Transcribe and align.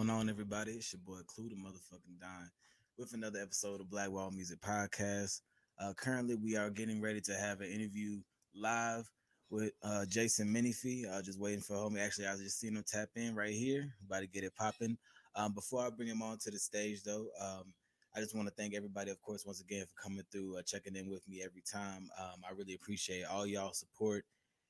going 0.00 0.18
on, 0.18 0.30
everybody? 0.30 0.72
It's 0.72 0.94
your 0.94 1.00
boy 1.04 1.20
Klue, 1.26 1.50
the 1.50 1.56
motherfucking 1.56 2.18
Don, 2.18 2.50
with 2.96 3.12
another 3.12 3.38
episode 3.38 3.82
of 3.82 3.90
Black 3.90 4.10
Walk 4.10 4.32
Music 4.32 4.58
Podcast. 4.58 5.42
Uh, 5.78 5.92
currently, 5.92 6.36
we 6.36 6.56
are 6.56 6.70
getting 6.70 7.02
ready 7.02 7.20
to 7.20 7.34
have 7.34 7.60
an 7.60 7.70
interview 7.70 8.16
live 8.54 9.06
with 9.50 9.72
uh, 9.82 10.06
Jahson 10.08 10.48
Minifee. 10.48 11.04
Uh, 11.06 11.20
just 11.20 11.38
waiting 11.38 11.60
for 11.60 11.74
homie. 11.74 12.00
Actually, 12.00 12.28
I 12.28 12.32
was 12.32 12.40
just 12.40 12.58
seen 12.58 12.76
him 12.76 12.84
tap 12.86 13.10
in 13.14 13.34
right 13.34 13.52
here. 13.52 13.92
About 14.06 14.20
to 14.20 14.26
get 14.26 14.42
it 14.42 14.56
popping. 14.56 14.96
Um, 15.36 15.52
before 15.52 15.82
I 15.84 15.90
bring 15.90 16.08
him 16.08 16.22
on 16.22 16.38
to 16.44 16.50
the 16.50 16.58
stage, 16.58 17.02
though, 17.02 17.26
um, 17.38 17.74
I 18.16 18.20
just 18.20 18.34
want 18.34 18.48
to 18.48 18.54
thank 18.54 18.74
everybody, 18.74 19.10
of 19.10 19.20
course, 19.20 19.44
once 19.44 19.60
again 19.60 19.84
for 19.84 20.02
coming 20.02 20.24
through, 20.32 20.56
uh, 20.56 20.62
checking 20.62 20.96
in 20.96 21.10
with 21.10 21.28
me 21.28 21.42
every 21.44 21.62
time. 21.70 22.08
Um, 22.18 22.40
I 22.48 22.54
really 22.56 22.72
appreciate 22.72 23.24
all 23.24 23.46
y'all 23.46 23.74
support. 23.74 24.24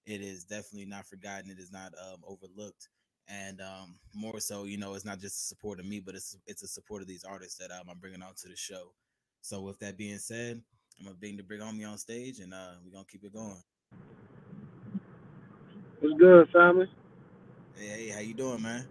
It 0.07 0.23
is 0.23 0.43
definitely 0.43 0.87
not 0.87 1.07
forgotten. 1.07 1.53
It 1.53 1.61
is 1.61 1.71
not 1.71 1.93
um, 2.05 2.21
overlooked, 2.27 2.89
and 3.31 3.61
um, 3.61 3.95
more 4.15 4.41
so, 4.41 4.65
you 4.65 4.77
know, 4.77 4.95
it's 4.95 5.05
not 5.05 5.21
just 5.21 5.37
a 5.37 5.47
support 5.47 5.79
of 5.79 5.87
me, 5.87 6.01
but 6.01 6.15
it's 6.15 6.37
it's 6.47 6.62
a 6.62 6.69
support 6.69 7.01
of 7.01 7.09
these 7.09 7.25
artists 7.25 7.59
that 7.59 7.71
um, 7.71 7.88
I'm 7.88 7.98
bringing 7.98 8.23
onto 8.23 8.48
the 8.48 8.57
show. 8.57 8.93
So, 9.41 9.61
with 9.61 9.79
that 9.79 9.97
being 9.97 10.19
said, 10.19 10.61
I'm 10.98 11.07
gonna 11.07 11.16
bring 11.16 11.37
the 11.37 11.43
big 11.43 11.61
homie 11.61 11.88
on 11.88 11.97
stage, 11.97 12.41
and 12.41 12.52
uh, 12.52 12.73
we're 12.85 12.93
gonna 12.93 13.05
keep 13.05 13.24
it 13.24 13.33
going. 13.33 13.62
What's 16.01 16.19
good, 16.19 16.48
family? 16.52 16.87
Hey, 17.77 17.87
hey, 17.87 18.09
how 18.09 18.21
you 18.21 18.35
doing, 18.35 18.62
man? 18.62 18.87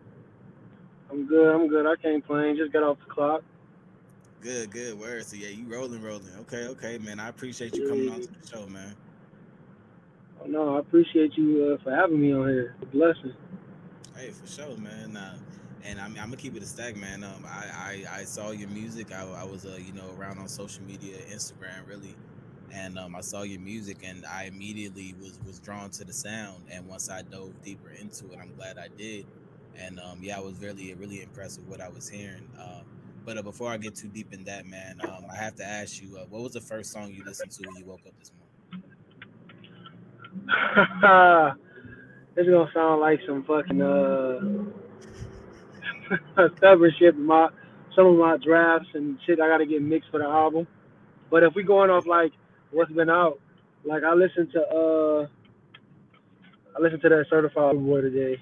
I'm 1.11 1.27
good. 1.27 1.53
I'm 1.53 1.67
good. 1.67 1.85
I 1.85 1.95
can't 2.01 2.25
complain. 2.25 2.55
Just 2.55 2.71
got 2.71 2.83
off 2.83 2.97
the 3.05 3.13
clock. 3.13 3.41
Good, 4.41 4.71
good. 4.71 4.97
Word. 4.97 5.25
So 5.25 5.35
yeah, 5.35 5.49
you 5.49 5.65
rolling, 5.67 6.01
rolling. 6.01 6.33
Okay, 6.41 6.67
okay, 6.67 6.97
man. 6.97 7.19
I 7.19 7.27
appreciate 7.27 7.75
you 7.75 7.89
coming 7.89 8.09
on 8.09 8.21
to 8.21 8.27
the 8.27 8.47
show, 8.47 8.67
man. 8.67 8.95
Oh, 10.41 10.47
no, 10.47 10.77
I 10.77 10.79
appreciate 10.79 11.33
you 11.35 11.77
uh, 11.77 11.83
for 11.83 11.93
having 11.93 12.21
me 12.21 12.33
on 12.33 12.47
here. 12.47 12.75
A 12.81 12.85
blessing. 12.85 13.33
Hey, 14.19 14.31
for 14.31 14.47
sure, 14.47 14.75
man. 14.75 15.15
Uh, 15.15 15.37
and 15.85 15.97
I'm, 15.97 16.11
I'm 16.17 16.25
gonna 16.25 16.35
keep 16.35 16.53
it 16.57 16.61
a 16.61 16.65
stack, 16.65 16.97
man. 16.97 17.23
Um, 17.23 17.45
I, 17.47 18.03
I, 18.11 18.19
I 18.19 18.23
saw 18.25 18.51
your 18.51 18.67
music. 18.67 19.13
I, 19.13 19.21
I 19.21 19.45
was, 19.45 19.65
uh, 19.65 19.79
you 19.81 19.93
know, 19.93 20.13
around 20.17 20.39
on 20.39 20.49
social 20.49 20.83
media, 20.83 21.17
Instagram, 21.31 21.87
really, 21.87 22.17
and 22.73 22.99
um, 22.99 23.15
I 23.15 23.21
saw 23.21 23.43
your 23.43 23.61
music, 23.61 23.99
and 24.03 24.25
I 24.25 24.43
immediately 24.45 25.15
was 25.21 25.39
was 25.47 25.59
drawn 25.59 25.89
to 25.91 26.03
the 26.03 26.11
sound. 26.11 26.65
And 26.69 26.85
once 26.85 27.09
I 27.09 27.21
dove 27.21 27.53
deeper 27.63 27.91
into 27.91 28.29
it, 28.33 28.39
I'm 28.41 28.53
glad 28.55 28.77
I 28.77 28.89
did. 28.97 29.25
And 29.77 30.01
um, 30.01 30.19
yeah, 30.21 30.35
I 30.35 30.41
was 30.41 30.59
really, 30.59 30.93
really 30.95 31.21
impressed 31.21 31.59
with 31.59 31.69
what 31.69 31.79
I 31.79 31.87
was 31.87 32.09
hearing. 32.09 32.49
Um, 32.59 32.83
but 33.25 33.37
uh, 33.37 33.41
before 33.41 33.69
I 33.69 33.77
get 33.77 33.95
too 33.95 34.09
deep 34.09 34.33
in 34.33 34.43
that, 34.43 34.65
man, 34.65 34.99
um, 35.01 35.27
I 35.31 35.35
have 35.37 35.55
to 35.55 35.65
ask 35.65 36.01
you, 36.01 36.17
uh, 36.17 36.25
what 36.29 36.41
was 36.41 36.51
the 36.51 36.61
first 36.61 36.91
song 36.91 37.13
you 37.13 37.23
listened 37.23 37.51
to 37.51 37.67
when 37.69 37.77
you 37.77 37.85
woke 37.85 38.01
up 38.05 38.13
this 38.19 38.33
morning? 40.45 41.53
this 42.35 42.45
is 42.45 42.51
gonna 42.51 42.71
sound 42.73 43.01
like 43.01 43.19
some 43.27 43.43
fucking 43.43 43.81
uh 43.81 44.39
stubborn 46.57 46.91
shit. 46.99 47.17
My 47.17 47.49
some 47.95 48.07
of 48.07 48.15
my 48.17 48.37
drafts 48.37 48.89
and 48.93 49.17
shit 49.25 49.39
I 49.39 49.47
gotta 49.47 49.65
get 49.65 49.81
mixed 49.81 50.09
for 50.11 50.19
the 50.19 50.25
album. 50.25 50.67
But 51.29 51.43
if 51.43 51.53
we 51.55 51.63
going 51.63 51.89
off 51.89 52.05
like 52.05 52.31
what's 52.71 52.91
been 52.91 53.09
out, 53.09 53.39
like 53.83 54.03
I 54.03 54.13
listened 54.13 54.51
to 54.53 54.61
uh 54.61 55.27
I 56.77 56.81
listened 56.81 57.01
to 57.01 57.09
that 57.09 57.25
certified 57.29 57.75
boy 57.75 58.01
today. 58.01 58.37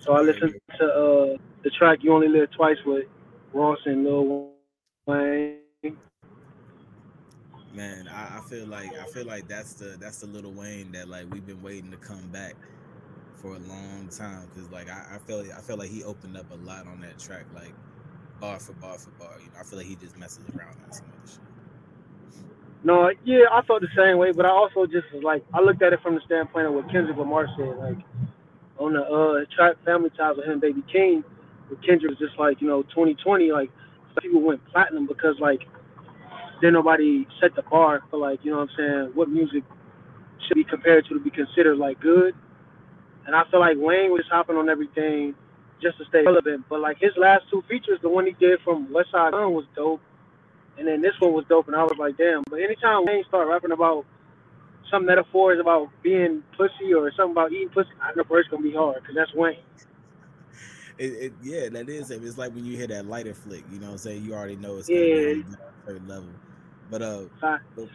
So 0.00 0.12
I 0.12 0.20
listened 0.20 0.54
to 0.78 0.84
uh 0.84 1.36
the 1.64 1.70
track 1.78 2.00
"You 2.02 2.12
Only 2.12 2.28
Live 2.28 2.50
Twice" 2.52 2.78
with 2.84 3.06
Ross 3.52 3.78
and 3.86 4.04
Lil 4.04 4.50
Wayne. 5.06 5.58
Man, 7.74 8.08
I, 8.08 8.38
I, 8.38 8.40
feel 8.42 8.66
like 8.66 8.90
I 8.98 9.06
feel 9.06 9.24
like 9.24 9.48
that's 9.48 9.74
the 9.74 9.96
that's 9.98 10.20
the 10.20 10.26
Lil 10.26 10.52
Wayne 10.52 10.92
that 10.92 11.08
like 11.08 11.32
we've 11.32 11.46
been 11.46 11.62
waiting 11.62 11.90
to 11.90 11.96
come 11.96 12.28
back 12.28 12.54
for 13.36 13.56
a 13.56 13.58
long 13.60 14.08
time 14.10 14.46
because 14.52 14.70
like 14.70 14.90
I, 14.90 15.14
I 15.14 15.18
feel 15.26 15.44
I 15.56 15.60
feel 15.62 15.76
like 15.76 15.88
he 15.88 16.04
opened 16.04 16.36
up 16.36 16.50
a 16.50 16.56
lot 16.66 16.86
on 16.86 17.00
that 17.00 17.18
track 17.18 17.46
like 17.54 17.72
bar 18.40 18.58
for 18.58 18.74
bar 18.74 18.98
for 18.98 19.10
bar. 19.12 19.36
You 19.40 19.46
know, 19.46 19.60
I 19.60 19.64
feel 19.64 19.78
like 19.78 19.86
he 19.86 19.96
just 19.96 20.18
messes 20.18 20.44
around 20.54 20.76
on 20.84 20.92
some 20.92 21.06
other 21.06 21.30
shit. 21.30 21.40
No, 22.84 23.10
yeah, 23.24 23.44
I 23.50 23.62
felt 23.62 23.80
the 23.80 23.88
same 23.96 24.18
way, 24.18 24.32
but 24.32 24.44
I 24.44 24.50
also 24.50 24.84
just 24.84 25.06
was 25.14 25.22
like 25.22 25.42
I 25.54 25.60
looked 25.60 25.82
at 25.82 25.92
it 25.92 26.00
from 26.02 26.14
the 26.14 26.20
standpoint 26.26 26.66
of 26.66 26.74
what 26.74 26.90
Kendrick 26.90 27.16
Lamar 27.16 27.48
said, 27.56 27.78
like 27.78 27.98
on 28.78 28.92
the 28.92 29.02
uh 29.02 29.44
track 29.56 29.76
Family 29.84 30.10
Ties 30.10 30.36
with 30.36 30.46
him, 30.46 30.60
Baby 30.60 30.82
Keem 30.94 31.24
Kendrick 31.80 32.10
was 32.10 32.18
just 32.18 32.38
like, 32.38 32.60
you 32.60 32.66
know, 32.66 32.82
2020, 32.82 33.52
like 33.52 33.70
people 34.20 34.42
went 34.42 34.60
platinum 34.66 35.06
because 35.06 35.36
like 35.40 35.60
then 36.62 36.72
nobody 36.72 37.26
set 37.40 37.54
the 37.56 37.62
bar 37.62 38.02
for 38.08 38.18
like, 38.18 38.44
you 38.44 38.52
know 38.52 38.58
what 38.58 38.70
I'm 38.70 38.76
saying, 38.76 39.10
what 39.14 39.28
music 39.28 39.64
should 40.46 40.54
be 40.54 40.64
compared 40.64 41.04
to 41.06 41.14
to 41.14 41.20
be 41.20 41.30
considered 41.30 41.76
like 41.76 42.00
good. 42.00 42.34
And 43.26 43.36
I 43.36 43.42
feel 43.50 43.60
like 43.60 43.76
Wayne 43.78 44.10
was 44.10 44.24
hopping 44.30 44.56
on 44.56 44.68
everything 44.68 45.34
just 45.82 45.98
to 45.98 46.04
stay 46.06 46.22
relevant. 46.22 46.64
But 46.70 46.80
like 46.80 46.98
his 46.98 47.12
last 47.16 47.44
two 47.50 47.62
features, 47.68 47.98
the 48.00 48.08
one 48.08 48.26
he 48.26 48.32
did 48.32 48.60
from 48.62 48.86
Westside 48.88 49.32
Gunn 49.32 49.52
was 49.52 49.66
dope. 49.74 50.00
And 50.78 50.86
then 50.86 51.02
this 51.02 51.12
one 51.18 51.32
was 51.32 51.44
dope 51.48 51.66
and 51.66 51.76
I 51.76 51.82
was 51.82 51.96
like, 51.98 52.16
damn. 52.16 52.42
But 52.48 52.60
anytime 52.60 53.04
Wayne 53.04 53.24
start 53.28 53.48
rapping 53.48 53.72
about 53.72 54.06
some 54.90 55.04
metaphors 55.04 55.58
about 55.60 55.90
being 56.02 56.42
pussy 56.56 56.94
or 56.94 57.10
something 57.12 57.32
about 57.32 57.52
eating 57.52 57.68
pussy, 57.70 57.90
I 58.00 58.12
know 58.14 58.24
it's 58.30 58.48
gonna 58.48 58.62
be 58.62 58.72
hard 58.72 59.02
because 59.02 59.16
that's 59.16 59.34
Wayne 59.34 59.58
it, 60.98 61.12
it, 61.12 61.32
yeah, 61.42 61.68
that 61.68 61.88
is. 61.88 62.10
It's 62.10 62.38
like 62.38 62.54
when 62.54 62.64
you 62.64 62.76
hear 62.76 62.86
that 62.88 63.06
lighter 63.06 63.34
flick, 63.34 63.64
you 63.72 63.78
know 63.78 63.86
what 63.86 63.92
I'm 63.92 63.98
saying? 63.98 64.24
You 64.24 64.34
already 64.34 64.56
know 64.56 64.76
it's 64.76 64.88
yeah. 64.88 64.98
be 64.98 65.40
a 65.40 65.44
certain 65.86 66.08
level. 66.08 66.28
But 66.92 67.02
uh 67.02 67.22
but, 67.74 67.88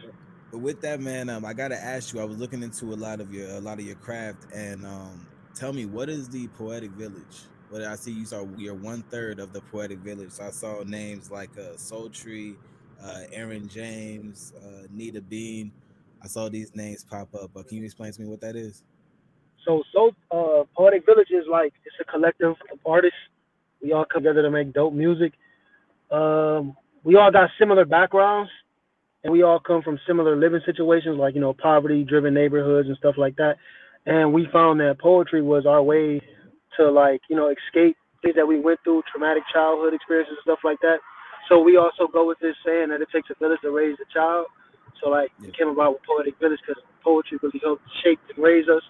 but, 0.50 0.58
with 0.58 0.80
that 0.82 1.00
man, 1.00 1.30
um 1.30 1.44
I 1.44 1.54
gotta 1.54 1.76
ask 1.76 2.12
you, 2.12 2.20
I 2.20 2.24
was 2.24 2.38
looking 2.38 2.64
into 2.64 2.86
a 2.92 2.96
lot 2.96 3.20
of 3.20 3.32
your 3.32 3.48
a 3.50 3.60
lot 3.60 3.78
of 3.78 3.86
your 3.86 3.96
craft 3.96 4.52
and 4.52 4.84
um 4.84 5.26
tell 5.54 5.72
me 5.72 5.86
what 5.86 6.08
is 6.10 6.28
the 6.28 6.48
poetic 6.48 6.90
village? 6.90 7.46
What 7.70 7.82
I 7.82 7.94
see 7.94 8.12
you 8.12 8.26
saw 8.26 8.44
you're 8.56 8.74
one 8.74 9.02
third 9.04 9.38
of 9.38 9.52
the 9.52 9.60
poetic 9.60 10.00
village. 10.00 10.32
So 10.32 10.44
I 10.44 10.50
saw 10.50 10.82
names 10.82 11.30
like 11.30 11.56
uh 11.56 11.76
Sultry, 11.76 12.56
uh 13.00 13.22
Aaron 13.32 13.68
James, 13.68 14.52
uh 14.60 14.88
Nita 14.90 15.22
Bean. 15.22 15.70
I 16.22 16.26
saw 16.26 16.48
these 16.48 16.74
names 16.74 17.04
pop 17.04 17.32
up. 17.36 17.52
But 17.54 17.68
can 17.68 17.78
you 17.78 17.84
explain 17.84 18.12
to 18.12 18.20
me 18.20 18.26
what 18.26 18.40
that 18.40 18.56
is? 18.56 18.82
So, 19.64 19.82
so 19.94 20.10
uh, 20.32 20.64
Poetic 20.76 21.06
Village 21.06 21.28
is 21.30 21.44
like 21.48 21.72
it's 21.84 21.96
a 22.00 22.10
collective 22.10 22.56
of 22.72 22.78
artists. 22.86 23.18
We 23.82 23.92
all 23.92 24.06
come 24.12 24.24
together 24.24 24.42
to 24.42 24.50
make 24.50 24.72
dope 24.72 24.94
music. 24.94 25.34
Um, 26.10 26.76
we 27.04 27.16
all 27.16 27.30
got 27.30 27.50
similar 27.58 27.84
backgrounds, 27.84 28.50
and 29.28 29.32
we 29.34 29.42
all 29.42 29.60
come 29.60 29.82
from 29.82 29.98
similar 30.06 30.36
living 30.36 30.60
situations, 30.64 31.18
like 31.18 31.34
you 31.34 31.40
know, 31.40 31.52
poverty-driven 31.52 32.32
neighborhoods 32.32 32.88
and 32.88 32.96
stuff 32.96 33.16
like 33.18 33.36
that. 33.36 33.56
And 34.06 34.32
we 34.32 34.48
found 34.50 34.80
that 34.80 34.98
poetry 34.98 35.42
was 35.42 35.66
our 35.66 35.82
way 35.82 36.22
to 36.78 36.90
like 36.90 37.20
you 37.28 37.36
know 37.36 37.52
escape 37.52 37.96
things 38.22 38.36
that 38.36 38.46
we 38.46 38.58
went 38.58 38.80
through, 38.84 39.02
traumatic 39.12 39.42
childhood 39.52 39.92
experiences, 39.92 40.32
and 40.38 40.54
stuff 40.54 40.64
like 40.64 40.80
that. 40.80 40.96
So 41.50 41.60
we 41.60 41.76
also 41.76 42.08
go 42.10 42.26
with 42.26 42.38
this 42.40 42.56
saying 42.64 42.88
that 42.88 43.02
it 43.02 43.08
takes 43.12 43.28
a 43.28 43.34
village 43.38 43.60
to 43.62 43.70
raise 43.70 43.96
a 44.00 44.08
child. 44.12 44.46
So 45.02 45.10
like 45.10 45.28
yeah. 45.40 45.48
it 45.48 45.58
came 45.58 45.68
about 45.68 45.92
with 45.92 46.02
Poetic 46.08 46.40
Village 46.40 46.60
because 46.66 46.82
poetry 47.04 47.38
really 47.42 47.60
helped 47.62 47.82
shape 48.02 48.18
and 48.34 48.42
raise 48.42 48.64
us 48.68 48.82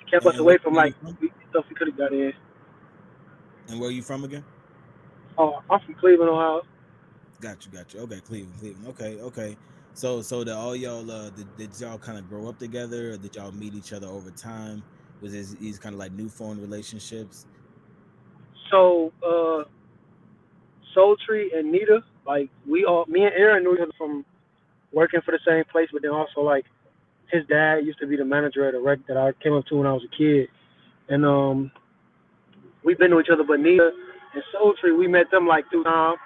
It 0.00 0.10
kept 0.10 0.24
and 0.24 0.34
us 0.34 0.38
away 0.38 0.58
from 0.62 0.74
like 0.74 0.94
stuff 1.50 1.64
we 1.68 1.74
could 1.74 1.88
have 1.88 1.98
got 1.98 2.12
in. 2.12 2.32
And 3.68 3.80
where 3.80 3.88
are 3.88 3.92
you 3.92 4.02
from 4.02 4.22
again? 4.22 4.44
Oh, 5.36 5.58
I'm 5.68 5.80
from 5.80 5.94
Cleveland, 5.94 6.30
Ohio. 6.30 6.62
Got 7.40 7.66
you, 7.66 7.72
got 7.72 7.92
you. 7.92 8.00
Okay, 8.00 8.20
Cleveland, 8.20 8.58
Cleveland. 8.58 8.86
Okay, 8.88 9.20
okay. 9.20 9.56
So, 9.94 10.20
so 10.22 10.44
that 10.44 10.54
all 10.54 10.76
y'all 10.76 11.10
uh, 11.10 11.30
did, 11.30 11.56
did 11.56 11.80
y'all 11.80 11.98
kind 11.98 12.18
of 12.18 12.28
grow 12.28 12.48
up 12.48 12.58
together, 12.58 13.12
or 13.12 13.16
did 13.16 13.36
y'all 13.36 13.52
meet 13.52 13.74
each 13.74 13.92
other 13.92 14.06
over 14.06 14.30
time? 14.30 14.82
Was 15.20 15.32
this, 15.32 15.52
these 15.52 15.78
kind 15.78 15.94
of 15.94 15.98
like 15.98 16.12
new 16.12 16.28
phone 16.28 16.60
relationships? 16.60 17.46
So, 18.70 19.12
uh, 19.26 19.64
Sultry 20.94 21.50
and 21.54 21.70
Nita, 21.70 22.00
like 22.26 22.50
we 22.66 22.84
all, 22.84 23.06
me 23.06 23.24
and 23.24 23.34
Aaron 23.34 23.64
knew 23.64 23.74
each 23.74 23.80
other 23.80 23.92
from 23.96 24.24
working 24.92 25.20
for 25.24 25.32
the 25.32 25.40
same 25.46 25.64
place, 25.70 25.88
but 25.92 26.02
then 26.02 26.10
also 26.10 26.40
like 26.40 26.64
his 27.30 27.46
dad 27.46 27.84
used 27.84 27.98
to 28.00 28.06
be 28.06 28.16
the 28.16 28.24
manager 28.24 28.66
at 28.68 28.74
a 28.74 28.80
rec 28.80 28.98
that 29.08 29.16
I 29.16 29.32
came 29.42 29.52
up 29.52 29.66
to 29.66 29.76
when 29.76 29.86
I 29.86 29.92
was 29.92 30.02
a 30.04 30.16
kid, 30.16 30.48
and 31.08 31.24
um, 31.24 31.70
we've 32.84 32.98
been 32.98 33.10
to 33.10 33.20
each 33.20 33.28
other. 33.32 33.44
But 33.44 33.60
Nita 33.60 33.90
and 34.34 34.42
Sultry, 34.52 34.96
we 34.96 35.06
met 35.06 35.30
them 35.30 35.46
like 35.46 35.68
through 35.70 35.84
Tom. 35.84 36.16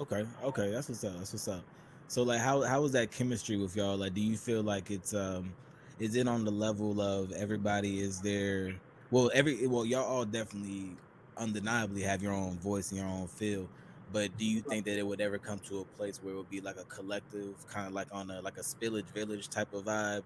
Okay, 0.00 0.24
okay, 0.42 0.70
that's 0.70 0.88
what's 0.88 1.04
up. 1.04 1.16
That's 1.18 1.32
what's 1.32 1.48
up. 1.48 1.62
So 2.08 2.22
like, 2.22 2.40
how 2.40 2.62
how 2.62 2.82
was 2.82 2.92
that 2.92 3.10
chemistry 3.10 3.56
with 3.56 3.76
y'all? 3.76 3.96
Like, 3.96 4.14
do 4.14 4.20
you 4.20 4.36
feel 4.36 4.62
like 4.62 4.90
it's 4.90 5.14
um, 5.14 5.52
is 5.98 6.16
it 6.16 6.28
on 6.28 6.44
the 6.44 6.50
level 6.50 7.00
of 7.00 7.32
everybody 7.32 8.00
is 8.00 8.20
there? 8.20 8.74
Well, 9.10 9.30
every 9.34 9.66
well, 9.66 9.84
y'all 9.86 10.04
all 10.04 10.24
definitely 10.24 10.90
undeniably 11.36 12.02
have 12.02 12.22
your 12.22 12.32
own 12.32 12.58
voice 12.58 12.90
and 12.90 13.00
your 13.00 13.08
own 13.08 13.26
feel 13.26 13.68
but 14.12 14.36
do 14.36 14.44
you 14.44 14.60
think 14.60 14.84
that 14.84 14.98
it 14.98 15.06
would 15.06 15.20
ever 15.20 15.38
come 15.38 15.58
to 15.60 15.80
a 15.80 15.84
place 15.96 16.20
where 16.22 16.34
it 16.34 16.36
would 16.36 16.50
be 16.50 16.60
like 16.60 16.76
a 16.76 16.84
collective, 16.84 17.54
kind 17.68 17.86
of 17.86 17.94
like 17.94 18.08
on 18.12 18.30
a 18.30 18.40
like 18.42 18.58
a 18.58 18.60
spillage 18.60 19.06
village 19.14 19.48
type 19.48 19.72
of 19.72 19.84
vibe? 19.84 20.22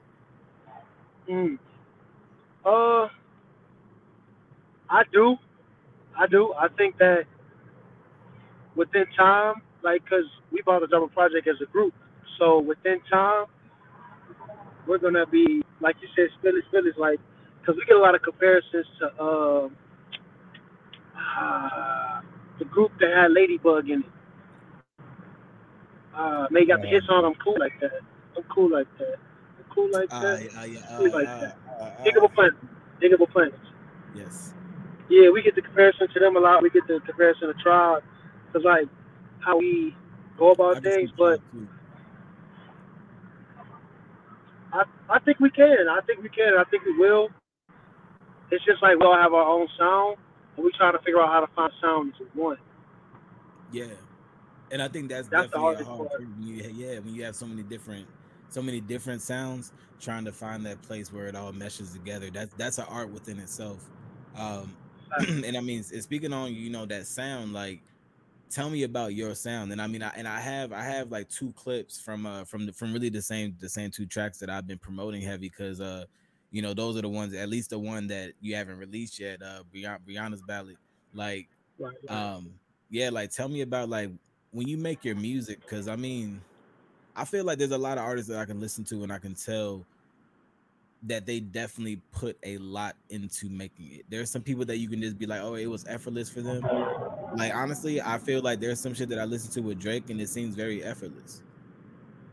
Mm. 1.28 1.58
Uh, 2.64 3.08
I 4.90 5.02
do, 5.12 5.36
I 6.18 6.26
do. 6.26 6.52
I 6.54 6.68
think 6.68 6.98
that 6.98 7.26
within 8.76 9.06
time, 9.16 9.54
like, 9.82 10.06
cause 10.08 10.24
we 10.52 10.62
bought 10.62 10.82
a 10.82 10.86
double 10.86 11.08
project 11.08 11.48
as 11.48 11.56
a 11.62 11.66
group, 11.66 11.94
so 12.38 12.60
within 12.60 13.00
time, 13.10 13.46
we're 14.86 14.98
gonna 14.98 15.26
be 15.26 15.62
like 15.80 15.96
you 16.00 16.08
said, 16.16 16.28
spillage 16.40 16.70
village, 16.70 16.94
like, 16.96 17.18
because 17.60 17.76
we 17.76 17.84
get 17.86 17.96
a 17.96 18.00
lot 18.00 18.14
of 18.14 18.22
comparisons 18.22 18.86
to 18.98 19.06
uh, 19.22 19.68
uh, 21.18 22.20
the 22.58 22.64
group 22.66 22.92
that 23.00 23.10
had 23.14 23.32
Ladybug 23.32 23.90
in 23.90 24.00
it. 24.00 24.06
Uh, 26.14 26.46
May 26.50 26.64
got 26.64 26.80
the 26.80 26.88
hits 26.88 27.06
on. 27.10 27.24
"I'm 27.24 27.34
Cool 27.34 27.56
Like 27.58 27.78
That." 27.80 28.00
I'm 28.36 28.42
cool 28.54 28.70
like 28.70 28.86
that. 28.98 29.16
I'm 29.58 29.64
cool 29.74 29.90
like 29.90 30.12
Uh, 30.12 30.20
that. 30.20 30.42
yeah, 30.52 30.60
uh, 30.60 30.64
yeah, 30.64 30.80
Cool 30.96 31.06
uh, 31.06 31.18
like 31.18 31.28
uh, 31.28 31.40
that. 31.40 31.56
uh, 31.80 31.84
uh, 31.84 32.50
Diggable 33.00 33.30
Planets. 33.30 33.56
Yes. 34.14 34.54
Yeah, 35.08 35.30
we 35.30 35.42
get 35.42 35.54
the 35.54 35.62
comparison 35.62 36.08
to 36.12 36.20
them 36.20 36.36
a 36.36 36.40
lot. 36.40 36.62
We 36.62 36.70
get 36.70 36.86
the 36.86 37.00
comparison 37.00 37.48
to 37.48 37.54
Tribe, 37.62 38.02
cause 38.56 38.64
like 38.64 38.88
how 39.40 39.58
we 39.58 39.94
go 40.38 40.50
about 40.50 40.82
things. 40.82 41.10
But. 41.16 41.40
I, 44.72 44.82
I 45.08 45.18
think 45.20 45.40
we 45.40 45.50
can. 45.50 45.86
I 45.88 46.00
think 46.06 46.22
we 46.22 46.28
can. 46.28 46.54
I 46.58 46.64
think 46.70 46.84
we 46.84 46.98
will. 46.98 47.28
It's 48.50 48.64
just 48.64 48.82
like 48.82 48.98
we 48.98 49.06
all 49.06 49.16
have 49.16 49.32
our 49.32 49.44
own 49.44 49.68
sound, 49.78 50.16
and 50.56 50.64
we 50.64 50.70
trying 50.76 50.92
to 50.92 50.98
figure 50.98 51.20
out 51.20 51.28
how 51.28 51.40
to 51.40 51.46
find 51.54 51.72
sound 51.80 52.12
as 52.20 52.26
one. 52.34 52.58
Yeah, 53.72 53.86
and 54.70 54.82
I 54.82 54.88
think 54.88 55.08
that's, 55.08 55.28
That's 55.28 55.50
the 55.50 55.58
definitely 55.58 55.60
a 55.60 55.84
hardest 55.84 55.90
hard 55.90 56.08
part. 56.08 56.22
you, 56.40 56.54
yeah, 56.74 56.98
when 57.00 57.14
you 57.14 57.24
have 57.24 57.34
so 57.34 57.46
many 57.46 57.62
different, 57.62 58.06
so 58.48 58.62
many 58.62 58.80
different 58.80 59.22
sounds, 59.22 59.72
trying 60.00 60.24
to 60.24 60.32
find 60.32 60.64
that 60.66 60.82
place 60.82 61.12
where 61.12 61.26
it 61.26 61.34
all 61.34 61.52
meshes 61.52 61.92
together. 61.92 62.30
That's 62.30 62.54
that's 62.54 62.78
an 62.78 62.86
art 62.88 63.10
within 63.10 63.38
itself. 63.38 63.88
Um, 64.36 64.76
and 65.18 65.56
I 65.56 65.60
mean, 65.60 65.82
speaking 65.82 66.32
on 66.32 66.54
you 66.54 66.70
know 66.70 66.86
that 66.86 67.06
sound, 67.06 67.52
like, 67.52 67.80
tell 68.50 68.70
me 68.70 68.84
about 68.84 69.14
your 69.14 69.34
sound. 69.34 69.72
And 69.72 69.80
I 69.80 69.86
mean, 69.86 70.02
I 70.02 70.12
and 70.16 70.26
I 70.28 70.40
have 70.40 70.72
I 70.72 70.82
have 70.82 71.10
like 71.10 71.28
two 71.28 71.52
clips 71.52 72.00
from 72.00 72.26
uh 72.26 72.44
from 72.44 72.66
the 72.66 72.72
from 72.72 72.92
really 72.92 73.08
the 73.08 73.22
same 73.22 73.56
the 73.60 73.68
same 73.68 73.90
two 73.90 74.06
tracks 74.06 74.38
that 74.38 74.50
I've 74.50 74.66
been 74.66 74.78
promoting 74.78 75.22
heavy 75.22 75.48
because 75.48 75.80
uh 75.80 76.04
you 76.50 76.62
know 76.62 76.74
those 76.74 76.96
are 76.96 77.02
the 77.02 77.08
ones 77.08 77.34
at 77.34 77.48
least 77.48 77.70
the 77.70 77.78
one 77.78 78.06
that 78.06 78.32
you 78.40 78.54
haven't 78.54 78.78
released 78.78 79.18
yet 79.18 79.42
uh 79.42 79.62
Brianna, 79.74 79.98
Brianna's 80.06 80.42
ballad 80.42 80.76
like 81.12 81.48
Right, 81.78 81.94
right. 82.08 82.16
um 82.16 82.50
yeah 82.88 83.10
like 83.10 83.30
tell 83.30 83.48
me 83.48 83.60
about 83.60 83.88
like 83.88 84.10
when 84.52 84.66
you 84.66 84.78
make 84.78 85.04
your 85.04 85.16
music 85.16 85.60
because 85.60 85.88
i 85.88 85.96
mean 85.96 86.40
i 87.14 87.24
feel 87.24 87.44
like 87.44 87.58
there's 87.58 87.72
a 87.72 87.78
lot 87.78 87.98
of 87.98 88.04
artists 88.04 88.30
that 88.30 88.38
i 88.38 88.44
can 88.44 88.60
listen 88.60 88.84
to 88.84 89.02
and 89.02 89.12
i 89.12 89.18
can 89.18 89.34
tell 89.34 89.84
that 91.02 91.26
they 91.26 91.40
definitely 91.40 92.00
put 92.10 92.36
a 92.42 92.58
lot 92.58 92.96
into 93.10 93.48
making 93.48 93.92
it. 93.92 94.06
There's 94.08 94.30
some 94.30 94.42
people 94.42 94.64
that 94.64 94.78
you 94.78 94.88
can 94.88 95.00
just 95.00 95.18
be 95.18 95.26
like 95.26 95.40
oh 95.40 95.54
it 95.54 95.66
was 95.66 95.84
effortless 95.86 96.28
for 96.28 96.40
them. 96.40 96.62
Like 97.36 97.54
honestly 97.54 98.00
i 98.00 98.18
feel 98.18 98.42
like 98.42 98.60
there's 98.60 98.80
some 98.80 98.94
shit 98.94 99.08
that 99.10 99.18
i 99.18 99.24
listen 99.24 99.50
to 99.52 99.60
with 99.60 99.78
drake 99.78 100.10
and 100.10 100.20
it 100.20 100.28
seems 100.28 100.54
very 100.54 100.82
effortless. 100.82 101.42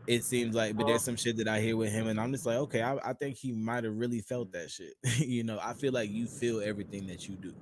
It 0.06 0.24
seems 0.24 0.54
like 0.54 0.76
but 0.76 0.86
there's 0.86 1.04
some 1.04 1.16
shit 1.16 1.36
that 1.38 1.48
i 1.48 1.60
hear 1.60 1.76
with 1.76 1.90
him 1.90 2.08
and 2.08 2.20
i'm 2.20 2.32
just 2.32 2.44
like 2.46 2.56
okay 2.56 2.82
i, 2.82 2.96
I 2.96 3.12
think 3.14 3.36
he 3.36 3.52
might 3.52 3.84
have 3.84 3.96
really 3.96 4.20
felt 4.20 4.52
that 4.52 4.70
shit. 4.70 4.94
You 5.18 5.44
know 5.44 5.58
i 5.62 5.72
feel 5.74 5.92
like 5.92 6.10
you 6.10 6.26
feel 6.26 6.60
everything 6.60 7.06
that 7.08 7.28
you 7.28 7.36
do. 7.36 7.54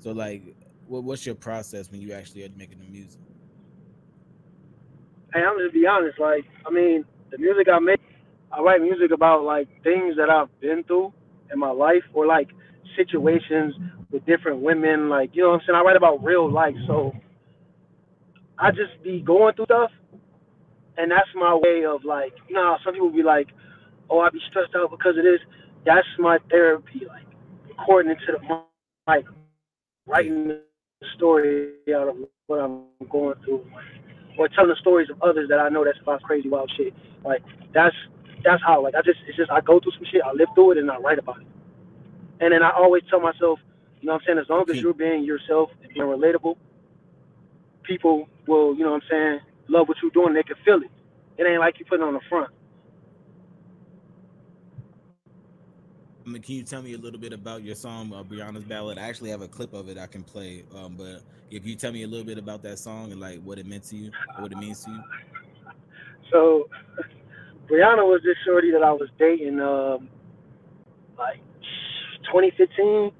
So 0.00 0.12
like 0.12 0.42
what, 0.88 1.04
what's 1.04 1.24
your 1.26 1.34
process 1.34 1.90
when 1.90 2.00
you 2.00 2.12
actually 2.12 2.44
are 2.44 2.50
making 2.56 2.78
the 2.78 2.86
music? 2.90 3.20
Hey, 5.32 5.40
I'm 5.40 5.58
just 5.58 5.74
be 5.74 5.86
honest. 5.86 6.18
Like, 6.18 6.44
I 6.66 6.70
mean, 6.70 7.04
the 7.30 7.38
music 7.38 7.68
I 7.68 7.78
make, 7.78 8.00
I 8.52 8.60
write 8.60 8.80
music 8.80 9.10
about 9.12 9.44
like 9.44 9.68
things 9.82 10.16
that 10.16 10.30
I've 10.30 10.48
been 10.60 10.84
through 10.84 11.12
in 11.52 11.58
my 11.58 11.70
life, 11.70 12.04
or 12.14 12.26
like 12.26 12.48
situations 12.96 13.74
with 14.10 14.24
different 14.26 14.60
women. 14.60 15.08
Like, 15.08 15.30
you 15.34 15.42
know 15.42 15.50
what 15.50 15.56
I'm 15.56 15.66
saying? 15.66 15.76
I 15.76 15.82
write 15.82 15.96
about 15.96 16.22
real 16.24 16.50
life, 16.50 16.74
so 16.86 17.12
I 18.58 18.70
just 18.70 19.02
be 19.02 19.20
going 19.20 19.54
through 19.54 19.66
stuff, 19.66 19.90
and 20.96 21.10
that's 21.10 21.28
my 21.34 21.54
way 21.54 21.84
of 21.84 22.04
like, 22.04 22.32
you 22.48 22.54
know, 22.54 22.76
some 22.84 22.94
people 22.94 23.10
be 23.10 23.22
like, 23.22 23.48
"Oh, 24.10 24.20
I 24.20 24.30
be 24.30 24.40
stressed 24.50 24.74
out 24.76 24.90
because 24.90 25.16
of 25.16 25.24
this." 25.24 25.40
That's 25.84 26.08
my 26.18 26.38
therapy, 26.50 27.02
like 27.06 27.26
recording 27.68 28.12
into 28.12 28.32
the 28.32 28.62
mic, 29.08 29.24
writing 30.06 30.48
the 30.48 30.62
story 31.16 31.72
out 31.94 32.08
of 32.08 32.16
what 32.46 32.60
I'm 32.60 32.82
going 33.10 33.34
through 33.44 33.64
or 34.38 34.48
telling 34.48 34.70
the 34.70 34.76
stories 34.80 35.08
of 35.10 35.20
others 35.22 35.48
that 35.48 35.58
I 35.58 35.68
know 35.68 35.84
that's 35.84 35.98
about 36.00 36.22
crazy 36.22 36.48
wild 36.48 36.70
shit. 36.76 36.94
Like 37.24 37.42
that's 37.74 37.94
that's 38.44 38.62
how 38.64 38.82
like 38.82 38.94
I 38.94 39.02
just 39.02 39.18
it's 39.26 39.36
just 39.36 39.50
I 39.50 39.60
go 39.60 39.80
through 39.80 39.92
some 39.92 40.04
shit, 40.10 40.22
I 40.24 40.32
live 40.32 40.48
through 40.54 40.72
it 40.72 40.78
and 40.78 40.90
I 40.90 40.96
write 40.98 41.18
about 41.18 41.40
it. 41.40 41.46
And 42.40 42.52
then 42.52 42.62
I 42.62 42.70
always 42.70 43.02
tell 43.10 43.20
myself, 43.20 43.58
you 44.00 44.06
know 44.06 44.14
what 44.14 44.22
I'm 44.22 44.26
saying, 44.26 44.38
as 44.38 44.48
long 44.48 44.64
as 44.70 44.80
you're 44.80 44.94
being 44.94 45.24
yourself 45.24 45.70
and 45.82 45.92
being 45.92 46.06
relatable, 46.06 46.56
people 47.82 48.28
will, 48.46 48.74
you 48.74 48.84
know 48.84 48.92
what 48.92 49.02
I'm 49.02 49.08
saying, 49.10 49.40
love 49.68 49.88
what 49.88 49.96
you're 50.02 50.12
doing, 50.12 50.34
they 50.34 50.42
can 50.42 50.56
feel 50.64 50.76
it. 50.76 50.90
It 51.36 51.46
ain't 51.46 51.60
like 51.60 51.78
you 51.78 51.84
putting 51.84 52.04
on 52.04 52.14
the 52.14 52.20
front. 52.28 52.50
I 56.24 56.30
mean, 56.30 56.42
can 56.42 56.56
you 56.56 56.62
tell 56.62 56.82
me 56.82 56.92
a 56.92 56.98
little 56.98 57.18
bit 57.18 57.32
about 57.32 57.62
your 57.62 57.74
song, 57.74 58.12
uh, 58.12 58.22
Brianna's 58.22 58.64
Ballad? 58.64 58.98
I 58.98 59.08
actually 59.08 59.30
have 59.30 59.40
a 59.40 59.48
clip 59.48 59.72
of 59.72 59.88
it 59.88 59.96
I 59.96 60.06
can 60.06 60.22
play. 60.22 60.62
Um, 60.76 60.94
but 60.96 61.22
if 61.50 61.66
you 61.66 61.74
tell 61.74 61.90
me 61.90 62.02
a 62.02 62.06
little 62.06 62.26
bit 62.26 62.36
about 62.36 62.62
that 62.64 62.78
song 62.78 63.12
and 63.12 63.20
like 63.20 63.40
what 63.42 63.58
it 63.58 63.66
meant 63.66 63.84
to 63.84 63.96
you, 63.96 64.10
what 64.36 64.52
it 64.52 64.58
means 64.58 64.84
to 64.84 64.90
you? 64.90 65.02
So 66.30 66.68
Brianna 67.70 68.04
was 68.06 68.20
this 68.24 68.36
shorty 68.44 68.70
that 68.72 68.82
I 68.82 68.92
was 68.92 69.08
dating 69.18 69.60
um 69.60 70.08
like 71.18 71.40
2015 72.32 73.12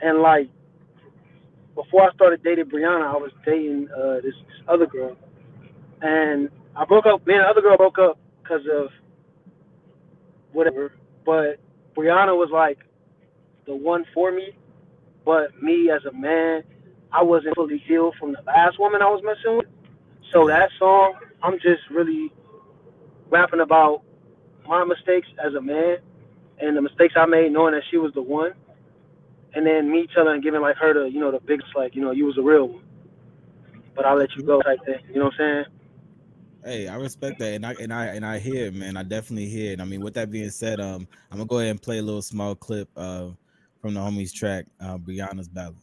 and 0.00 0.20
like 0.20 0.48
before 1.74 2.08
I 2.08 2.14
started 2.14 2.42
dating 2.42 2.66
Brianna, 2.66 3.06
I 3.06 3.16
was 3.16 3.32
dating 3.44 3.88
uh, 3.90 4.16
this, 4.16 4.34
this 4.46 4.60
other 4.68 4.86
girl, 4.86 5.16
and 6.02 6.48
I 6.76 6.84
broke 6.84 7.06
up. 7.06 7.26
Me 7.26 7.34
and 7.34 7.42
the 7.42 7.48
other 7.48 7.60
girl 7.60 7.76
broke 7.76 7.98
up 7.98 8.18
because 8.42 8.62
of 8.72 8.88
whatever. 10.52 10.92
But 11.24 11.58
Brianna 11.96 12.36
was 12.36 12.50
like 12.52 12.78
the 13.66 13.74
one 13.74 14.04
for 14.14 14.30
me. 14.30 14.50
But 15.24 15.60
me 15.62 15.90
as 15.90 16.04
a 16.04 16.12
man, 16.12 16.62
I 17.12 17.22
wasn't 17.22 17.56
fully 17.56 17.78
healed 17.78 18.14
from 18.20 18.32
the 18.32 18.42
last 18.46 18.78
woman 18.78 19.02
I 19.02 19.06
was 19.08 19.22
messing 19.24 19.56
with. 19.56 19.66
So 20.32 20.46
that 20.48 20.70
song, 20.78 21.14
I'm 21.42 21.54
just 21.54 21.82
really 21.90 22.32
rapping 23.34 23.60
about 23.60 24.02
my 24.66 24.84
mistakes 24.84 25.26
as 25.44 25.54
a 25.54 25.60
man 25.60 25.98
and 26.60 26.76
the 26.76 26.80
mistakes 26.80 27.14
I 27.16 27.26
made 27.26 27.52
knowing 27.52 27.74
that 27.74 27.82
she 27.90 27.96
was 27.98 28.12
the 28.14 28.22
one. 28.22 28.52
And 29.54 29.66
then 29.66 29.90
me 29.90 30.06
telling, 30.14 30.34
and 30.34 30.42
giving 30.42 30.60
like 30.60 30.76
her 30.76 30.94
the, 30.94 31.10
you 31.10 31.20
know, 31.20 31.30
the 31.32 31.40
biggest, 31.40 31.70
like, 31.76 31.94
you 31.94 32.00
know, 32.00 32.12
you 32.12 32.26
was 32.26 32.36
the 32.36 32.42
real 32.42 32.68
one. 32.68 32.84
But 33.94 34.04
I'll 34.04 34.16
let 34.16 34.34
you 34.36 34.42
go 34.42 34.60
type 34.62 34.78
thing. 34.86 35.00
You 35.08 35.18
know 35.18 35.26
what 35.26 35.34
I'm 35.40 35.64
saying? 35.64 35.64
Hey, 36.64 36.88
I 36.88 36.96
respect 36.96 37.38
that, 37.40 37.52
and 37.52 37.66
I 37.66 37.74
and 37.78 37.92
I 37.92 38.06
and 38.06 38.24
I 38.24 38.38
hear 38.38 38.66
it, 38.66 38.74
man. 38.74 38.96
I 38.96 39.02
definitely 39.02 39.50
hear 39.50 39.74
it. 39.74 39.80
I 39.82 39.84
mean, 39.84 40.00
with 40.00 40.14
that 40.14 40.30
being 40.30 40.48
said, 40.48 40.80
um, 40.80 41.06
I'm 41.30 41.36
gonna 41.36 41.46
go 41.46 41.58
ahead 41.58 41.70
and 41.72 41.82
play 41.82 41.98
a 41.98 42.02
little 42.02 42.22
small 42.22 42.54
clip 42.54 42.88
uh 42.96 43.28
from 43.82 43.92
the 43.92 44.00
homies 44.00 44.32
track, 44.32 44.64
uh, 44.80 44.96
Brianna's 44.96 45.46
Ballad. 45.46 45.76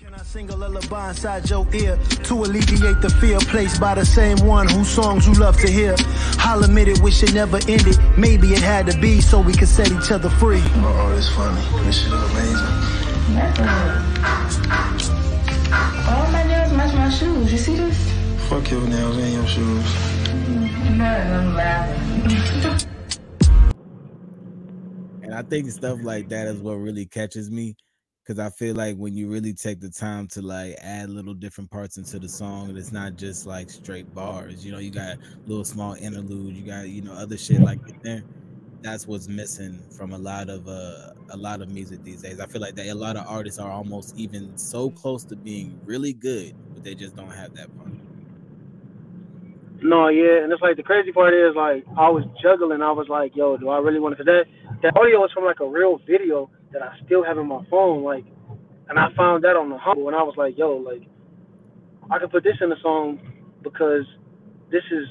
Can 0.00 0.14
I 0.14 0.22
sing 0.22 0.48
a 0.48 0.56
lullaby 0.56 1.10
inside 1.10 1.50
your 1.50 1.66
ear 1.74 1.98
to 2.24 2.32
alleviate 2.32 3.02
the 3.02 3.10
fear 3.20 3.38
placed 3.38 3.78
by 3.78 3.94
the 3.94 4.06
same 4.06 4.38
one 4.46 4.66
whose 4.66 4.88
songs 4.88 5.26
you 5.26 5.34
love 5.34 5.58
to 5.58 5.70
hear? 5.70 5.94
I'll 6.38 6.64
admit 6.64 6.88
it, 6.88 7.02
wish 7.02 7.22
it 7.22 7.34
never 7.34 7.58
ended. 7.68 7.98
Maybe 8.16 8.54
it 8.54 8.62
had 8.62 8.86
to 8.90 8.98
be 8.98 9.20
so 9.20 9.42
we 9.42 9.52
could 9.52 9.68
set 9.68 9.92
each 9.92 10.10
other 10.10 10.30
free. 10.30 10.62
Oh, 10.76 11.14
it's 11.18 11.28
funny. 11.28 11.60
This 11.84 11.98
shit 12.02 12.14
is 12.14 12.22
amazing. 12.30 12.56
All 16.08 16.30
my 16.32 16.44
nails 16.44 16.72
match 16.72 16.94
my 16.94 17.10
shoes. 17.10 17.52
You 17.52 17.58
see 17.58 17.76
this? 17.76 18.10
Fuck 18.48 18.70
your 18.70 18.86
nails 18.88 19.18
and 19.18 19.32
your 19.34 19.46
shoes. 19.46 19.84
No, 20.96 21.04
I'm 21.04 21.54
laughing. 21.54 22.80
And 25.22 25.34
I 25.34 25.42
think 25.42 25.70
stuff 25.70 25.98
like 26.02 26.30
that 26.30 26.46
is 26.46 26.62
what 26.62 26.76
really 26.76 27.04
catches 27.04 27.50
me. 27.50 27.76
Cause 28.30 28.38
I 28.38 28.48
feel 28.48 28.76
like 28.76 28.96
when 28.96 29.16
you 29.16 29.26
really 29.26 29.52
take 29.52 29.80
the 29.80 29.90
time 29.90 30.28
to 30.28 30.40
like 30.40 30.76
add 30.80 31.10
little 31.10 31.34
different 31.34 31.68
parts 31.68 31.96
into 31.96 32.20
the 32.20 32.28
song, 32.28 32.68
and 32.68 32.78
it's 32.78 32.92
not 32.92 33.16
just 33.16 33.44
like 33.44 33.68
straight 33.68 34.14
bars. 34.14 34.64
You 34.64 34.70
know, 34.70 34.78
you 34.78 34.92
got 34.92 35.16
little 35.48 35.64
small 35.64 35.94
interlude, 35.94 36.56
you 36.56 36.62
got 36.64 36.88
you 36.88 37.02
know 37.02 37.12
other 37.12 37.36
shit 37.36 37.60
like 37.60 37.80
there. 38.04 38.22
That's 38.82 39.08
what's 39.08 39.26
missing 39.26 39.82
from 39.90 40.12
a 40.12 40.16
lot 40.16 40.48
of 40.48 40.68
uh 40.68 41.14
a 41.30 41.36
lot 41.36 41.60
of 41.60 41.70
music 41.70 42.04
these 42.04 42.22
days. 42.22 42.38
I 42.38 42.46
feel 42.46 42.60
like 42.60 42.76
that 42.76 42.86
a 42.86 42.94
lot 42.94 43.16
of 43.16 43.26
artists 43.26 43.58
are 43.58 43.72
almost 43.72 44.16
even 44.16 44.56
so 44.56 44.90
close 44.90 45.24
to 45.24 45.34
being 45.34 45.80
really 45.84 46.12
good, 46.12 46.54
but 46.72 46.84
they 46.84 46.94
just 46.94 47.16
don't 47.16 47.32
have 47.32 47.52
that 47.56 47.76
part. 47.78 47.90
No, 49.82 50.06
yeah, 50.06 50.44
and 50.44 50.52
it's 50.52 50.62
like 50.62 50.76
the 50.76 50.84
crazy 50.84 51.10
part 51.10 51.34
is 51.34 51.56
like 51.56 51.84
I 51.98 52.08
was 52.08 52.22
juggling. 52.40 52.80
I 52.80 52.92
was 52.92 53.08
like, 53.08 53.34
yo, 53.34 53.56
do 53.56 53.70
I 53.70 53.78
really 53.78 53.98
want 53.98 54.16
to? 54.18 54.22
That 54.22 54.44
that 54.84 54.96
audio 54.96 55.24
is 55.24 55.32
from 55.32 55.46
like 55.46 55.58
a 55.58 55.66
real 55.66 55.98
video 56.06 56.48
that 56.72 56.82
I 56.82 56.94
still 57.04 57.24
have 57.24 57.38
in 57.38 57.46
my 57.46 57.64
phone. 57.70 58.02
Like, 58.02 58.24
and 58.88 58.98
I 58.98 59.08
found 59.16 59.44
that 59.44 59.56
on 59.56 59.70
the 59.70 59.78
humble, 59.78 60.08
and 60.08 60.16
I 60.16 60.22
was 60.22 60.34
like, 60.36 60.58
yo, 60.58 60.76
like 60.76 61.02
I 62.10 62.18
could 62.18 62.30
put 62.30 62.44
this 62.44 62.56
in 62.60 62.70
the 62.70 62.76
song 62.82 63.20
because 63.62 64.04
this 64.70 64.82
is 64.90 65.06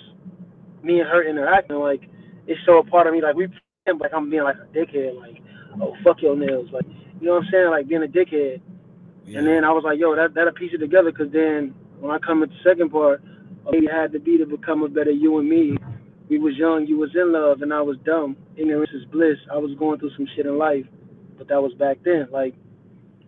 me 0.84 1.00
and 1.00 1.10
her 1.10 1.28
interacting. 1.28 1.78
Like, 1.78 2.02
it's 2.48 2.60
so 2.66 2.80
a 2.80 2.84
part 2.84 3.08
of 3.08 3.14
me. 3.14 3.22
Like 3.22 3.36
we, 3.36 3.48
pretend 3.48 4.02
like 4.02 4.12
I'm 4.14 4.30
being 4.30 4.44
like 4.44 4.58
a 4.58 4.78
dickhead. 4.78 5.18
Like, 5.18 5.42
oh 5.82 5.96
fuck 6.04 6.22
your 6.22 6.36
nails. 6.36 6.70
Like, 6.72 6.86
you 7.20 7.28
know 7.28 7.36
what 7.36 7.44
I'm 7.44 7.50
saying? 7.52 7.70
Like 7.70 7.88
being 7.88 8.04
a 8.04 8.08
dickhead. 8.08 8.62
Yeah. 9.26 9.40
And 9.40 9.48
then 9.48 9.64
I 9.64 9.72
was 9.72 9.84
like, 9.86 10.00
yo, 10.00 10.16
that 10.16 10.34
that'll 10.34 10.54
piece 10.54 10.72
it 10.74 10.80
together. 10.80 11.12
Cause 11.12 11.28
then 11.32 11.74
when 12.00 12.12
I 12.12 12.20
come 12.20 12.44
at 12.44 12.50
the 12.50 12.56
second 12.64 12.92
part, 12.92 13.22
oh, 13.66 13.72
it 13.74 13.92
had 13.92 14.12
to 14.14 14.20
be 14.20 14.38
to 14.38 14.46
become 14.46 14.84
a 14.84 14.90
better 14.90 15.12
you 15.12 15.38
and 15.40 15.50
me. 15.50 15.78
we 16.30 16.40
was 16.40 16.56
young, 16.56 16.86
you 16.88 16.98
was 16.98 17.12
in 17.16 17.32
love, 17.32 17.62
and 17.62 17.74
I 17.74 17.82
was 17.82 17.98
dumb. 18.06 18.38
Ignorance 18.56 18.92
is 18.94 19.06
bliss. 19.06 19.38
I 19.52 19.58
was 19.58 19.78
going 19.78 20.00
through 20.00 20.12
some 20.16 20.28
shit 20.36 20.46
in 20.46 20.58
life, 20.58 20.86
but 21.40 21.48
that 21.48 21.64
was 21.64 21.74
back 21.74 21.98
then. 22.04 22.28
Like, 22.32 22.54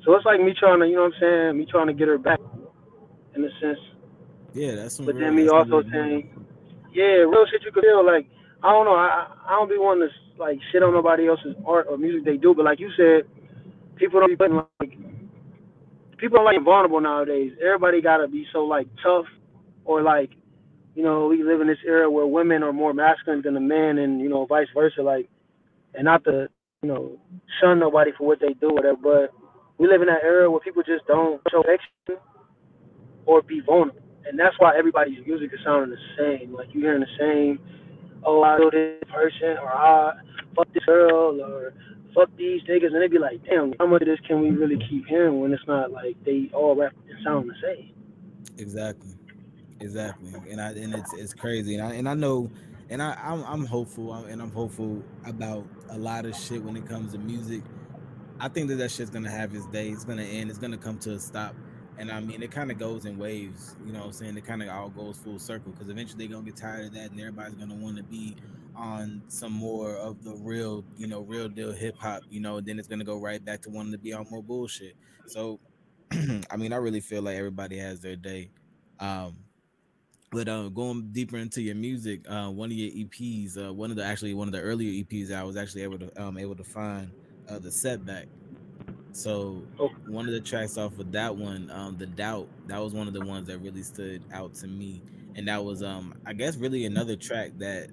so 0.06 0.14
it's 0.14 0.26
like 0.26 0.40
me 0.40 0.54
trying 0.54 0.82
to, 0.82 0.88
you 0.88 0.96
know 0.96 1.10
what 1.10 1.14
I'm 1.16 1.20
saying? 1.22 1.58
Me 1.58 1.66
trying 1.66 1.88
to 1.88 1.94
get 1.94 2.08
her 2.08 2.20
back, 2.20 2.40
in 3.36 3.44
a 3.44 3.50
sense. 3.60 3.80
Yeah, 4.54 4.76
that's 4.76 4.98
some 4.98 5.06
But 5.08 5.18
then 5.18 5.36
me 5.36 5.48
also 5.48 5.82
saying, 5.90 6.30
yeah, 6.94 7.24
real 7.26 7.46
shit 7.50 7.64
you 7.64 7.72
could 7.72 7.84
feel. 7.84 8.06
Like, 8.06 8.30
I 8.62 8.70
don't 8.72 8.86
know, 8.86 8.96
I 8.96 9.28
I 9.48 9.52
don't 9.52 9.70
be 9.70 9.78
wanting 9.78 10.10
to 10.10 10.40
like 10.40 10.60
shit 10.72 10.84
on 10.84 10.94
nobody 10.94 11.28
else's 11.28 11.56
art 11.66 11.88
or 11.90 11.98
music 11.98 12.26
they 12.26 12.38
do, 12.38 12.54
but 12.54 12.66
like 12.66 12.80
you 12.80 12.92
said, 12.98 13.24
people 13.96 14.20
don't 14.20 14.30
be 14.30 14.36
putting 14.36 14.58
like 14.58 14.98
people 16.18 16.38
don't 16.38 16.46
like 16.46 16.64
vulnerable 16.64 17.00
nowadays. 17.00 17.54
Everybody 17.64 18.02
gotta 18.02 18.28
be 18.28 18.46
so 18.52 18.66
like 18.66 18.88
tough 19.02 19.26
or 19.86 20.02
like, 20.02 20.32
you 20.96 21.04
know, 21.04 21.28
we 21.28 21.44
live 21.44 21.62
in 21.62 21.68
this 21.68 21.80
era 21.86 22.10
where 22.10 22.28
women 22.28 22.62
are 22.62 22.74
more 22.74 22.94
masculine 22.94 23.42
than 23.42 23.54
the 23.54 23.60
men, 23.60 23.98
and 23.98 24.20
you 24.20 24.30
know, 24.30 24.46
vice 24.46 24.68
versa. 24.76 25.02
Like, 25.02 25.30
and 25.96 26.06
not 26.06 26.24
to 26.26 26.50
you 26.82 26.90
know 26.90 27.20
shun 27.60 27.80
nobody 27.80 28.12
for 28.18 28.26
what 28.26 28.40
they 28.40 28.54
do, 28.54 28.74
whatever, 28.74 28.98
but 28.98 29.34
we 29.78 29.88
live 29.88 30.02
in 30.02 30.08
that 30.08 30.24
era 30.24 30.50
where 30.50 30.60
people 30.60 30.84
just 30.84 31.06
don't 31.08 31.42
show 31.52 31.62
affection 31.62 32.24
or 33.26 33.42
be 33.44 33.60
vulnerable, 33.60 34.02
and 34.26 34.40
that's 34.40 34.56
why 34.58 34.76
everybody's 34.76 35.26
music 35.26 35.52
is 35.54 35.60
sounding 35.64 35.92
the 35.92 36.02
same. 36.18 36.54
Like 36.54 36.70
you're 36.74 36.84
hearing 36.84 37.02
the 37.02 37.18
same, 37.20 37.60
oh, 38.24 38.44
I 38.44 38.58
know 38.58 38.72
this 38.72 39.04
person, 39.12 39.58
or 39.62 39.70
I 39.70 40.14
fuck 40.56 40.74
this 40.74 40.84
girl, 40.86 41.40
or 41.40 41.74
fuck 42.16 42.30
these 42.36 42.64
niggas, 42.64 42.88
and 42.88 43.02
they'd 43.02 43.12
be 43.12 43.20
like, 43.20 43.44
damn, 43.46 43.74
how 43.80 43.86
much 43.86 44.02
of 44.02 44.08
this 44.08 44.20
can 44.28 44.42
we 44.42 44.50
really 44.50 44.78
keep 44.90 45.06
hearing 45.06 45.40
when 45.40 45.54
it's 45.54 45.68
not 45.68 45.92
like 45.92 46.16
they 46.26 46.50
all 46.54 46.76
rap 46.76 46.94
and 47.08 47.18
sound 47.24 47.50
the 47.50 47.56
same? 47.62 47.94
Exactly, 48.58 49.12
exactly, 49.80 50.34
and 50.50 50.60
I 50.60 50.72
and 50.72 50.96
it's 50.96 51.14
it's 51.14 51.34
crazy, 51.34 51.76
and 51.76 51.84
I 51.84 51.94
and 51.94 52.10
I 52.10 52.16
know, 52.16 52.50
and 52.92 53.02
I 53.02 53.18
I'm, 53.24 53.44
I'm 53.46 53.66
hopeful, 53.66 54.12
I'm, 54.12 54.26
and 54.26 54.42
I'm 54.42 54.52
hopeful 54.52 55.02
about 55.26 55.66
a 55.90 55.98
lot 55.98 56.26
of 56.26 56.36
shit 56.36 56.62
when 56.62 56.76
it 56.76 56.86
comes 56.86 57.14
to 57.14 57.18
music. 57.18 57.64
I 58.40 58.50
think 58.50 58.68
that 58.68 58.76
that 58.76 58.92
shit's 58.92 59.10
gonna 59.10 59.32
have 59.32 59.56
its 59.56 59.66
day. 59.68 59.90
It's 59.90 60.04
gonna 60.04 60.24
end. 60.24 60.50
It's 60.50 60.60
gonna 60.60 60.78
come 60.78 61.00
to 61.00 61.14
a 61.14 61.20
stop. 61.20 61.56
And 61.98 62.12
I 62.12 62.20
mean, 62.20 62.44
it 62.44 62.52
kind 62.52 62.70
of 62.70 62.78
goes 62.78 63.06
in 63.06 63.18
waves. 63.18 63.76
You 63.86 63.94
know 63.94 64.00
what 64.00 64.08
I'm 64.08 64.14
saying? 64.14 64.38
It 64.38 64.46
kind 64.46 64.62
of 64.62 64.70
all 64.70 64.90
goes 64.90 65.18
full 65.18 65.40
circle 65.40 65.72
because 65.72 65.90
eventually 65.90 66.28
they're 66.28 66.36
gonna 66.36 66.46
get 66.46 66.58
tired 66.58 66.88
of 66.88 66.94
that, 66.96 67.12
and 67.12 67.20
everybody's 67.20 67.56
gonna 67.56 67.76
want 67.76 67.96
to 67.98 68.04
be 68.04 68.36
on 68.76 69.22
some 69.28 69.54
more 69.54 69.96
of 69.96 70.24
the 70.24 70.34
real, 70.36 70.84
you 70.98 71.08
know, 71.08 71.22
real 71.22 71.48
deal 71.48 71.72
hip 71.72 71.96
hop. 71.98 72.24
You 72.30 72.42
know, 72.42 72.60
then 72.60 72.78
it's 72.78 72.90
gonna 72.90 73.06
go 73.06 73.18
right 73.18 73.44
back 73.44 73.62
to 73.62 73.70
wanting 73.70 73.94
to 73.94 74.00
be 74.00 74.12
on 74.12 74.28
more 74.30 74.44
bullshit. 74.44 74.98
So, 75.28 75.62
I 76.12 76.58
mean, 76.58 76.74
I 76.74 76.78
really 76.78 77.00
feel 77.00 77.22
like 77.22 77.38
everybody 77.38 77.78
has 77.78 78.02
their 78.02 78.18
day. 78.18 78.50
Um, 79.00 79.38
but 80.32 80.48
uh, 80.48 80.70
going 80.70 81.10
deeper 81.12 81.38
into 81.38 81.62
your 81.62 81.76
music, 81.76 82.22
uh, 82.30 82.50
one 82.50 82.72
of 82.72 82.78
your 82.78 82.92
EPs, 82.92 83.58
uh, 83.58 83.74
one 83.74 83.92
of 83.92 83.98
the 83.98 84.04
actually 84.04 84.34
one 84.34 84.48
of 84.48 84.54
the 84.54 84.62
earlier 84.62 85.04
EPs, 85.04 85.32
I 85.32 85.44
was 85.44 85.58
actually 85.58 85.84
able 85.84 86.00
to 86.00 86.22
um 86.22 86.38
able 86.38 86.56
to 86.56 86.64
find 86.64 87.14
uh, 87.50 87.60
the 87.60 87.72
setback. 87.72 88.30
So 89.12 89.70
Oh. 89.80 89.90
one 90.06 90.28
of 90.28 90.34
the 90.34 90.42
tracks 90.42 90.78
off 90.78 91.00
of 91.00 91.12
that 91.14 91.36
one, 91.36 91.70
um, 91.72 91.98
the 91.98 92.08
doubt, 92.08 92.50
that 92.68 92.80
was 92.80 92.94
one 92.94 93.08
of 93.08 93.14
the 93.14 93.22
ones 93.22 93.48
that 93.48 93.60
really 93.60 93.84
stood 93.84 94.26
out 94.32 94.54
to 94.56 94.68
me, 94.68 95.04
and 95.36 95.48
that 95.48 95.64
was 95.64 95.84
um, 95.84 96.14
I 96.26 96.34
guess 96.34 96.58
really 96.58 96.86
another 96.86 97.16
track 97.18 97.52
that 97.58 97.90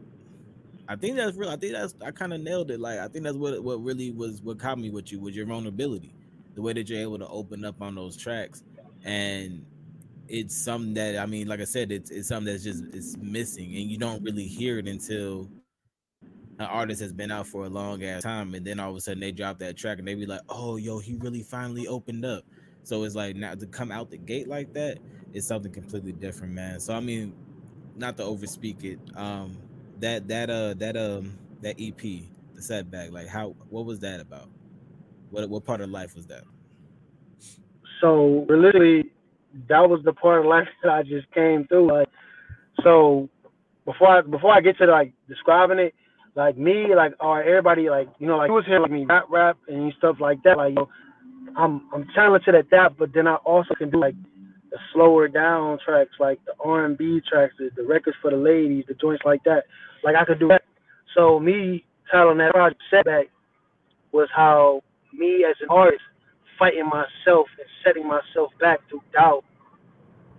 I 0.88 0.96
think 0.96 1.16
that's 1.16 1.36
real. 1.36 1.50
I 1.50 1.56
think 1.56 1.72
that's 1.74 1.94
I 2.04 2.10
kind 2.12 2.32
of 2.32 2.40
nailed 2.40 2.70
it. 2.70 2.80
Like 2.80 2.98
I 2.98 3.08
think 3.08 3.24
that's 3.24 3.36
what 3.36 3.62
what 3.62 3.82
really 3.82 4.10
was 4.12 4.42
what 4.42 4.58
caught 4.58 4.78
me 4.78 4.90
with 4.90 5.12
you 5.12 5.20
was 5.20 5.36
your 5.36 5.46
vulnerability, 5.46 6.14
the 6.54 6.62
way 6.62 6.72
that 6.72 6.88
you're 6.88 7.00
able 7.00 7.18
to 7.18 7.28
open 7.28 7.64
up 7.64 7.82
on 7.82 7.94
those 7.94 8.16
tracks, 8.16 8.62
and 9.04 9.66
it's 10.28 10.56
something 10.56 10.94
that 10.94 11.18
I 11.18 11.26
mean, 11.26 11.48
like 11.48 11.60
I 11.60 11.64
said, 11.64 11.90
it's 11.92 12.10
it's 12.10 12.28
something 12.28 12.52
that's 12.52 12.64
just 12.64 12.84
it's 12.92 13.16
missing, 13.16 13.74
and 13.76 13.90
you 13.90 13.98
don't 13.98 14.22
really 14.22 14.46
hear 14.46 14.78
it 14.78 14.86
until 14.86 15.48
an 16.58 16.66
artist 16.66 17.00
has 17.00 17.12
been 17.12 17.30
out 17.30 17.46
for 17.46 17.64
a 17.64 17.68
long 17.68 18.02
ass 18.04 18.22
time, 18.22 18.54
and 18.54 18.66
then 18.66 18.80
all 18.80 18.90
of 18.90 18.96
a 18.96 19.00
sudden 19.00 19.20
they 19.20 19.32
drop 19.32 19.58
that 19.60 19.76
track, 19.76 19.98
and 19.98 20.06
they 20.06 20.14
be 20.14 20.26
like, 20.26 20.40
"Oh, 20.48 20.76
yo, 20.76 20.98
he 20.98 21.14
really 21.16 21.42
finally 21.42 21.86
opened 21.86 22.24
up." 22.24 22.44
So 22.82 23.04
it's 23.04 23.14
like 23.14 23.36
now 23.36 23.54
to 23.54 23.66
come 23.66 23.92
out 23.92 24.10
the 24.10 24.18
gate 24.18 24.48
like 24.48 24.72
that 24.74 24.98
is 25.32 25.46
something 25.46 25.72
completely 25.72 26.12
different, 26.12 26.54
man. 26.54 26.80
So 26.80 26.94
I 26.94 27.00
mean, 27.00 27.34
not 27.96 28.16
to 28.18 28.22
overspeak 28.22 28.84
it, 28.84 28.98
um, 29.16 29.58
that 30.00 30.28
that 30.28 30.50
uh 30.50 30.74
that 30.74 30.96
um 30.96 31.38
that 31.62 31.76
EP, 31.80 32.00
the 32.00 32.62
setback, 32.62 33.12
like 33.12 33.28
how 33.28 33.54
what 33.70 33.84
was 33.84 34.00
that 34.00 34.20
about? 34.20 34.48
What 35.30 35.48
what 35.48 35.64
part 35.64 35.80
of 35.80 35.90
life 35.90 36.14
was 36.14 36.26
that? 36.26 36.44
So 38.00 38.46
we're 38.48 38.58
literally, 38.58 39.10
that 39.68 39.88
was 39.88 40.00
the 40.04 40.12
part 40.12 40.40
of 40.40 40.46
life 40.46 40.68
that 40.82 40.92
I 40.92 41.02
just 41.02 41.30
came 41.32 41.66
through. 41.66 41.92
Like, 41.92 42.08
so 42.82 43.28
before 43.84 44.18
I 44.18 44.20
before 44.22 44.52
I 44.52 44.60
get 44.60 44.78
to 44.78 44.86
like 44.86 45.12
describing 45.28 45.78
it, 45.78 45.94
like 46.34 46.56
me, 46.56 46.94
like 46.94 47.14
or 47.20 47.42
everybody, 47.42 47.90
like 47.90 48.08
you 48.18 48.26
know, 48.26 48.36
like 48.36 48.48
you 48.48 48.54
was 48.54 48.66
hearing 48.66 48.82
like 48.82 48.90
me 48.90 49.04
rap, 49.04 49.24
rap, 49.30 49.58
and 49.68 49.92
stuff 49.98 50.16
like 50.20 50.42
that. 50.44 50.56
Like, 50.56 50.70
you 50.70 50.74
know, 50.76 50.88
I'm 51.56 51.82
I'm 51.92 52.06
talented 52.14 52.54
at 52.54 52.70
that, 52.70 52.96
but 52.98 53.12
then 53.12 53.26
I 53.26 53.36
also 53.36 53.74
can 53.74 53.90
do 53.90 54.00
like 54.00 54.14
the 54.70 54.78
slower 54.92 55.28
down 55.28 55.78
tracks, 55.84 56.12
like 56.20 56.38
the 56.44 56.52
R&B 56.62 57.22
tracks, 57.28 57.54
the, 57.58 57.70
the 57.76 57.84
records 57.84 58.16
for 58.20 58.30
the 58.30 58.36
ladies, 58.36 58.84
the 58.86 58.94
joints 58.94 59.22
like 59.24 59.42
that. 59.44 59.64
Like 60.04 60.14
I 60.14 60.24
could 60.24 60.38
do 60.38 60.48
that. 60.48 60.62
So 61.16 61.40
me 61.40 61.84
titling 62.12 62.38
that 62.38 62.52
project 62.52 62.82
setback 62.90 63.26
was 64.12 64.28
how 64.34 64.82
me 65.12 65.44
as 65.48 65.56
an 65.60 65.68
artist 65.70 66.02
fighting 66.58 66.86
myself 66.86 67.46
and 67.58 67.68
setting 67.84 68.06
myself 68.06 68.52
back 68.60 68.80
through 68.88 69.02
doubt. 69.12 69.44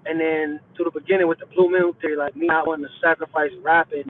And 0.05 0.19
then 0.19 0.59
to 0.77 0.83
the 0.83 0.91
beginning 0.91 1.27
with 1.27 1.39
the 1.39 1.45
Blue 1.45 1.69
Military, 1.69 2.15
like 2.15 2.35
me 2.35 2.47
not 2.47 2.67
wanting 2.67 2.85
to 2.85 2.93
sacrifice 3.01 3.51
rapping 3.61 4.09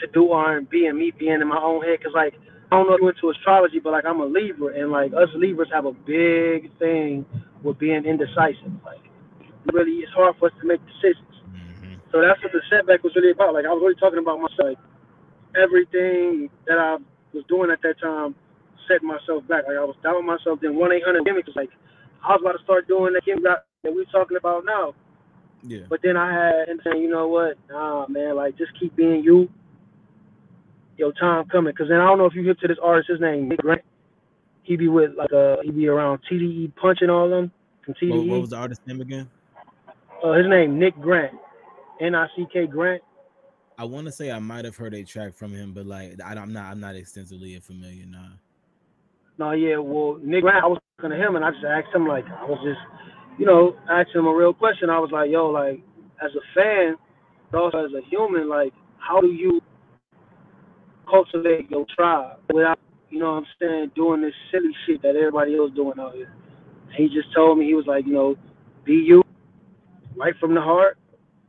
to 0.00 0.06
do 0.12 0.30
R&B 0.30 0.86
and 0.86 0.98
me 0.98 1.12
being 1.18 1.40
in 1.40 1.48
my 1.48 1.60
own 1.60 1.82
head. 1.82 2.02
Cause 2.02 2.12
like, 2.14 2.34
I 2.70 2.76
don't 2.76 2.86
know 2.86 2.94
if 2.94 3.00
you 3.00 3.08
into 3.08 3.30
astrology, 3.30 3.80
but 3.80 3.92
like 3.92 4.04
I'm 4.04 4.20
a 4.20 4.26
Libra 4.26 4.78
and 4.78 4.90
like 4.90 5.12
us 5.12 5.28
Libras 5.34 5.68
have 5.72 5.86
a 5.86 5.92
big 5.92 6.70
thing 6.78 7.26
with 7.62 7.78
being 7.78 8.04
indecisive. 8.04 8.72
Like 8.84 9.02
really, 9.72 10.04
it's 10.04 10.12
hard 10.12 10.36
for 10.38 10.46
us 10.48 10.54
to 10.60 10.66
make 10.66 10.80
decisions. 10.86 11.34
Mm-hmm. 11.48 11.94
So 12.12 12.20
that's 12.20 12.40
what 12.42 12.52
the 12.52 12.62
setback 12.70 13.02
was 13.02 13.12
really 13.16 13.32
about. 13.32 13.54
Like 13.54 13.64
I 13.64 13.72
was 13.72 13.80
really 13.82 13.98
talking 13.98 14.20
about 14.20 14.38
myself. 14.38 14.76
Like, 14.76 14.78
everything 15.56 16.50
that 16.66 16.78
I 16.78 16.98
was 17.32 17.44
doing 17.48 17.70
at 17.70 17.80
that 17.82 17.98
time, 18.00 18.34
setting 18.86 19.08
myself 19.08 19.46
back. 19.48 19.64
Like 19.68 19.76
I 19.76 19.84
was 19.84 19.96
doubting 20.02 20.26
myself. 20.26 20.60
Then 20.60 20.76
one 20.76 20.92
eight 20.92 21.04
hundred 21.04 21.24
gimmicks 21.24 21.50
like 21.56 21.70
I 22.24 22.32
was 22.32 22.40
about 22.42 22.56
to 22.58 22.64
start 22.64 22.88
doing 22.88 23.12
the 23.12 23.22
gimmick 23.24 23.44
that 23.44 23.92
we're 23.92 24.04
talking 24.10 24.36
about 24.36 24.64
now. 24.64 24.94
Yeah. 25.62 25.80
But 25.88 26.00
then 26.02 26.16
I 26.16 26.32
had 26.32 26.68
and 26.68 26.80
saying, 26.84 27.02
you 27.02 27.10
know 27.10 27.28
what? 27.28 27.56
Nah, 27.70 28.06
man, 28.08 28.36
like 28.36 28.56
just 28.56 28.72
keep 28.78 28.94
being 28.96 29.22
you. 29.22 29.48
Your 30.96 31.12
time 31.12 31.46
coming. 31.48 31.72
Cause 31.74 31.86
then 31.88 32.00
I 32.00 32.06
don't 32.06 32.18
know 32.18 32.26
if 32.26 32.34
you 32.34 32.44
hip 32.44 32.58
to 32.60 32.68
this 32.68 32.78
artist. 32.82 33.10
His 33.10 33.20
name 33.20 33.48
Nick 33.48 33.60
Grant. 33.60 33.82
He 34.62 34.76
be 34.76 34.88
with 34.88 35.12
like 35.16 35.32
uh 35.32 35.56
he 35.62 35.70
be 35.70 35.86
around 35.88 36.20
TDE 36.30 36.74
punching 36.76 37.08
all 37.08 37.24
of 37.24 37.30
them 37.30 37.52
from 37.84 37.94
TDE. 37.94 38.10
What, 38.10 38.26
what 38.26 38.40
was 38.40 38.50
the 38.50 38.56
artist 38.56 38.80
name 38.86 39.00
again? 39.00 39.30
uh, 40.24 40.32
his 40.32 40.46
name 40.48 40.78
Nick 40.78 40.98
Grant, 41.00 41.34
N 42.00 42.14
I 42.14 42.26
C 42.36 42.46
K 42.52 42.66
Grant. 42.66 43.02
I 43.78 43.84
want 43.84 44.06
to 44.06 44.12
say 44.12 44.32
I 44.32 44.40
might 44.40 44.64
have 44.64 44.76
heard 44.76 44.94
a 44.94 45.04
track 45.04 45.34
from 45.34 45.52
him, 45.52 45.72
but 45.72 45.86
like 45.86 46.20
I, 46.24 46.34
I'm 46.34 46.52
not 46.52 46.64
I'm 46.66 46.80
not 46.80 46.96
extensively 46.96 47.58
familiar 47.60 48.06
now. 48.06 48.30
No, 49.38 49.52
yeah, 49.52 49.78
well, 49.78 50.18
Nick 50.20 50.42
Grant, 50.42 50.64
I 50.64 50.66
was 50.66 50.80
talking 50.96 51.10
to 51.10 51.16
him 51.16 51.36
and 51.36 51.44
I 51.44 51.52
just 51.52 51.64
asked 51.64 51.94
him, 51.94 52.08
like, 52.08 52.26
I 52.26 52.44
was 52.44 52.58
just, 52.64 52.80
you 53.38 53.46
know, 53.46 53.76
asking 53.88 54.20
him 54.20 54.26
a 54.26 54.34
real 54.34 54.52
question. 54.52 54.90
I 54.90 54.98
was 54.98 55.10
like, 55.12 55.30
yo, 55.30 55.46
like, 55.46 55.80
as 56.22 56.30
a 56.34 56.44
fan, 56.54 56.96
but 57.50 57.58
also 57.58 57.84
as 57.84 57.92
a 57.92 58.02
human, 58.10 58.48
like, 58.48 58.72
how 58.98 59.20
do 59.20 59.28
you 59.28 59.60
cultivate 61.08 61.70
your 61.70 61.86
tribe 61.96 62.38
without, 62.52 62.78
you 63.10 63.20
know 63.20 63.32
what 63.34 63.38
I'm 63.38 63.46
saying, 63.60 63.92
doing 63.94 64.20
this 64.20 64.34
silly 64.50 64.74
shit 64.84 65.00
that 65.02 65.16
everybody 65.16 65.56
else 65.56 65.70
doing 65.74 65.98
out 65.98 66.14
here? 66.14 66.32
He 66.96 67.06
just 67.06 67.32
told 67.34 67.58
me, 67.58 67.66
he 67.66 67.74
was 67.74 67.86
like, 67.86 68.06
you 68.06 68.12
know, 68.12 68.34
be 68.84 68.94
you, 68.94 69.22
right 70.16 70.34
from 70.40 70.54
the 70.54 70.60
heart. 70.60 70.98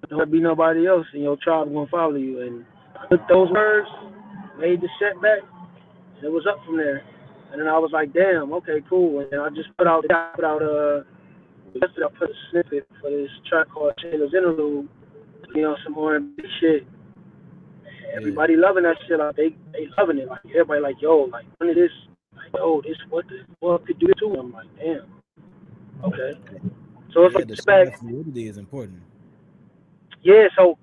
Don't 0.09 0.31
be 0.31 0.39
nobody 0.39 0.87
else, 0.87 1.05
and 1.13 1.23
your 1.23 1.37
tribe 1.43 1.67
gonna 1.73 1.85
follow 1.91 2.15
you. 2.15 2.41
And 2.41 2.65
I 2.95 3.07
took 3.09 3.27
those 3.27 3.49
words, 3.51 3.87
made 4.57 4.81
the 4.81 4.89
setback, 4.99 5.39
and 6.15 6.25
it 6.25 6.31
was 6.31 6.45
up 6.49 6.63
from 6.65 6.77
there. 6.77 7.03
And 7.51 7.59
then 7.59 7.67
I 7.67 7.77
was 7.77 7.91
like, 7.91 8.13
damn, 8.13 8.53
okay, 8.53 8.79
cool. 8.89 9.19
And 9.19 9.41
I 9.41 9.49
just 9.49 9.69
put 9.77 9.87
out, 9.87 10.05
I 10.09 10.31
put 10.35 10.45
out 10.45 10.63
uh, 10.63 11.03
yesterday 11.75 12.05
I 12.05 12.17
put 12.17 12.29
a 12.29 12.33
snippet 12.51 12.87
for 13.01 13.09
this 13.09 13.29
track 13.49 13.69
called 13.69 13.93
Taylor's 14.01 14.33
Interlude. 14.33 14.87
You 15.55 15.61
know, 15.63 15.75
some 15.83 15.97
R&B 15.97 16.43
shit. 16.59 16.85
Everybody 18.15 18.55
loving 18.55 18.83
that 18.83 18.97
shit. 19.07 19.19
Like 19.19 19.35
they, 19.35 19.55
they 19.73 19.87
loving 19.97 20.17
it. 20.17 20.27
Like 20.27 20.41
everybody, 20.47 20.81
like 20.81 21.01
yo, 21.01 21.29
like 21.31 21.45
none 21.59 21.69
of 21.69 21.75
this, 21.75 21.91
like 22.35 22.53
yo, 22.55 22.81
this 22.81 22.97
what 23.09 23.27
the 23.27 23.39
what 23.59 23.85
could 23.85 23.99
do 23.99 24.07
it 24.07 24.17
to? 24.19 24.39
I'm 24.39 24.51
like, 24.51 24.67
damn. 24.77 25.05
Okay. 26.03 26.39
So 27.13 27.25
it's 27.25 27.33
Yeah, 27.33 27.39
like 27.39 27.47
the 27.47 27.55
share 27.55 27.91
fluidity 27.91 28.47
is 28.47 28.57
important. 28.57 29.01
Yeah, 30.21 30.47
so 30.57 30.77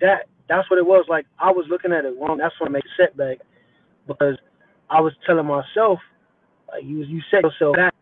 that 0.00 0.26
that's 0.48 0.68
what 0.70 0.78
it 0.78 0.86
was. 0.86 1.06
Like 1.08 1.26
I 1.38 1.50
was 1.50 1.66
looking 1.68 1.92
at 1.92 2.04
it 2.04 2.14
wrong. 2.20 2.38
That's 2.38 2.54
what 2.60 2.70
made 2.70 2.82
setback 2.96 3.38
because 4.06 4.36
I 4.90 5.00
was 5.00 5.12
telling 5.26 5.46
myself, 5.46 5.98
like 6.68 6.84
you 6.84 7.02
you 7.04 7.20
set 7.30 7.42
yourself 7.42 7.76
back, 7.76 7.94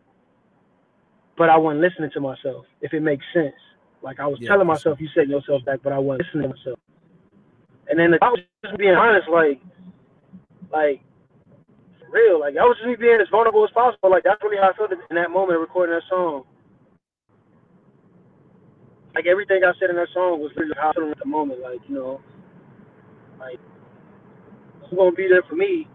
but 1.42 1.50
I 1.50 1.58
wasn't 1.58 1.82
listening 1.82 2.12
to 2.14 2.20
myself. 2.20 2.66
If 2.82 2.94
it 2.94 3.00
makes 3.02 3.26
sense, 3.34 3.58
like 4.00 4.20
I 4.20 4.28
was 4.28 4.38
Yeah, 4.38 4.46
telling 4.46 4.68
myself, 4.68 5.00
you 5.00 5.08
set 5.12 5.26
yourself 5.26 5.64
back, 5.66 5.80
but 5.82 5.92
I 5.92 5.98
wasn't 5.98 6.28
listening 6.30 6.44
to 6.52 6.54
myself. 6.54 6.78
And 7.88 7.98
then 7.98 8.14
I 8.22 8.30
was 8.30 8.40
just 8.64 8.78
being 8.78 8.94
honest, 8.94 9.28
like, 9.28 9.60
like, 10.72 11.00
for 12.00 12.08
real, 12.12 12.40
like 12.40 12.56
I 12.56 12.64
was 12.64 12.78
just 12.84 13.00
being 13.00 13.20
as 13.20 13.28
vulnerable 13.30 13.64
as 13.64 13.72
possible. 13.74 14.10
Like 14.10 14.24
that's 14.24 14.42
really 14.42 14.58
how 14.58 14.70
I 14.70 14.76
felt 14.76 14.92
in 14.92 15.16
that 15.16 15.30
moment 15.30 15.60
recording 15.60 15.94
that 15.96 16.06
song. 16.10 16.44
Like 19.14 19.26
everything 19.26 19.62
I 19.64 19.72
said 19.80 19.90
in 19.90 19.96
that 19.96 20.12
song 20.14 20.40
was 20.40 20.52
really 20.56 20.74
how 20.76 20.90
I 20.90 20.94
felt 20.94 21.10
at 21.12 21.18
the 21.18 21.26
moment. 21.28 21.60
Like 21.62 21.80
you 21.88 21.96
know, 21.96 22.20
like 23.40 23.60
who's 24.82 24.98
gonna 24.98 25.12
be 25.12 25.28
there 25.28 25.44
for 25.48 25.56
me? 25.56 25.88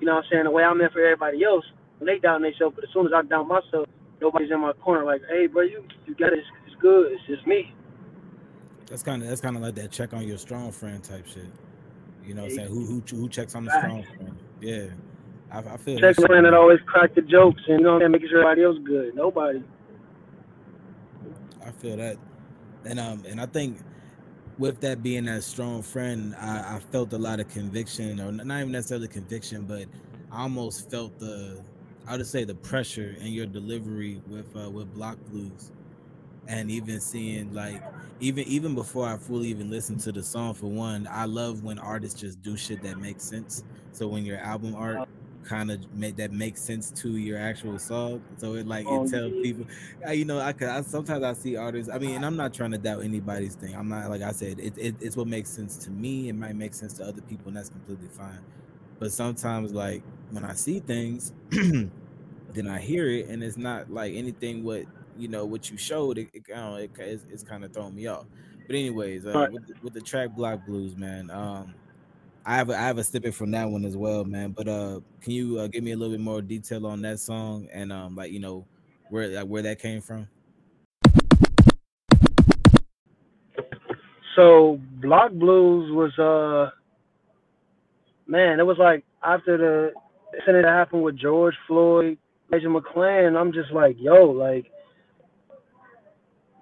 You 0.00 0.06
know 0.06 0.16
what 0.16 0.26
I'm 0.26 0.30
saying? 0.32 0.44
The 0.44 0.52
way 0.52 0.64
I'm 0.64 0.78
there 0.78 0.90
for 0.90 1.04
everybody 1.04 1.44
else 1.44 1.64
when 1.98 2.06
they 2.08 2.20
down 2.20 2.42
themselves. 2.42 2.76
But 2.76 2.84
as 2.84 2.90
soon 2.94 3.06
as 3.06 3.12
I 3.14 3.22
down 3.24 3.48
myself, 3.48 3.86
nobody's 4.20 4.50
in 4.50 4.60
my 4.60 4.72
corner. 4.72 5.04
Like, 5.04 5.22
hey, 5.30 5.46
bro, 5.46 5.62
you 5.62 5.84
you 6.06 6.14
got 6.14 6.32
it. 6.32 6.38
It's, 6.38 6.48
it's 6.66 6.76
good. 6.80 7.12
It's 7.12 7.22
just 7.26 7.46
me. 7.46 7.72
That's 8.86 9.02
kind 9.02 9.22
of 9.22 9.28
that's 9.28 9.40
kind 9.40 9.56
of 9.56 9.62
like 9.62 9.74
that 9.76 9.90
check 9.90 10.12
on 10.12 10.26
your 10.26 10.38
strong 10.38 10.72
friend 10.72 11.02
type 11.02 11.26
shit. 11.26 11.44
You 12.24 12.34
know, 12.34 12.42
what 12.42 12.50
I'm 12.50 12.56
saying 12.56 12.68
who 12.68 12.84
who 12.84 13.02
who 13.16 13.28
checks 13.28 13.54
on 13.54 13.64
the 13.64 13.70
strong 13.78 14.02
friend? 14.04 14.36
Yeah, 14.60 14.86
I, 15.50 15.74
I 15.74 15.76
feel. 15.76 15.98
Check 15.98 16.16
friend 16.16 16.46
that 16.46 16.54
always 16.54 16.80
crack 16.86 17.14
the 17.14 17.22
jokes 17.22 17.62
and 17.68 17.80
you 17.80 17.84
know, 17.84 18.08
making 18.08 18.28
sure 18.28 18.40
everybody 18.40 18.64
else 18.64 18.78
good. 18.84 19.14
Nobody. 19.14 19.62
I 21.64 21.70
feel 21.70 21.96
that, 21.96 22.16
and 22.84 22.98
um, 22.98 23.24
and 23.26 23.40
I 23.40 23.46
think 23.46 23.78
with 24.58 24.80
that 24.80 25.02
being 25.02 25.24
that 25.26 25.44
strong 25.44 25.82
friend, 25.82 26.34
I, 26.36 26.76
I 26.76 26.80
felt 26.90 27.12
a 27.12 27.18
lot 27.18 27.40
of 27.40 27.48
conviction, 27.48 28.20
or 28.20 28.32
not 28.32 28.60
even 28.60 28.72
necessarily 28.72 29.08
conviction, 29.08 29.62
but 29.62 29.84
I 30.30 30.42
almost 30.42 30.90
felt 30.90 31.18
the, 31.18 31.62
I 32.08 32.16
would 32.16 32.26
say 32.26 32.44
the 32.44 32.54
pressure 32.56 33.16
and 33.20 33.28
your 33.30 33.46
delivery 33.46 34.22
with 34.26 34.56
uh, 34.56 34.70
with 34.70 34.92
Block 34.94 35.18
Blues, 35.26 35.72
and 36.46 36.70
even 36.70 37.00
seeing 37.00 37.52
like 37.52 37.82
even 38.20 38.44
even 38.48 38.74
before 38.74 39.06
I 39.08 39.18
fully 39.18 39.48
even 39.48 39.70
listened 39.70 40.00
to 40.02 40.12
the 40.12 40.22
song. 40.22 40.54
For 40.54 40.68
one, 40.70 41.08
I 41.10 41.26
love 41.26 41.62
when 41.62 41.78
artists 41.78 42.20
just 42.20 42.42
do 42.42 42.56
shit 42.56 42.82
that 42.82 42.98
makes 42.98 43.24
sense. 43.24 43.64
So 43.92 44.08
when 44.08 44.24
your 44.24 44.38
album 44.38 44.74
art 44.74 45.04
kind 45.44 45.70
of 45.70 45.80
make 45.92 46.16
that 46.16 46.32
makes 46.32 46.62
sense 46.62 46.90
to 46.92 47.16
your 47.16 47.38
actual 47.38 47.78
song. 47.78 48.22
So 48.36 48.54
it 48.54 48.66
like 48.66 48.86
Oh, 48.86 48.90
it 48.90 49.06
tells 49.06 49.34
yeah. 49.34 49.42
people, 49.42 49.66
you 50.12 50.24
know, 50.24 50.40
I, 50.40 50.52
could, 50.52 50.68
I 50.68 50.82
sometimes 50.82 51.24
I 51.24 51.32
see 51.34 51.56
artists. 51.56 51.90
I 51.92 51.98
mean, 51.98 52.16
and 52.16 52.26
I'm 52.26 52.36
not 52.36 52.52
trying 52.54 52.72
to 52.72 52.78
doubt 52.78 53.04
anybody's 53.04 53.54
thing. 53.56 53.74
I'm 53.74 53.88
not 53.88 54.10
like 54.10 54.22
I 54.22 54.32
said, 54.32 54.58
it, 54.60 54.74
it 54.78 54.96
it's 55.00 55.16
what 55.16 55.26
makes 55.28 55.50
sense 55.50 55.76
to 55.78 55.90
me. 55.90 56.28
It 56.28 56.34
might 56.34 56.56
make 56.56 56.74
sense 56.74 56.94
to 56.94 57.04
other 57.04 57.22
people, 57.22 57.48
and 57.48 57.56
that's 57.56 57.70
completely 57.70 58.08
fine. 58.08 58.44
But 58.98 59.12
sometimes, 59.12 59.72
like 59.72 60.04
when 60.30 60.44
I 60.44 60.54
see 60.54 60.80
things, 60.80 61.32
then 61.50 61.92
I 62.68 62.80
hear 62.80 63.08
it, 63.08 63.28
and 63.28 63.42
it's 63.42 63.56
not 63.56 63.90
like 63.90 64.14
anything 64.14 64.64
what 64.64 64.84
you 65.16 65.28
know 65.28 65.44
what 65.46 65.70
you 65.70 65.76
showed. 65.76 66.18
It, 66.18 66.28
it, 66.32 66.48
know, 66.48 66.76
it 66.76 66.92
it's, 66.98 67.26
it's 67.30 67.42
kind 67.42 67.64
of 67.64 67.72
throwing 67.72 67.94
me 67.94 68.06
off. 68.06 68.26
But 68.66 68.76
anyways, 68.76 69.26
uh, 69.26 69.40
Right. 69.40 69.50
with, 69.50 69.66
the, 69.66 69.74
with 69.82 69.94
the 69.94 70.00
track 70.02 70.30
Block 70.30 70.64
Blues, 70.64 70.96
man. 70.96 71.30
Um, 71.30 71.74
I 72.44 72.56
have 72.56 72.70
a, 72.70 72.74
I 72.74 72.82
have 72.82 72.98
a 72.98 73.04
snippet 73.04 73.34
from 73.34 73.50
that 73.52 73.68
one 73.70 73.84
as 73.84 73.96
well, 73.96 74.24
man. 74.24 74.52
But 74.52 74.68
uh, 74.68 75.00
can 75.20 75.32
you 75.32 75.58
uh, 75.58 75.68
give 75.68 75.84
me 75.84 75.92
a 75.92 75.96
little 75.96 76.14
bit 76.14 76.20
more 76.22 76.42
detail 76.42 76.86
on 76.86 77.02
that 77.02 77.20
song 77.20 77.68
and 77.72 77.92
um, 77.92 78.16
like 78.16 78.32
you 78.32 78.40
know 78.40 78.66
where 79.10 79.28
like, 79.28 79.46
where 79.46 79.62
that 79.62 79.80
came 79.80 80.00
from? 80.00 80.28
So 84.36 84.80
Block 85.02 85.32
Blues 85.32 85.90
was 85.92 86.16
uh 86.18 86.70
man, 88.28 88.60
it 88.60 88.66
was 88.66 88.76
like 88.78 89.04
after 89.24 89.56
the 89.56 89.92
incident 90.38 90.64
that 90.64 90.72
happened 90.72 91.02
with 91.02 91.18
George 91.18 91.54
Floyd, 91.66 92.18
Elijah 92.52 92.68
McClain, 92.68 93.36
I'm 93.36 93.52
just 93.52 93.72
like, 93.72 93.96
yo, 93.98 94.26
like 94.26 94.66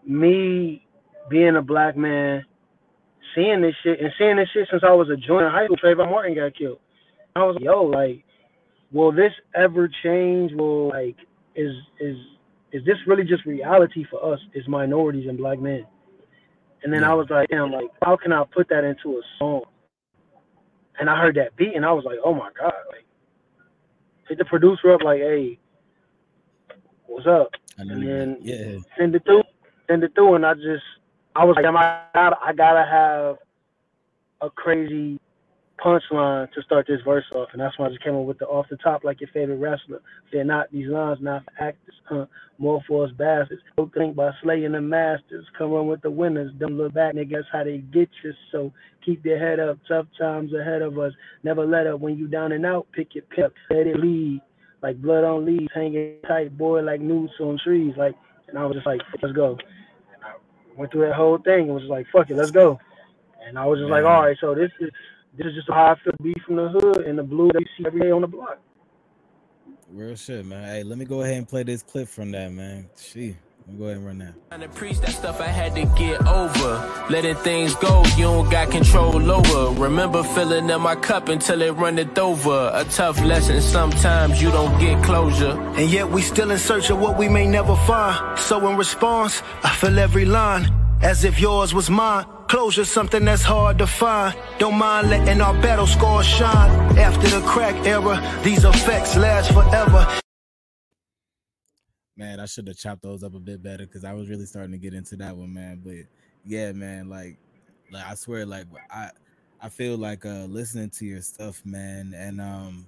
me 0.07 0.87
being 1.29 1.57
a 1.57 1.63
black 1.63 1.97
man, 1.97 2.45
seeing 3.35 3.61
this 3.61 3.75
shit 3.83 4.01
and 4.01 4.11
seeing 4.19 4.37
this 4.37 4.49
shit 4.55 4.69
since 4.71 4.83
I 4.87 4.93
was 4.93 5.11
a 5.11 5.17
junior 5.17 5.47
in 5.47 5.53
high 5.53 5.67
school, 5.67 5.77
Trayvon 5.77 6.11
Martin 6.11 6.35
got 6.35 6.57
killed. 6.57 6.79
I 7.35 7.45
was 7.45 7.57
like, 7.57 7.65
yo, 7.65 7.83
like, 7.83 8.25
will 8.93 9.13
this 9.13 9.33
ever 9.55 9.91
change? 10.03 10.53
Will 10.55 10.89
like 10.89 11.17
is 11.55 11.73
is 12.01 12.17
is 12.73 12.85
this 12.85 12.97
really 13.07 13.25
just 13.25 13.45
reality 13.45 14.05
for 14.11 14.33
us 14.33 14.41
as 14.57 14.67
minorities 14.69 15.29
and 15.29 15.37
black 15.37 15.61
men? 15.61 15.85
And 16.83 16.93
then 16.93 17.03
I 17.03 17.15
was 17.15 17.27
like, 17.31 17.49
damn, 17.49 17.73
like, 17.73 17.89
how 18.03 18.17
can 18.17 18.33
I 18.33 18.45
put 18.55 18.69
that 18.69 18.85
into 18.85 19.19
a 19.19 19.23
song? 19.39 19.63
And 20.99 21.11
I 21.11 21.21
heard 21.21 21.37
that 21.37 21.57
beat, 21.57 21.75
and 21.75 21.85
I 21.85 21.93
was 21.93 22.05
like, 22.05 22.19
oh 22.25 22.35
my 22.35 22.51
god, 22.59 22.73
like, 22.91 23.05
hit 24.29 24.39
the 24.39 24.45
producer 24.45 24.93
up, 24.93 25.03
like, 25.03 25.21
hey, 25.21 25.59
what's 27.07 27.27
up? 27.27 27.51
And 27.79 27.91
then 27.91 28.39
yeah, 28.41 28.79
send 28.99 29.15
it 29.15 29.25
through, 29.25 29.43
send 29.89 30.03
it 30.05 30.15
through, 30.15 30.35
and 30.37 30.47
I 30.47 30.55
just, 30.55 30.85
I 31.35 31.45
was 31.45 31.57
like, 31.57 31.65
damn, 31.65 31.77
I 31.77 32.03
gotta, 32.15 32.37
I 32.43 32.53
gotta 32.55 32.85
have 32.85 33.37
a 34.41 34.51
crazy 34.51 35.21
punchline 35.87 36.51
to 36.53 36.63
start 36.63 36.87
this 36.89 37.01
verse 37.05 37.25
off, 37.33 37.51
and 37.53 37.61
that's 37.61 37.79
why 37.79 37.87
I 37.87 37.91
just 37.91 38.03
came 38.03 38.17
up 38.17 38.25
with 38.25 38.39
the 38.39 38.47
off 38.47 38.67
the 38.69 38.77
top 38.77 39.05
like 39.05 39.21
your 39.21 39.31
favorite 39.33 39.59
wrestler. 39.59 40.03
They're 40.33 40.45
not 40.45 40.71
these 40.73 40.89
lines, 40.89 41.19
not 41.21 41.45
for 41.45 41.63
actors, 41.63 41.95
huh? 42.09 42.27
More 42.59 42.83
for 42.89 43.05
us 43.05 43.13
bastards. 43.13 43.63
Don't 43.77 43.95
think 43.95 44.17
by 44.17 44.33
slaying 44.43 44.73
the 44.73 44.81
masters. 44.81 45.47
Come 45.57 45.73
on 45.73 45.87
with 45.87 46.03
the 46.03 46.11
winners. 46.11 46.53
Don't 46.59 46.77
look 46.77 46.95
back, 46.95 47.15
niggas. 47.15 47.45
How 47.53 47.63
they 47.63 47.79
get 47.79 48.09
you. 48.25 48.33
So 48.51 48.73
keep 49.05 49.25
your 49.25 49.39
head 49.39 49.61
up. 49.61 49.79
Tough 49.87 50.07
times 50.19 50.53
ahead 50.53 50.83
of 50.83 50.99
us. 50.99 51.13
Never 51.45 51.65
let 51.65 51.87
up 51.87 52.01
when 52.01 52.19
you 52.19 52.27
down 52.27 52.53
and 52.53 52.67
out. 52.67 52.87
Pick 52.93 53.15
your 53.15 53.25
pip. 53.25 53.55
Let 53.71 53.87
it 53.87 54.01
lead. 54.01 54.41
Like 54.83 55.01
blood 55.01 55.25
on 55.25 55.45
leaves, 55.45 55.69
hanging 55.75 56.17
tight, 56.27 56.57
boy, 56.57 56.83
like 56.83 57.01
newts 57.01 57.35
on 57.41 57.59
trees. 57.63 57.95
Like, 57.97 58.15
and 58.49 58.59
I 58.59 58.65
was 58.67 58.75
just 58.75 58.87
like, 58.87 59.01
let's 59.23 59.35
go. 59.35 59.53
And 60.15 60.25
I 60.25 60.35
went 60.77 60.93
through 60.93 61.07
that 61.07 61.15
whole 61.15 61.39
thing 61.39 61.65
and 61.65 61.75
was 61.75 61.83
just 61.83 61.91
like, 61.91 62.07
fuck 62.13 62.31
it, 62.31 62.37
let's 62.37 62.51
go. 62.51 62.79
And 63.47 63.59
I 63.59 63.65
was 63.67 63.79
just 63.79 63.91
like, 63.91 64.05
all 64.05 64.23
right, 64.23 64.37
so 64.41 64.55
this 64.55 64.71
is 64.81 64.91
this 65.37 65.49
is 65.49 65.55
just 65.55 65.69
how 65.69 65.93
I 65.93 65.95
feel 66.03 66.13
to 66.13 66.23
be 66.23 66.35
from 66.47 66.57
the 66.57 66.69
hood 66.69 67.07
and 67.07 67.19
the 67.19 67.23
blue 67.23 67.49
that 67.53 67.61
you 67.61 67.67
see 67.79 67.85
every 67.87 68.01
day 68.01 68.11
on 68.11 68.23
the 68.23 68.27
block. 68.27 68.59
real 69.91 70.17
shit, 70.17 70.45
man. 70.47 70.65
Hey, 70.65 70.83
let 70.83 70.99
me 70.99 71.05
go 71.05 71.23
ahead 71.23 71.37
and 71.37 71.49
play 71.49 71.63
this 71.63 71.83
clip 71.83 72.09
from 72.09 72.31
that, 72.33 72.53
man. 72.53 72.89
She, 72.97 73.37
let 73.67 73.73
me 73.73 73.79
go 73.79 73.85
ahead 73.85 73.97
and 73.99 74.07
run 74.07 74.19
that. 74.19 74.35
Trying 74.49 74.61
to 74.63 74.69
preach 74.69 74.99
that 75.01 75.11
stuff 75.11 75.41
I 75.41 75.49
had 75.49 75.75
to 75.75 75.85
get 75.99 76.27
over. 76.27 77.07
Letting 77.11 77.35
things 77.37 77.75
go, 77.77 78.03
you 78.17 78.25
don't 78.25 78.51
got 78.51 78.71
control 78.71 79.31
over. 79.31 79.81
Remember 79.81 80.23
filling 80.23 80.71
up 80.71 80.81
my 80.81 80.97
cup 80.97 81.29
until 81.29 81.61
it 81.61 81.73
runneth 81.73 82.17
over. 82.19 82.71
A 82.73 82.85
tough 82.85 83.21
lesson, 83.21 83.61
sometimes 83.61 84.41
you 84.41 84.51
don't 84.51 84.79
get 84.81 85.03
closure. 85.05 85.53
And 85.77 85.91
yet 85.91 86.11
we 86.11 86.23
still 86.23 86.51
in 86.51 86.59
search 86.59 86.91
of 86.91 86.99
what 86.99 87.19
we 87.19 87.29
may 87.29 87.47
never 87.47 87.77
find. 87.77 88.39
So 88.39 88.67
in 88.69 88.77
response, 88.77 89.43
I 89.63 89.71
feel 89.71 89.99
every 89.99 90.25
line 90.25 90.73
as 91.03 91.25
if 91.25 91.39
yours 91.41 91.75
was 91.75 91.91
mine. 91.91 92.27
Closure, 92.49 92.85
something 92.85 93.25
that's 93.25 93.43
hard 93.43 93.79
to 93.79 93.87
find. 93.89 94.37
Don't 94.59 94.77
mind 94.79 95.11
letting 95.11 95.41
our 95.41 95.55
battle 95.55 95.87
scars 95.87 96.27
shine. 96.27 96.71
After 96.97 97.29
the 97.29 97.41
crack 97.45 97.75
era, 97.85 98.23
these 98.45 98.65
effects 98.65 99.17
last 99.17 99.53
forever. 99.53 100.21
Man, 102.17 102.39
I 102.39 102.47
should 102.47 102.69
have 102.69 102.77
chopped 102.77 103.03
those 103.03 103.25
up 103.25 103.35
a 103.35 103.41
bit 103.41 103.63
better 103.63 103.85
because 103.85 104.05
I 104.05 104.13
was 104.13 104.29
really 104.29 104.47
starting 104.47 104.73
to 104.73 104.79
get 104.79 104.95
into 104.95 105.17
that 105.17 105.37
one, 105.37 105.53
man. 105.53 105.83
But 105.85 106.07
yeah, 106.45 106.71
man, 106.73 107.09
like, 107.09 107.37
like 107.91 108.07
I 108.07 108.15
swear, 108.15 108.47
like 108.47 108.67
I, 108.91 109.11
I 109.61 109.69
feel 109.69 109.97
like 109.97 110.25
uh 110.25 110.47
listening 110.49 110.91
to 110.91 111.05
your 111.05 111.23
stuff, 111.23 111.63
man, 111.65 112.15
and 112.17 112.41
um, 112.41 112.87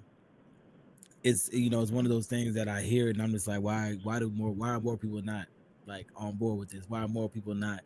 it's 1.25 1.51
you 1.53 1.68
know 1.68 1.83
it's 1.83 1.90
one 1.90 2.07
of 2.07 2.11
those 2.11 2.29
things 2.29 2.55
that 2.55 2.68
I 2.68 2.83
hear 2.83 3.09
and 3.09 3.21
I'm 3.21 3.33
just 3.33 3.49
like, 3.49 3.61
why, 3.61 3.97
why 4.05 4.21
do 4.21 4.31
more, 4.31 4.53
why 4.53 4.71
are 4.71 4.81
more 4.81 4.97
people 4.97 5.21
not 5.21 5.47
like 5.85 6.07
on 6.16 6.37
board 6.37 6.61
with 6.61 6.71
this? 6.71 6.85
Why 6.88 7.01
are 7.01 7.09
more 7.09 7.29
people 7.29 7.55
not 7.55 7.81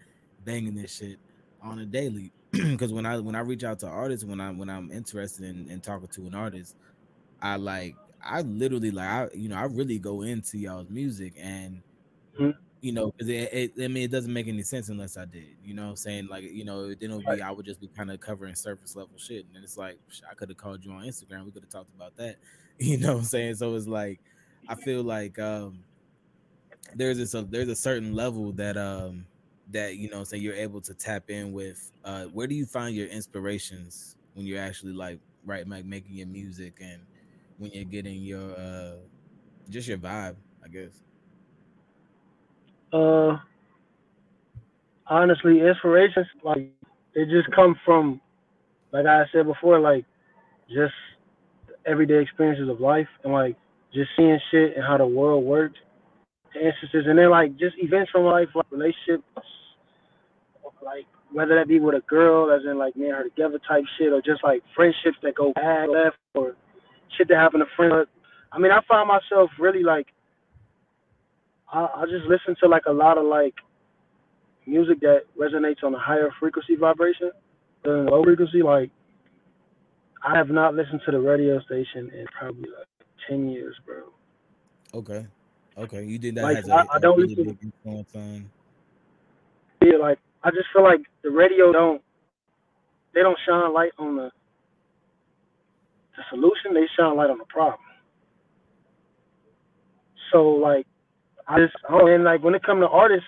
banging 0.44 0.74
this 0.74 0.94
shit 0.94 1.18
on 1.62 1.78
a 1.78 1.86
daily? 1.86 2.32
Because 2.52 2.92
when 2.92 3.06
I 3.06 3.18
when 3.18 3.34
I 3.34 3.40
reach 3.40 3.64
out 3.64 3.78
to 3.80 3.88
artists, 3.88 4.24
when 4.24 4.40
I 4.40 4.50
when 4.50 4.68
I'm 4.68 4.90
interested 4.92 5.44
in, 5.46 5.70
in 5.70 5.80
talking 5.80 6.08
to 6.08 6.26
an 6.26 6.34
artist, 6.34 6.76
I 7.40 7.56
like 7.56 7.96
I 8.22 8.42
literally 8.42 8.90
like 8.90 9.08
I 9.08 9.28
you 9.34 9.48
know 9.48 9.56
I 9.56 9.64
really 9.64 9.98
go 9.98 10.22
into 10.22 10.58
y'all's 10.58 10.90
music 10.90 11.34
and 11.38 11.82
Mhm. 12.38 12.56
you 12.80 12.92
know 12.92 13.12
it, 13.18 13.28
it 13.30 13.72
I 13.84 13.88
mean 13.88 14.04
it 14.04 14.10
doesn't 14.10 14.32
make 14.32 14.48
any 14.48 14.62
sense 14.62 14.88
unless 14.88 15.16
I 15.16 15.24
did 15.26 15.56
you 15.64 15.74
know 15.74 15.84
what 15.84 15.90
I'm 15.90 15.96
saying 15.96 16.28
like 16.28 16.44
you 16.44 16.64
know 16.64 16.88
then 16.88 17.10
it'll 17.10 17.20
be 17.20 17.42
I 17.42 17.50
would 17.50 17.66
just 17.66 17.80
be 17.80 17.88
kind 17.88 18.10
of 18.10 18.20
covering 18.20 18.54
surface 18.54 18.96
level 18.96 19.18
shit 19.18 19.46
and 19.54 19.62
it's 19.62 19.76
like 19.76 19.98
I 20.30 20.34
could 20.34 20.48
have 20.48 20.58
called 20.58 20.84
you 20.84 20.92
on 20.92 21.04
Instagram 21.04 21.44
we 21.44 21.52
could 21.52 21.62
have 21.62 21.70
talked 21.70 21.94
about 21.94 22.16
that 22.16 22.36
you 22.78 22.96
know 22.98 23.14
what 23.14 23.18
I'm 23.20 23.24
saying 23.24 23.56
so 23.56 23.74
it's 23.74 23.86
like 23.86 24.20
I 24.68 24.74
feel 24.76 25.02
like 25.02 25.38
um 25.38 25.84
there's 26.94 27.18
this 27.18 27.34
a 27.34 27.42
there's 27.42 27.68
a 27.68 27.76
certain 27.76 28.14
level 28.14 28.52
that 28.52 28.76
um 28.76 29.26
that 29.72 29.96
you 29.96 30.10
know 30.10 30.24
say 30.24 30.36
you're 30.38 30.54
able 30.54 30.80
to 30.80 30.94
tap 30.94 31.30
in 31.30 31.52
with 31.52 31.92
uh 32.04 32.24
where 32.24 32.46
do 32.46 32.54
you 32.54 32.66
find 32.66 32.94
your 32.94 33.08
inspirations 33.08 34.16
when 34.34 34.46
you're 34.46 34.60
actually 34.60 34.92
like 34.92 35.18
right 35.44 35.66
like 35.68 35.84
making 35.84 36.14
your 36.14 36.26
music 36.26 36.74
and 36.80 37.00
when 37.58 37.70
you're 37.72 37.84
getting 37.84 38.22
your 38.22 38.52
uh 38.58 38.96
just 39.70 39.88
your 39.88 39.98
vibe 39.98 40.36
i 40.64 40.68
guess? 40.68 41.02
Uh, 42.92 43.38
honestly, 45.06 45.60
inspirations 45.60 46.26
like 46.42 46.70
they 47.14 47.24
just 47.24 47.50
come 47.54 47.74
from, 47.84 48.20
like 48.92 49.06
I 49.06 49.24
said 49.32 49.46
before, 49.46 49.80
like 49.80 50.04
just 50.68 50.94
everyday 51.86 52.20
experiences 52.20 52.68
of 52.68 52.80
life 52.80 53.08
and 53.24 53.32
like 53.32 53.56
just 53.94 54.10
seeing 54.16 54.38
shit 54.50 54.76
and 54.76 54.84
how 54.84 54.98
the 54.98 55.06
world 55.06 55.44
works, 55.44 55.78
instances, 56.54 57.04
and 57.06 57.18
then 57.18 57.30
like 57.30 57.56
just 57.58 57.76
events 57.78 58.10
from 58.10 58.24
life, 58.24 58.48
like 58.54 58.66
relationships, 58.70 59.24
like 60.84 61.06
whether 61.32 61.54
that 61.56 61.68
be 61.68 61.80
with 61.80 61.94
a 61.94 62.00
girl, 62.08 62.50
as 62.52 62.62
in 62.68 62.76
like 62.78 62.94
me 62.96 63.06
and 63.06 63.14
her 63.16 63.24
together 63.24 63.58
type 63.66 63.84
shit, 63.98 64.12
or 64.12 64.20
just 64.20 64.42
like 64.44 64.62
friendships 64.74 65.16
that 65.22 65.34
go 65.34 65.52
bad 65.54 65.88
left, 65.88 66.16
or 66.34 66.54
shit 67.16 67.28
that 67.28 67.36
happened 67.36 67.62
to 67.64 67.76
friends. 67.76 68.08
I 68.52 68.58
mean, 68.58 68.70
I 68.72 68.80
find 68.86 69.08
myself 69.08 69.50
really 69.58 69.82
like 69.82 70.08
I, 71.72 71.88
I 71.96 72.04
just 72.04 72.26
listen 72.26 72.54
to 72.62 72.68
like 72.68 72.82
a 72.86 72.92
lot 72.92 73.16
of 73.18 73.24
like 73.24 73.54
music 74.66 75.00
that 75.00 75.22
resonates 75.38 75.82
on 75.82 75.94
a 75.94 75.98
higher 75.98 76.30
frequency 76.38 76.76
vibration 76.76 77.30
than 77.84 78.06
low 78.06 78.22
frequency. 78.24 78.62
Like 78.62 78.90
I 80.24 80.36
have 80.36 80.50
not 80.50 80.74
listened 80.74 81.00
to 81.06 81.12
the 81.12 81.18
radio 81.20 81.60
station 81.62 82.10
in 82.14 82.26
probably 82.38 82.68
like 82.76 83.06
ten 83.28 83.48
years, 83.48 83.74
bro. 83.86 84.02
Okay. 84.94 85.26
Okay. 85.78 86.04
You 86.04 86.18
did 86.18 86.34
that 86.34 86.42
Like, 86.42 86.56
has 86.56 86.68
I- 86.68 86.82
a, 86.82 86.86
I 86.92 86.96
a 86.96 87.00
don't 87.00 87.18
really 87.18 87.34
listen- 87.34 87.58
influence 87.62 88.14
on 88.14 88.50
Yeah, 89.80 89.96
like 89.96 90.18
I 90.44 90.50
just 90.50 90.66
feel 90.72 90.82
like 90.82 91.00
the 91.22 91.30
radio 91.30 91.72
don't 91.72 92.02
they 93.14 93.20
don't 93.20 93.38
shine 93.46 93.72
light 93.72 93.92
on 93.98 94.16
the 94.16 94.30
the 96.16 96.22
solution, 96.30 96.74
they 96.74 96.86
shine 96.96 97.16
light 97.16 97.30
on 97.30 97.38
the 97.38 97.44
problem. 97.44 97.80
So 100.32 100.48
like 100.50 100.86
I 101.46 101.58
just 101.58 101.74
oh 101.88 102.06
and 102.06 102.24
like 102.24 102.42
when 102.42 102.54
it 102.54 102.62
comes 102.62 102.82
to 102.82 102.88
artists, 102.88 103.26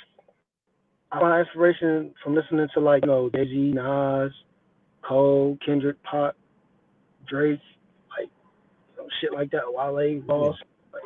I 1.12 1.20
find 1.20 1.46
inspiration 1.46 2.14
from 2.22 2.34
listening 2.34 2.66
to 2.74 2.80
like, 2.80 3.04
you 3.04 3.10
know, 3.10 3.30
Jay 3.30 3.44
Z, 3.44 3.72
Nas, 3.74 4.32
Cole, 5.06 5.56
Kendrick, 5.64 6.02
Pop, 6.02 6.36
Drake, 7.28 7.60
like 8.18 8.30
you 8.96 9.02
know, 9.02 9.08
shit 9.20 9.32
like 9.32 9.50
that, 9.52 9.62
Wale, 9.66 10.20
Boss, 10.22 10.56
like 10.92 11.02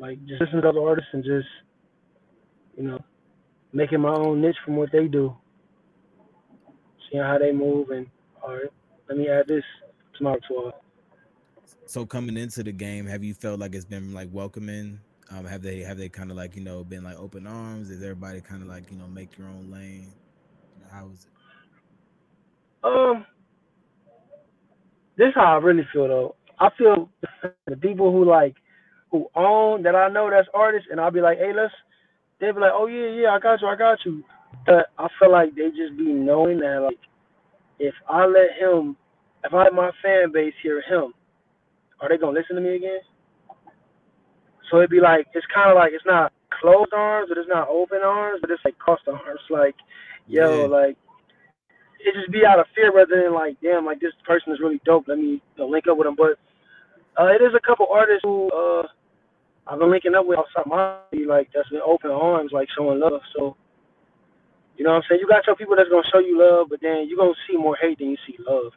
like 0.00 0.26
just 0.26 0.40
listen 0.40 0.62
to 0.62 0.68
other 0.68 0.80
artists 0.80 1.10
and 1.12 1.22
just 1.22 1.46
you 2.76 2.82
know, 2.82 2.98
making 3.74 4.00
my 4.00 4.14
own 4.14 4.40
niche 4.40 4.56
from 4.64 4.76
what 4.76 4.90
they 4.92 5.08
do. 5.08 5.36
Seeing 7.10 7.22
how 7.22 7.38
they 7.38 7.52
move 7.52 7.90
and 7.90 8.06
all 8.42 8.54
right, 8.54 8.72
let 9.08 9.18
me 9.18 9.28
add 9.28 9.46
this 9.48 9.64
to 10.16 10.24
my 10.24 10.32
repertoire. 10.32 10.72
so 11.86 12.06
coming 12.06 12.36
into 12.36 12.62
the 12.62 12.72
game, 12.72 13.06
have 13.06 13.24
you 13.24 13.34
felt 13.34 13.58
like 13.58 13.74
it's 13.74 13.84
been 13.84 14.14
like 14.14 14.28
welcoming? 14.32 15.00
Um, 15.30 15.44
have 15.46 15.62
they 15.62 15.80
have 15.80 15.98
they 15.98 16.08
kind 16.08 16.30
of 16.30 16.36
like 16.36 16.54
you 16.54 16.62
know 16.62 16.84
been 16.84 17.02
like 17.02 17.18
open 17.18 17.46
arms? 17.46 17.90
Is 17.90 18.02
everybody 18.02 18.40
kind 18.40 18.62
of 18.62 18.68
like 18.68 18.90
you 18.90 18.96
know 18.96 19.08
make 19.08 19.36
your 19.36 19.48
own 19.48 19.70
lane? 19.70 20.12
How 20.90 21.08
is 21.08 21.26
it? 21.26 22.86
Um, 22.86 23.26
this 25.16 25.28
is 25.28 25.34
how 25.34 25.54
I 25.54 25.56
really 25.56 25.86
feel 25.92 26.06
though. 26.06 26.36
I 26.60 26.68
feel 26.76 27.08
the 27.66 27.76
people 27.76 28.12
who 28.12 28.24
like 28.24 28.54
who 29.10 29.28
own 29.34 29.82
that 29.82 29.94
I 29.94 30.08
know 30.08 30.30
that's 30.30 30.48
artists, 30.54 30.88
and 30.90 31.00
I'll 31.00 31.10
be 31.10 31.20
like, 31.20 31.38
hey, 31.38 31.52
let's. 31.54 31.72
They 32.40 32.50
be 32.50 32.60
like, 32.60 32.72
oh 32.74 32.86
yeah, 32.86 33.22
yeah, 33.22 33.28
I 33.30 33.38
got 33.38 33.60
you, 33.60 33.68
I 33.68 33.76
got 33.76 33.98
you. 34.04 34.22
But 34.66 34.86
I 34.98 35.08
feel 35.18 35.30
like 35.30 35.54
they 35.54 35.68
just 35.70 35.96
be 35.96 36.12
knowing 36.12 36.58
that 36.60 36.80
like, 36.84 36.98
if 37.78 37.94
I 38.08 38.26
let 38.26 38.52
him, 38.58 38.96
if 39.44 39.52
I 39.52 39.64
let 39.64 39.74
my 39.74 39.90
fan 40.02 40.32
base 40.32 40.54
hear 40.62 40.82
him, 40.82 41.12
are 42.00 42.08
they 42.08 42.18
gonna 42.18 42.38
listen 42.38 42.56
to 42.56 42.62
me 42.62 42.76
again? 42.76 43.00
So 44.70 44.78
it'd 44.78 44.90
be 44.90 45.00
like 45.00 45.26
it's 45.34 45.46
kind 45.54 45.70
of 45.70 45.76
like 45.76 45.92
it's 45.92 46.06
not 46.06 46.32
closed 46.60 46.92
arms, 46.92 47.28
but 47.28 47.38
it's 47.38 47.48
not 47.48 47.68
open 47.68 47.98
arms, 48.04 48.40
but 48.40 48.50
it's 48.50 48.64
like 48.64 48.78
crossed 48.78 49.08
arms. 49.08 49.40
Like, 49.50 49.74
yo, 50.26 50.62
Yeah. 50.62 50.66
like 50.66 50.96
it 52.00 52.14
just 52.14 52.30
be 52.32 52.44
out 52.46 52.60
of 52.60 52.66
fear 52.74 52.92
rather 52.92 53.22
than 53.22 53.32
like, 53.34 53.56
damn, 53.62 53.84
like 53.84 54.00
this 54.00 54.12
person 54.26 54.52
is 54.52 54.60
really 54.60 54.80
dope. 54.84 55.08
Let 55.08 55.18
me 55.18 55.24
you 55.24 55.40
know, 55.58 55.66
link 55.66 55.86
up 55.90 55.96
with 55.96 56.06
them. 56.06 56.16
But 56.16 56.38
uh, 57.20 57.28
it 57.28 57.42
is 57.42 57.54
a 57.54 57.66
couple 57.66 57.86
artists 57.90 58.22
who 58.22 58.50
uh, 58.50 58.86
I've 59.66 59.78
been 59.78 59.90
linking 59.90 60.14
up 60.14 60.26
with 60.26 60.38
outside 60.38 60.68
my 60.68 60.98
like 61.26 61.48
that's 61.54 61.68
been 61.70 61.80
open 61.84 62.10
arms, 62.10 62.52
like 62.52 62.68
showing 62.76 63.00
love. 63.00 63.20
So 63.36 63.56
you 64.76 64.84
know 64.84 64.90
what 64.90 64.96
I'm 64.96 65.02
saying? 65.08 65.20
You 65.20 65.28
got 65.28 65.46
your 65.46 65.56
people 65.56 65.76
that's 65.76 65.88
gonna 65.88 66.06
show 66.12 66.18
you 66.18 66.38
love, 66.38 66.68
but 66.68 66.80
then 66.82 67.06
you're 67.08 67.18
gonna 67.18 67.38
see 67.48 67.56
more 67.56 67.76
hate 67.80 67.98
than 67.98 68.10
you 68.10 68.16
see 68.26 68.36
love. 68.46 68.72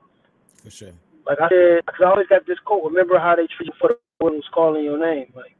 For 0.63 0.71
sure. 0.71 0.93
Like 1.25 1.39
I 1.41 1.49
said, 1.49 1.85
because 1.85 2.01
I 2.05 2.09
always 2.09 2.27
got 2.27 2.47
this 2.47 2.59
quote. 2.63 2.83
Remember 2.85 3.19
how 3.19 3.35
they 3.35 3.47
treat 3.57 3.67
you 3.67 3.77
for 3.79 3.89
the 3.89 3.97
one 4.19 4.33
who's 4.33 4.49
calling 4.53 4.83
your 4.83 4.99
name. 4.99 5.33
Like 5.35 5.55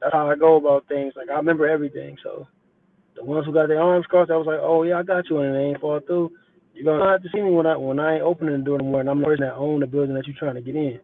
that's 0.00 0.12
how 0.12 0.28
I 0.28 0.36
go 0.36 0.56
about 0.56 0.86
things. 0.88 1.14
Like 1.16 1.30
I 1.30 1.34
remember 1.34 1.66
everything. 1.66 2.16
So 2.22 2.46
the 3.16 3.24
ones 3.24 3.46
who 3.46 3.52
got 3.52 3.68
their 3.68 3.80
arms 3.80 4.06
crossed, 4.06 4.30
I 4.30 4.36
was 4.36 4.46
like, 4.46 4.60
oh 4.60 4.82
yeah, 4.82 4.98
I 4.98 5.02
got 5.02 5.30
you, 5.30 5.38
and 5.38 5.54
they 5.54 5.60
ain't 5.60 5.80
fall 5.80 6.00
through. 6.06 6.32
You're 6.74 6.84
gonna 6.84 7.10
have 7.10 7.22
to 7.22 7.28
see 7.32 7.40
me 7.40 7.50
when 7.50 7.66
I 7.66 7.76
when 7.76 8.00
I 8.00 8.14
ain't 8.14 8.22
opening 8.22 8.58
the 8.58 8.64
door 8.64 8.80
anymore, 8.80 9.00
and 9.00 9.08
I'm 9.08 9.20
the 9.20 9.26
person 9.26 9.46
that 9.46 9.54
own 9.54 9.80
the 9.80 9.86
building 9.86 10.14
that 10.14 10.26
you're 10.26 10.36
trying 10.36 10.56
to 10.56 10.60
get 10.60 10.76
in. 10.76 11.00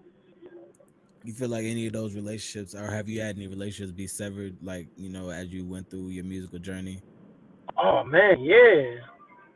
You 1.23 1.35
feel 1.35 1.51
like 1.51 1.65
any 1.65 1.87
of 1.87 1.93
those 1.93 2.15
relationships, 2.15 2.75
or 2.75 2.91
have 2.91 3.09
you 3.09 3.21
had 3.21 3.37
any 3.37 3.47
relationships 3.47 3.93
be 3.93 4.07
severed, 4.07 4.57
like 4.63 4.89
you 4.97 5.11
know, 5.11 5.29
as 5.31 5.49
you 5.49 5.67
went 5.67 5.91
through 5.91 6.09
your 6.09 6.25
musical 6.25 6.59
journey? 6.59 7.03
Oh 7.77 8.03
man, 8.05 8.41
yeah, 8.41 8.97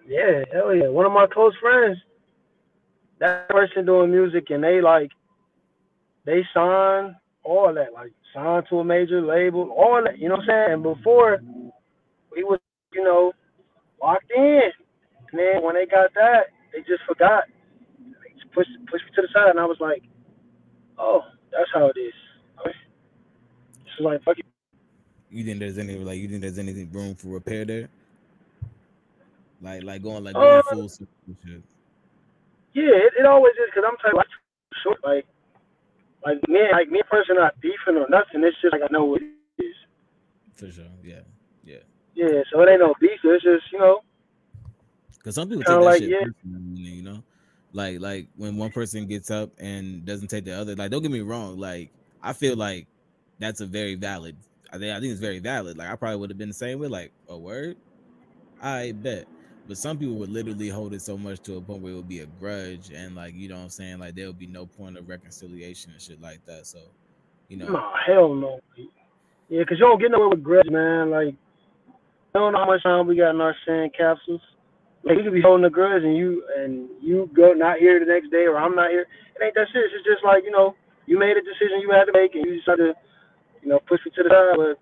yeah, 0.06 0.44
hell 0.52 0.74
yeah. 0.74 0.88
One 0.88 1.06
of 1.06 1.12
my 1.12 1.26
close 1.26 1.54
friends, 1.60 1.96
that 3.18 3.48
person 3.48 3.86
doing 3.86 4.10
music, 4.10 4.50
and 4.50 4.62
they 4.62 4.82
like, 4.82 5.10
they 6.26 6.42
signed 6.52 7.14
all 7.44 7.72
that, 7.72 7.94
like 7.94 8.12
signed 8.34 8.66
to 8.68 8.80
a 8.80 8.84
major 8.84 9.22
label, 9.22 9.70
all 9.70 10.02
that. 10.04 10.18
You 10.18 10.28
know 10.28 10.36
what 10.36 10.50
I'm 10.50 10.66
saying? 10.66 10.72
And 10.74 10.82
before, 10.82 11.40
we 12.34 12.44
was, 12.44 12.60
you 12.92 13.04
know, 13.04 13.32
locked 14.02 14.30
in. 14.36 14.60
And 15.32 15.38
then 15.38 15.62
when 15.62 15.74
they 15.76 15.86
got 15.86 16.12
that, 16.14 16.48
they 16.72 16.80
just 16.80 17.02
forgot. 17.08 17.44
They 17.98 18.34
just 18.34 18.52
pushed 18.52 18.70
pushed 18.90 19.04
me 19.04 19.10
to 19.16 19.22
the 19.22 19.28
side, 19.32 19.50
and 19.50 19.60
I 19.60 19.64
was 19.64 19.78
like, 19.80 20.02
oh, 20.98 21.22
that's 21.56 21.70
how 21.72 21.86
it 21.86 21.98
is. 21.98 22.12
It's 22.66 24.00
like 24.00 24.22
fuck 24.24 24.38
it. 24.38 24.46
You 25.30 25.44
think 25.44 25.58
there's 25.60 25.78
any 25.78 25.96
like 25.96 26.18
you 26.18 26.28
think 26.28 26.42
there's 26.42 26.58
anything 26.58 26.90
room 26.92 27.14
for 27.14 27.28
repair 27.28 27.64
there? 27.64 27.88
Like 29.60 29.82
like 29.82 30.02
going 30.02 30.24
like 30.24 30.36
Uh, 30.36 30.62
full 30.70 30.88
shit. 30.88 31.08
Yeah, 32.74 32.90
it, 32.90 33.12
it 33.20 33.26
always 33.26 33.54
is 33.54 33.70
because 33.72 33.84
I'm 33.86 33.96
type 33.98 34.14
like 34.14 34.26
short 34.82 34.98
like 35.04 35.26
like 36.24 36.48
me 36.48 36.60
like 36.72 36.90
me 36.90 37.02
person 37.10 37.36
not 37.36 37.60
beefing 37.60 37.96
or 37.96 38.08
nothing. 38.08 38.42
It's 38.44 38.60
just 38.60 38.72
like 38.72 38.82
I 38.82 38.88
know 38.90 39.04
what 39.04 39.22
it 39.22 39.30
is. 39.58 39.74
For 40.54 40.70
sure. 40.70 40.84
Yeah. 41.02 41.20
Yeah. 41.64 41.78
Yeah, 42.14 42.42
so 42.52 42.60
it 42.62 42.68
ain't 42.68 42.80
no 42.80 42.94
beef. 43.00 43.18
It's 43.22 43.44
just 43.44 43.72
you 43.72 43.78
know. 43.78 44.02
Because 45.18 45.34
some 45.36 45.48
people 45.48 45.64
take 45.64 45.74
that 45.74 45.80
like, 45.80 46.00
shit 46.00 46.10
yeah. 46.10 46.26
you 46.44 47.02
know. 47.02 47.22
Like 47.74 48.00
like 48.00 48.28
when 48.36 48.56
one 48.56 48.70
person 48.70 49.06
gets 49.06 49.30
up 49.30 49.50
and 49.58 50.06
doesn't 50.06 50.28
take 50.28 50.44
the 50.44 50.52
other. 50.58 50.76
Like 50.76 50.90
don't 50.92 51.02
get 51.02 51.10
me 51.10 51.20
wrong. 51.20 51.58
Like 51.58 51.90
I 52.22 52.32
feel 52.32 52.56
like 52.56 52.86
that's 53.40 53.60
a 53.60 53.66
very 53.66 53.96
valid. 53.96 54.36
I 54.72 54.78
think 54.78 54.96
I 54.96 55.00
think 55.00 55.10
it's 55.10 55.20
very 55.20 55.40
valid. 55.40 55.76
Like 55.76 55.90
I 55.90 55.96
probably 55.96 56.16
would 56.16 56.30
have 56.30 56.38
been 56.38 56.48
the 56.48 56.54
same 56.54 56.78
way. 56.78 56.86
Like 56.88 57.12
a 57.28 57.36
word, 57.36 57.76
I 58.62 58.92
bet. 58.92 59.26
But 59.66 59.78
some 59.78 59.98
people 59.98 60.14
would 60.16 60.30
literally 60.30 60.68
hold 60.68 60.94
it 60.94 61.02
so 61.02 61.16
much 61.18 61.40
to 61.40 61.56
a 61.56 61.60
point 61.60 61.82
where 61.82 61.92
it 61.92 61.96
would 61.96 62.08
be 62.08 62.20
a 62.20 62.26
grudge, 62.26 62.90
and 62.94 63.16
like 63.16 63.34
you 63.34 63.48
know 63.48 63.56
what 63.56 63.62
I'm 63.62 63.70
saying. 63.70 63.98
Like 63.98 64.14
there 64.14 64.26
would 64.28 64.38
be 64.38 64.46
no 64.46 64.66
point 64.66 64.96
of 64.96 65.08
reconciliation 65.08 65.92
and 65.92 66.00
shit 66.00 66.20
like 66.20 66.44
that. 66.46 66.66
So, 66.66 66.78
you 67.48 67.56
know, 67.56 67.66
No, 67.66 67.92
hell 68.06 68.34
no. 68.34 68.60
Yeah, 69.48 69.60
because 69.60 69.78
you 69.78 69.86
don't 69.86 70.00
get 70.00 70.10
nowhere 70.10 70.28
with 70.28 70.44
grudge, 70.44 70.70
man. 70.70 71.10
Like, 71.10 71.34
I 72.34 72.38
don't 72.38 72.52
know 72.52 72.58
how 72.58 72.66
much 72.66 72.82
time 72.82 73.06
we 73.06 73.16
got 73.16 73.30
in 73.30 73.40
our 73.40 73.56
sand 73.66 73.92
capsules. 73.96 74.40
Like, 75.04 75.18
you 75.18 75.24
could 75.24 75.34
be 75.34 75.44
holding 75.44 75.66
a 75.66 75.70
grudge 75.70 76.02
and 76.02 76.16
you 76.16 76.42
and 76.56 76.88
you 77.00 77.28
go 77.36 77.52
not 77.52 77.78
here 77.78 78.00
the 78.00 78.06
next 78.06 78.30
day 78.30 78.48
or 78.48 78.56
I'm 78.56 78.74
not 78.74 78.90
here. 78.90 79.06
It 79.36 79.44
ain't 79.44 79.54
that 79.54 79.68
serious. 79.72 79.92
It's 79.94 80.04
just 80.04 80.24
like, 80.24 80.44
you 80.44 80.50
know, 80.50 80.74
you 81.06 81.18
made 81.18 81.36
a 81.36 81.44
decision 81.44 81.80
you 81.80 81.92
had 81.92 82.06
to 82.06 82.12
make 82.12 82.34
and 82.34 82.44
you 82.44 82.56
decided 82.56 82.94
to, 82.94 82.94
you 83.62 83.68
know, 83.68 83.80
push 83.86 84.00
me 84.04 84.12
to 84.16 84.22
the 84.22 84.30
side. 84.30 84.56
But 84.56 84.78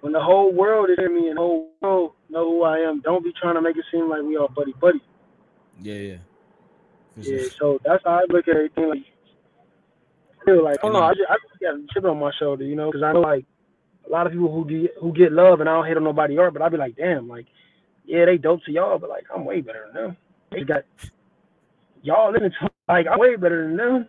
when 0.00 0.12
the 0.12 0.22
whole 0.22 0.52
world 0.54 0.90
is 0.90 0.96
hearing 0.98 1.18
me 1.20 1.28
and 1.28 1.36
the 1.36 1.42
whole 1.42 1.70
world 1.82 2.12
know 2.30 2.44
who 2.44 2.62
I 2.62 2.78
am, 2.78 3.00
don't 3.00 3.24
be 3.24 3.32
trying 3.40 3.54
to 3.54 3.62
make 3.62 3.76
it 3.76 3.84
seem 3.90 4.08
like 4.08 4.22
we 4.22 4.36
all 4.36 4.48
buddy 4.54 4.74
buddy. 4.80 5.02
yeah, 5.80 5.94
yeah. 5.94 6.16
Yeah, 7.20 7.48
so 7.58 7.80
that's 7.84 8.02
how 8.04 8.22
I 8.22 8.32
look 8.32 8.46
at 8.46 8.54
everything. 8.54 8.88
Like, 8.88 9.04
I 10.40 10.44
feel 10.44 10.62
like, 10.62 10.78
I 10.84 10.86
don't 10.86 11.02
I 11.02 11.10
just, 11.10 11.28
I 11.28 11.34
just 11.34 11.60
got 11.60 11.74
a 11.74 11.86
chip 11.92 12.04
on 12.04 12.20
my 12.20 12.30
shoulder, 12.38 12.64
you 12.64 12.76
know, 12.76 12.92
because 12.92 13.02
I 13.02 13.12
know 13.12 13.20
like 13.20 13.44
a 14.06 14.10
lot 14.10 14.26
of 14.26 14.32
people 14.32 14.52
who 14.52 14.64
get 14.64 14.94
who 15.00 15.12
get 15.12 15.32
love, 15.32 15.58
and 15.60 15.68
I 15.68 15.72
don't 15.72 15.86
hate 15.86 15.96
on 15.96 16.04
nobody 16.04 16.38
art, 16.38 16.52
but 16.52 16.62
I'd 16.62 16.70
be 16.70 16.78
like, 16.78 16.96
damn, 16.96 17.28
like, 17.28 17.46
yeah, 18.08 18.24
they 18.24 18.38
dope 18.38 18.64
to 18.64 18.72
y'all, 18.72 18.98
but 18.98 19.10
like, 19.10 19.24
I'm 19.32 19.44
way 19.44 19.60
better 19.60 19.90
than 19.92 20.02
them. 20.02 20.16
They 20.50 20.64
got 20.64 20.84
y'all 22.02 22.32
listen 22.32 22.50
to 22.50 22.68
like 22.88 23.06
I'm 23.10 23.18
way 23.18 23.36
better 23.36 23.68
than 23.68 23.76
them. 23.76 24.08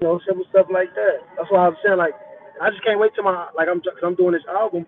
You 0.00 0.06
know, 0.06 0.20
simple 0.26 0.44
stuff 0.50 0.66
like 0.70 0.94
that. 0.94 1.24
That's 1.36 1.50
why 1.50 1.66
I'm 1.66 1.76
saying 1.84 1.96
like, 1.96 2.12
I 2.60 2.68
just 2.68 2.84
can't 2.84 3.00
wait 3.00 3.12
till 3.14 3.24
my 3.24 3.48
like 3.56 3.68
I'm 3.70 3.80
cause 3.80 4.04
I'm 4.04 4.14
doing 4.14 4.32
this 4.32 4.46
album 4.48 4.84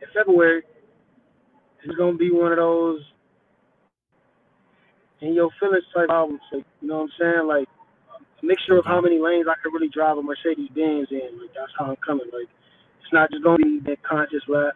in 0.00 0.08
February. 0.14 0.62
It's 1.82 1.96
gonna 1.96 2.16
be 2.16 2.30
one 2.30 2.52
of 2.52 2.58
those 2.58 3.00
in 5.20 5.34
your 5.34 5.50
feelings 5.58 5.84
type 5.92 6.10
albums. 6.10 6.40
Like, 6.52 6.64
you 6.80 6.88
know 6.88 6.98
what 6.98 7.02
I'm 7.02 7.10
saying? 7.18 7.48
Like 7.48 7.68
a 8.40 8.46
mixture 8.46 8.78
of 8.78 8.84
how 8.86 9.00
many 9.00 9.18
lanes 9.18 9.46
I 9.50 9.58
could 9.60 9.74
really 9.74 9.90
drive 9.92 10.16
a 10.16 10.22
Mercedes 10.22 10.70
Benz 10.76 11.08
in. 11.10 11.42
Like 11.42 11.50
that's 11.58 11.72
how 11.76 11.86
I'm 11.86 11.96
coming. 12.06 12.30
Like 12.32 12.48
it's 13.02 13.12
not 13.12 13.30
just 13.32 13.42
gonna 13.42 13.58
be 13.58 13.80
that 13.86 13.98
conscious 14.04 14.46
rap. 14.48 14.74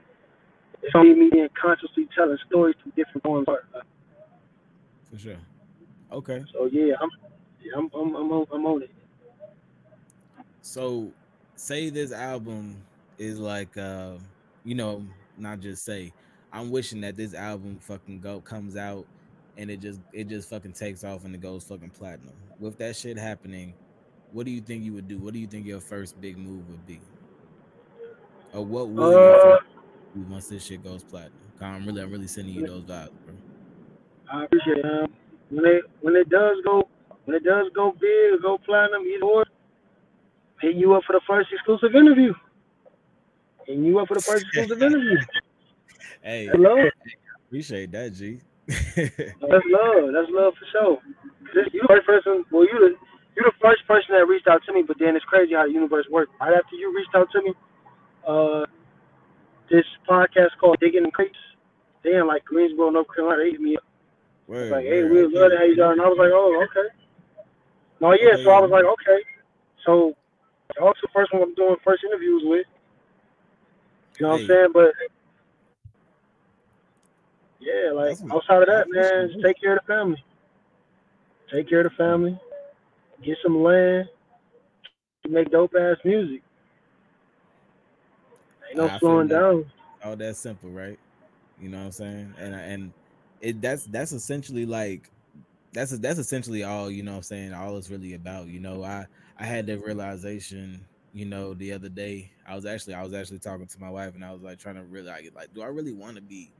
It's 0.84 0.92
gonna 0.92 1.14
me 1.14 1.30
being 1.32 1.48
consciously 1.60 2.06
telling 2.14 2.36
stories 2.46 2.74
to 2.84 2.90
different 2.90 3.22
forms. 3.22 3.48
of 3.48 3.54
art. 3.54 3.86
For 5.10 5.18
sure. 5.18 5.36
Okay. 6.12 6.44
So 6.52 6.66
yeah, 6.66 6.94
I'm 7.00 7.10
yeah, 7.62 7.72
I'm 7.76 7.90
I'm 7.94 8.14
I'm 8.14 8.32
on, 8.32 8.46
I'm 8.52 8.66
on 8.66 8.82
it. 8.82 8.90
So 10.60 11.10
say 11.56 11.88
this 11.88 12.12
album 12.12 12.76
is 13.16 13.38
like 13.38 13.76
uh 13.78 14.12
you 14.64 14.74
know, 14.74 15.06
not 15.38 15.60
just 15.60 15.84
say 15.84 16.12
I'm 16.52 16.70
wishing 16.70 17.00
that 17.00 17.16
this 17.16 17.32
album 17.34 17.78
fucking 17.80 18.20
go 18.20 18.40
comes 18.40 18.76
out 18.76 19.06
and 19.56 19.70
it 19.70 19.80
just 19.80 20.00
it 20.12 20.28
just 20.28 20.50
fucking 20.50 20.72
takes 20.72 21.02
off 21.02 21.24
and 21.24 21.34
it 21.34 21.40
goes 21.40 21.64
fucking 21.64 21.90
platinum. 21.90 22.34
With 22.60 22.76
that 22.78 22.94
shit 22.94 23.16
happening, 23.16 23.72
what 24.32 24.44
do 24.44 24.52
you 24.52 24.60
think 24.60 24.84
you 24.84 24.92
would 24.92 25.08
do? 25.08 25.16
What 25.18 25.32
do 25.32 25.38
you 25.38 25.46
think 25.46 25.66
your 25.66 25.80
first 25.80 26.20
big 26.20 26.36
move 26.36 26.68
would 26.68 26.86
be? 26.86 27.00
Or 28.52 28.64
what 28.64 28.88
you 28.88 29.02
Uh, 29.02 29.58
once 30.14 30.48
this 30.48 30.64
shit 30.64 30.82
goes 30.82 31.02
platinum? 31.02 31.32
I'm 31.60 31.86
really 31.86 32.02
I'm 32.02 32.10
really 32.10 32.26
sending 32.26 32.54
you 32.54 32.66
those 32.66 32.82
vibes, 32.82 33.10
bro. 33.24 33.34
I 34.32 34.44
appreciate 34.44 34.78
it. 34.78 34.84
Um, 34.84 35.12
when 35.50 35.64
it 35.66 35.84
when 36.00 36.16
it 36.16 36.28
does 36.28 36.58
go 36.64 36.88
when 37.24 37.36
it 37.36 37.44
does 37.44 37.66
go 37.74 37.92
big 37.92 38.34
or 38.34 38.38
go 38.38 38.58
platinum, 38.58 39.02
either 39.02 39.24
or, 39.24 39.44
hit 40.60 40.76
you 40.76 40.94
up 40.94 41.02
for 41.06 41.12
the 41.12 41.20
first 41.26 41.48
exclusive 41.52 41.94
interview. 41.94 42.32
Hitting 43.66 43.84
you 43.84 43.98
up 43.98 44.08
for 44.08 44.14
the 44.14 44.22
first 44.22 44.44
exclusive 44.44 44.82
interview. 44.82 45.18
Hey, 46.22 46.50
love. 46.54 46.78
appreciate 47.46 47.92
that, 47.92 48.12
G. 48.12 48.40
That's 48.66 49.64
love. 49.68 50.12
That's 50.12 50.30
love 50.30 50.54
for 50.58 50.66
sure. 50.72 50.98
You 51.72 51.80
the 51.82 51.88
first 51.88 52.06
person. 52.06 52.44
Well, 52.50 52.64
you 52.64 52.78
the 52.80 52.94
you 53.36 53.42
the 53.42 53.52
first 53.60 53.86
person 53.86 54.14
that 54.16 54.26
reached 54.26 54.48
out 54.48 54.62
to 54.66 54.72
me. 54.72 54.82
But 54.86 54.98
then 54.98 55.16
it's 55.16 55.24
crazy 55.24 55.54
how 55.54 55.66
the 55.66 55.72
universe 55.72 56.06
works. 56.10 56.32
Right 56.40 56.54
after 56.54 56.76
you 56.76 56.94
reached 56.94 57.14
out 57.14 57.28
to 57.32 57.42
me, 57.42 57.52
uh, 58.26 58.66
this 59.70 59.84
podcast 60.08 60.50
called 60.60 60.78
Digging 60.80 61.04
in 61.04 61.10
Crates. 61.10 61.36
They 62.02 62.16
in 62.16 62.26
like 62.26 62.44
Greensboro, 62.44 62.90
North 62.90 63.06
Carolina. 63.14 63.44
They 63.44 63.50
hit 63.52 63.60
me 63.60 63.76
up. 63.76 63.84
Word, 64.46 64.70
like, 64.70 64.84
hey, 64.84 65.04
we 65.04 65.26
love 65.26 65.52
how 65.56 65.64
you. 65.64 65.82
And 65.82 66.00
I 66.00 66.06
was 66.06 66.18
like, 66.18 66.30
oh, 66.32 66.62
okay. 66.64 66.88
No, 68.00 68.12
yeah. 68.12 68.36
So 68.44 68.50
I 68.50 68.60
was 68.60 68.70
like, 68.70 68.84
okay. 68.84 69.24
So 69.86 70.14
the 70.76 71.08
first 71.14 71.32
one 71.32 71.42
I'm 71.42 71.54
doing 71.54 71.76
first 71.84 72.04
interviews 72.04 72.42
with. 72.44 72.66
You 74.18 74.26
know 74.26 74.32
what 74.32 74.40
I'm 74.42 74.46
saying? 74.46 74.68
But 74.72 74.92
yeah, 77.60 77.92
like 77.92 78.18
outside 78.30 78.62
of 78.62 78.68
that, 78.68 78.86
man, 78.88 79.30
just 79.32 79.42
take 79.42 79.60
care 79.60 79.76
of 79.76 79.80
the 79.86 79.92
family. 79.92 80.24
Take 81.50 81.68
care 81.68 81.80
of 81.80 81.90
the 81.90 81.96
family. 81.96 82.38
Get 83.22 83.38
some 83.42 83.62
land. 83.62 84.08
Make 85.28 85.50
dope 85.50 85.74
ass 85.74 85.96
music. 86.04 86.42
Ain't 88.74 88.82
no 88.82 88.88
I 88.88 88.98
slowing 88.98 89.28
down. 89.28 89.70
all 90.02 90.16
that 90.16 90.36
simple, 90.36 90.70
right? 90.70 90.98
You 91.56 91.68
know 91.68 91.78
what 91.78 91.86
I'm 91.86 91.92
saying? 91.92 92.34
And 92.38 92.54
and 92.54 92.94
it 93.40 93.60
that's 93.60 93.86
that's 93.86 94.12
essentially 94.12 94.66
like 94.66 95.10
that's 95.72 95.98
that's 95.98 96.18
essentially 96.18 96.64
all 96.64 96.90
you 96.90 97.02
know 97.02 97.12
what 97.12 97.16
I'm 97.18 97.22
saying 97.24 97.52
all 97.54 97.76
it's 97.78 97.90
really 97.90 98.14
about. 98.14 98.48
You 98.48 98.60
know, 98.60 98.84
I 98.84 99.06
I 99.38 99.44
had 99.46 99.66
that 99.68 99.80
realization, 99.80 100.88
you 101.12 101.26
know, 101.26 101.54
the 101.54 101.72
other 101.72 101.88
day. 101.88 102.32
I 102.46 102.54
was 102.56 102.66
actually 102.66 102.94
I 102.94 103.02
was 103.02 103.14
actually 103.14 103.40
talking 103.40 103.68
to 103.68 103.80
my 103.80 103.90
wife 103.90 104.14
and 104.14 104.24
I 104.24 104.32
was 104.32 104.42
like 104.42 104.58
trying 104.58 104.76
to 104.76 104.84
really 104.84 105.08
like, 105.08 105.30
like 105.34 105.52
do 105.54 105.62
I 105.62 105.66
really 105.66 105.92
want 105.92 106.16
to 106.16 106.22
be 106.22 106.54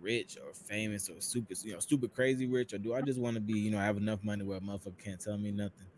rich 0.00 0.36
or 0.44 0.52
famous 0.54 1.08
or 1.08 1.20
super 1.20 1.54
you 1.64 1.72
know 1.72 1.78
super 1.80 2.08
crazy 2.08 2.46
rich 2.46 2.72
or 2.74 2.78
do 2.78 2.94
I 2.94 3.02
just 3.02 3.20
want 3.20 3.34
to 3.36 3.40
be 3.40 3.54
you 3.54 3.70
know 3.70 3.78
I 3.78 3.84
have 3.84 3.96
enough 3.96 4.22
money 4.24 4.44
where 4.44 4.58
a 4.58 4.60
motherfucker 4.60 4.98
can't 5.02 5.20
tell 5.20 5.38
me 5.38 5.52
nothing 5.52 5.88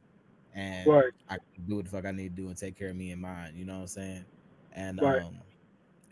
and 0.52 0.92
Right. 0.92 1.12
I 1.28 1.38
can 1.54 1.66
do 1.66 1.76
what 1.76 1.84
the 1.86 1.90
fuck 1.90 2.04
I 2.06 2.12
need 2.12 2.36
to 2.36 2.42
do 2.42 2.48
and 2.48 2.56
take 2.56 2.78
care 2.78 2.90
of 2.90 2.96
me 2.96 3.10
and 3.10 3.20
mine. 3.20 3.56
You 3.56 3.64
know 3.64 3.74
what 3.76 3.80
I'm 3.82 3.86
saying? 3.88 4.26
And 4.72 5.00
Right. 5.00 5.22
um, 5.24 5.42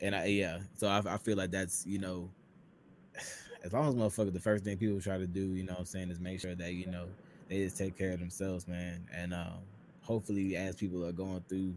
and 0.04 0.14
I 0.14 0.26
yeah, 0.26 0.58
so 0.76 0.86
I, 0.86 1.02
I 1.06 1.16
feel 1.16 1.36
like 1.36 1.50
that's 1.50 1.84
you 1.86 1.98
know, 1.98 2.28
as 3.64 3.72
long 3.72 3.88
as 3.88 3.94
motherfucker, 3.94 4.32
the 4.32 4.38
first 4.40 4.62
thing 4.62 4.76
people 4.76 5.00
try 5.00 5.16
to 5.16 5.26
do, 5.26 5.54
you 5.54 5.64
know, 5.64 5.72
what 5.72 5.80
I'm 5.80 5.86
saying, 5.86 6.10
is 6.10 6.20
make 6.20 6.40
sure 6.40 6.54
that 6.54 6.74
you 6.74 6.86
know 6.86 7.06
they 7.48 7.64
just 7.64 7.78
take 7.78 7.96
care 7.96 8.12
of 8.12 8.20
themselves, 8.20 8.68
man. 8.68 9.06
And 9.12 9.32
um, 9.32 9.62
hopefully, 10.02 10.56
as 10.56 10.76
people 10.76 11.04
are 11.06 11.12
going 11.12 11.42
through 11.48 11.74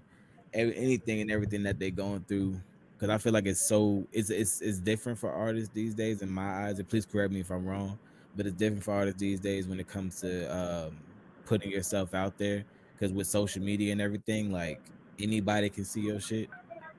every, 0.54 0.76
anything 0.76 1.22
and 1.22 1.32
everything 1.32 1.63
that 1.63 1.80
they're 1.80 1.90
going 1.90 2.26
through, 2.28 2.60
because 2.98 3.10
I 3.10 3.18
feel 3.18 3.32
like 3.32 3.46
it's 3.46 3.66
so 3.66 4.06
it's 4.12 4.30
it's 4.30 4.62
it's 4.62 4.80
different 4.80 5.18
for 5.18 5.32
artists 5.32 5.70
these 5.74 5.96
days 5.96 6.22
in 6.22 6.30
my 6.30 6.66
eyes. 6.68 6.80
And 6.80 6.88
please 6.88 7.06
correct 7.06 7.32
me 7.32 7.40
if 7.40 7.50
I'm 7.50 7.66
wrong, 7.66 7.98
but 8.36 8.46
it's 8.46 8.58
different 8.58 8.84
for 8.84 8.94
artists 8.94 9.22
these 9.22 9.40
days 9.40 9.68
when 9.70 9.80
it 9.80 9.88
comes 9.88 10.20
to 10.20 10.54
um, 10.54 10.98
putting 11.46 11.72
yourself 11.72 12.13
out 12.13 12.38
there. 12.38 12.66
Because 12.94 13.13
with 13.13 13.28
social 13.28 13.63
media 13.63 13.94
and 13.94 14.02
everything, 14.02 14.52
like 14.52 14.82
anybody 15.18 15.70
can 15.70 15.86
see 15.86 16.02
your 16.02 16.20
shit 16.20 16.50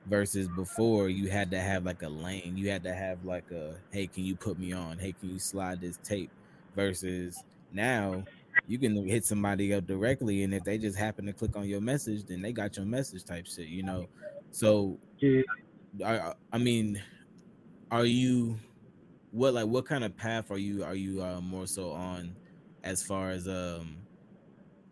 versus 0.09 0.47
before 0.47 1.09
you 1.09 1.29
had 1.29 1.51
to 1.51 1.59
have 1.59 1.85
like 1.85 2.01
a 2.01 2.09
lane. 2.09 2.57
You 2.57 2.69
had 2.69 2.83
to 2.83 2.93
have 2.93 3.23
like 3.23 3.51
a 3.51 3.75
hey 3.91 4.07
can 4.07 4.25
you 4.25 4.35
put 4.35 4.59
me 4.59 4.73
on? 4.73 4.97
Hey 4.97 5.13
can 5.13 5.29
you 5.29 5.39
slide 5.39 5.79
this 5.79 5.97
tape? 6.03 6.31
Versus 6.75 7.43
now 7.71 8.23
you 8.67 8.77
can 8.77 9.07
hit 9.07 9.25
somebody 9.25 9.73
up 9.73 9.85
directly 9.87 10.43
and 10.43 10.53
if 10.53 10.63
they 10.63 10.77
just 10.77 10.97
happen 10.97 11.25
to 11.25 11.33
click 11.33 11.55
on 11.55 11.67
your 11.67 11.81
message 11.81 12.25
then 12.25 12.41
they 12.41 12.51
got 12.51 12.75
your 12.77 12.85
message 12.85 13.23
type 13.23 13.45
shit 13.45 13.67
you 13.67 13.83
know? 13.83 14.07
So 14.51 14.97
Yeah. 15.19 15.41
I, 16.05 16.33
I 16.51 16.57
mean 16.57 17.01
are 17.91 18.05
you 18.05 18.59
what 19.31 19.53
like 19.53 19.67
what 19.67 19.85
kind 19.85 20.03
of 20.03 20.15
path 20.17 20.51
are 20.51 20.57
you 20.57 20.83
are 20.83 20.95
you 20.95 21.21
uh, 21.21 21.41
more 21.41 21.67
so 21.67 21.91
on 21.91 22.35
as 22.83 23.03
far 23.03 23.29
as 23.29 23.47
um 23.47 23.97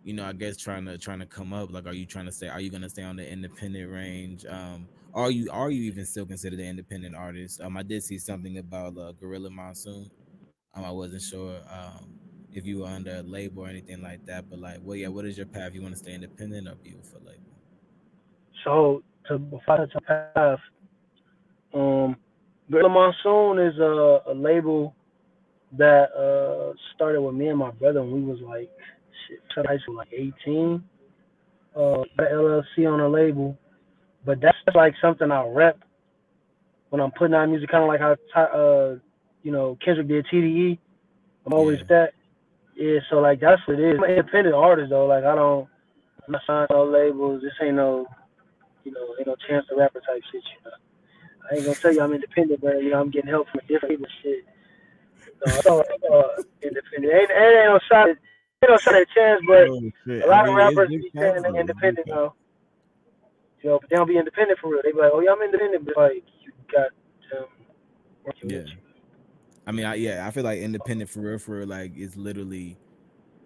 you 0.03 0.13
know 0.13 0.25
i 0.25 0.33
guess 0.33 0.57
trying 0.57 0.85
to 0.85 0.97
trying 0.97 1.19
to 1.19 1.25
come 1.25 1.53
up? 1.53 1.71
Like 1.71 1.85
are 1.85 1.93
you 1.93 2.05
trying 2.05 2.25
to 2.25 2.31
say 2.31 2.47
are 2.47 2.59
you 2.59 2.69
going 2.69 2.81
to 2.81 2.89
stay 2.89 3.03
on 3.03 3.15
the 3.15 3.29
independent 3.29 3.91
range? 3.91 4.45
Um 4.45 4.87
are 5.13 5.31
you 5.31 5.49
are 5.51 5.71
you 5.71 5.83
even 5.83 6.05
still 6.05 6.25
considered 6.25 6.59
an 6.59 6.65
independent 6.67 7.15
artist? 7.15 7.61
Um 7.61 7.77
i 7.77 7.83
did 7.83 8.03
see 8.03 8.17
something 8.17 8.57
about 8.57 8.97
uh, 8.97 9.11
gorilla 9.13 9.49
monsoon. 9.49 10.09
Um 10.75 10.85
i 10.85 10.91
wasn't 10.91 11.21
sure 11.21 11.59
um 11.71 12.19
if 12.51 12.65
you 12.65 12.79
were 12.79 12.87
under 12.87 13.17
a 13.17 13.21
label 13.21 13.63
or 13.63 13.67
anything 13.69 14.01
like 14.01 14.25
that 14.25 14.49
but 14.49 14.59
like 14.59 14.79
well 14.81 14.95
yeah 14.95 15.07
what 15.07 15.25
is 15.25 15.37
your 15.37 15.47
path? 15.47 15.73
You 15.73 15.81
want 15.81 15.93
to 15.93 15.99
stay 15.99 16.13
independent 16.13 16.67
or 16.67 16.75
be 16.75 16.93
with 16.93 17.13
a 17.13 17.19
label? 17.19 17.41
So 18.63 19.03
to 19.27 19.39
touch 19.65 19.91
on 19.95 20.01
path, 20.33 20.59
um, 21.73 22.15
Gorilla 22.71 22.89
Monsoon 22.89 23.59
is 23.59 23.77
a, 23.79 24.19
a 24.31 24.33
label 24.33 24.95
that 25.77 26.07
uh 26.15 26.73
started 26.95 27.21
with 27.21 27.35
me 27.35 27.47
and 27.49 27.59
my 27.59 27.71
brother 27.71 28.01
when 28.01 28.13
we 28.13 28.21
was 28.21 28.39
like 28.41 28.69
shit, 29.27 29.65
high 29.65 29.77
school 29.79 29.95
like 29.95 30.09
18. 30.13 30.83
Uh, 31.75 32.03
LLC 32.19 32.91
on 32.91 32.99
a 33.01 33.07
label, 33.07 33.55
but 34.27 34.41
that's 34.41 34.57
like 34.75 34.93
something 35.01 35.31
I'll 35.31 35.51
rep 35.51 35.79
when 36.89 37.01
I'm 37.01 37.11
putting 37.11 37.33
out 37.33 37.47
music, 37.47 37.69
kind 37.71 37.83
of 37.83 37.87
like 37.87 38.01
how 38.01 38.41
uh 38.43 38.95
you 39.41 39.51
know 39.51 39.77
Kendrick 39.83 40.09
did 40.09 40.27
TDE. 40.27 40.77
I'm 41.45 41.53
always 41.53 41.79
Yeah. 41.79 41.85
that. 41.89 42.09
Yeah, 42.75 42.99
so 43.09 43.19
like 43.19 43.39
that's 43.39 43.61
what 43.65 43.79
it 43.79 43.89
is. 43.89 43.95
I'm 43.97 44.03
an 44.03 44.11
independent 44.11 44.53
artist 44.53 44.89
though. 44.91 45.07
Like 45.07 45.23
I 45.23 45.33
don't, 45.33 45.67
I'm 46.27 46.33
not 46.33 46.41
signed 46.45 46.67
to 46.69 46.75
no 46.75 46.83
labels. 46.83 47.41
This 47.41 47.53
ain't 47.63 47.75
no 47.75 48.05
you 48.83 48.91
know, 48.91 49.15
ain't 49.17 49.27
no 49.27 49.35
Chance 49.47 49.65
the 49.69 49.77
Rapper 49.77 50.01
type 50.01 50.21
shit, 50.31 50.43
you 50.43 50.59
know. 50.63 50.75
I 51.49 51.55
ain't 51.55 51.65
gonna 51.65 51.77
tell 51.81 51.93
you 51.93 52.01
I'm 52.01 52.13
independent, 52.13 52.59
but 52.61 52.83
you 52.83 52.91
know, 52.91 52.99
I'm 52.99 53.09
getting 53.09 53.29
help 53.29 53.47
from 53.49 53.61
different 53.67 53.95
people 53.95 54.07
shit. 54.21 54.43
All 55.65 55.79
uh, 55.79 56.43
independent. 56.61 57.13
Ain't, 57.13 57.31
ain't, 57.31 57.31
ain't 57.31 57.71
no 57.71 57.79
shot 57.89 58.09
ain't 58.09 58.19
no 58.67 58.77
shot 58.83 58.95
at 58.95 59.07
chance, 59.15 59.41
but 59.47 59.71
Oh, 59.71 59.79
a 60.23 60.27
lot 60.27 60.47
of 60.49 60.55
rappers 60.55 60.89
be 60.89 61.11
saying 61.15 61.43
they're 61.43 61.59
independent 61.59 62.07
though. 62.07 62.33
You 63.61 63.69
know, 63.71 63.79
but 63.81 63.89
they 63.89 63.95
don't 63.95 64.07
be 64.07 64.17
independent 64.17 64.59
for 64.59 64.69
real. 64.69 64.81
They 64.83 64.91
be 64.91 64.99
like, 64.99 65.11
oh 65.13 65.19
yeah, 65.19 65.31
I'm 65.31 65.41
independent, 65.41 65.85
but 65.85 65.97
like 65.97 66.23
you 66.43 66.51
got 66.71 66.89
them 67.31 67.47
working 68.25 68.49
Yeah. 68.49 68.57
with 68.59 68.67
you. 68.67 68.77
I 69.65 69.71
mean, 69.71 69.85
I, 69.85 69.95
yeah, 69.95 70.25
I 70.25 70.31
feel 70.31 70.43
like 70.43 70.59
independent 70.59 71.09
for 71.09 71.19
real, 71.19 71.37
for 71.39 71.57
real, 71.57 71.67
like 71.67 71.91
it's 71.95 72.15
literally, 72.15 72.77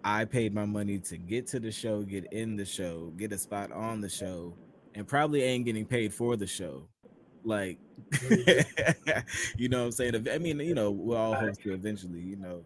I 0.04 0.24
paid 0.24 0.54
my 0.54 0.64
money 0.66 0.98
to 1.00 1.16
get 1.16 1.48
to 1.48 1.60
the 1.60 1.72
show, 1.72 2.02
get 2.02 2.32
in 2.32 2.56
the 2.56 2.64
show, 2.64 3.12
get 3.16 3.32
a 3.32 3.38
spot 3.38 3.72
on 3.72 4.00
the 4.00 4.08
show, 4.08 4.54
and 4.94 5.06
probably 5.06 5.42
ain't 5.42 5.64
getting 5.64 5.84
paid 5.86 6.14
for 6.14 6.36
the 6.36 6.46
show. 6.46 6.86
Like, 7.44 7.78
mm-hmm. 8.10 9.18
you 9.58 9.68
know 9.68 9.80
what 9.80 9.84
I'm 9.86 9.92
saying? 9.92 10.28
I 10.28 10.38
mean, 10.38 10.60
you 10.60 10.74
know, 10.74 10.92
we'll 10.92 11.16
all 11.16 11.34
hope 11.34 11.60
to 11.62 11.74
eventually, 11.74 12.20
you 12.20 12.36
know. 12.36 12.62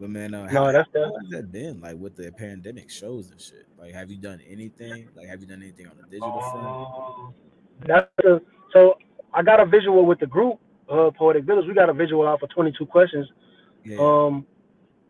But 0.00 0.10
man, 0.10 0.34
uh, 0.34 0.46
No, 0.46 0.66
how, 0.66 0.72
that's 0.72 0.88
how 0.94 1.10
the 1.10 1.20
has 1.22 1.30
that 1.30 1.52
been 1.52 1.80
like 1.80 1.96
with 1.96 2.16
the 2.16 2.30
pandemic 2.32 2.88
shows 2.90 3.30
and 3.30 3.40
shit? 3.40 3.66
Like, 3.78 3.92
have 3.94 4.10
you 4.10 4.16
done 4.16 4.40
anything? 4.48 5.08
Like, 5.16 5.26
have 5.26 5.40
you 5.40 5.46
done 5.46 5.62
anything 5.62 5.86
on 5.86 5.96
the 5.96 6.04
digital 6.04 6.40
front? 6.40 6.66
Um, 6.66 7.34
that's 7.84 8.10
the 8.18 8.42
so 8.72 8.98
I 9.34 9.42
got 9.42 9.60
a 9.60 9.66
visual 9.66 10.04
with 10.06 10.20
the 10.20 10.26
group, 10.26 10.60
uh, 10.88 11.10
Poetic 11.16 11.44
Village. 11.44 11.66
We 11.66 11.74
got 11.74 11.88
a 11.88 11.92
visual 11.94 12.26
out 12.26 12.40
for 12.40 12.46
22 12.48 12.86
questions. 12.86 13.28
Yeah, 13.84 13.98
Um, 14.00 14.46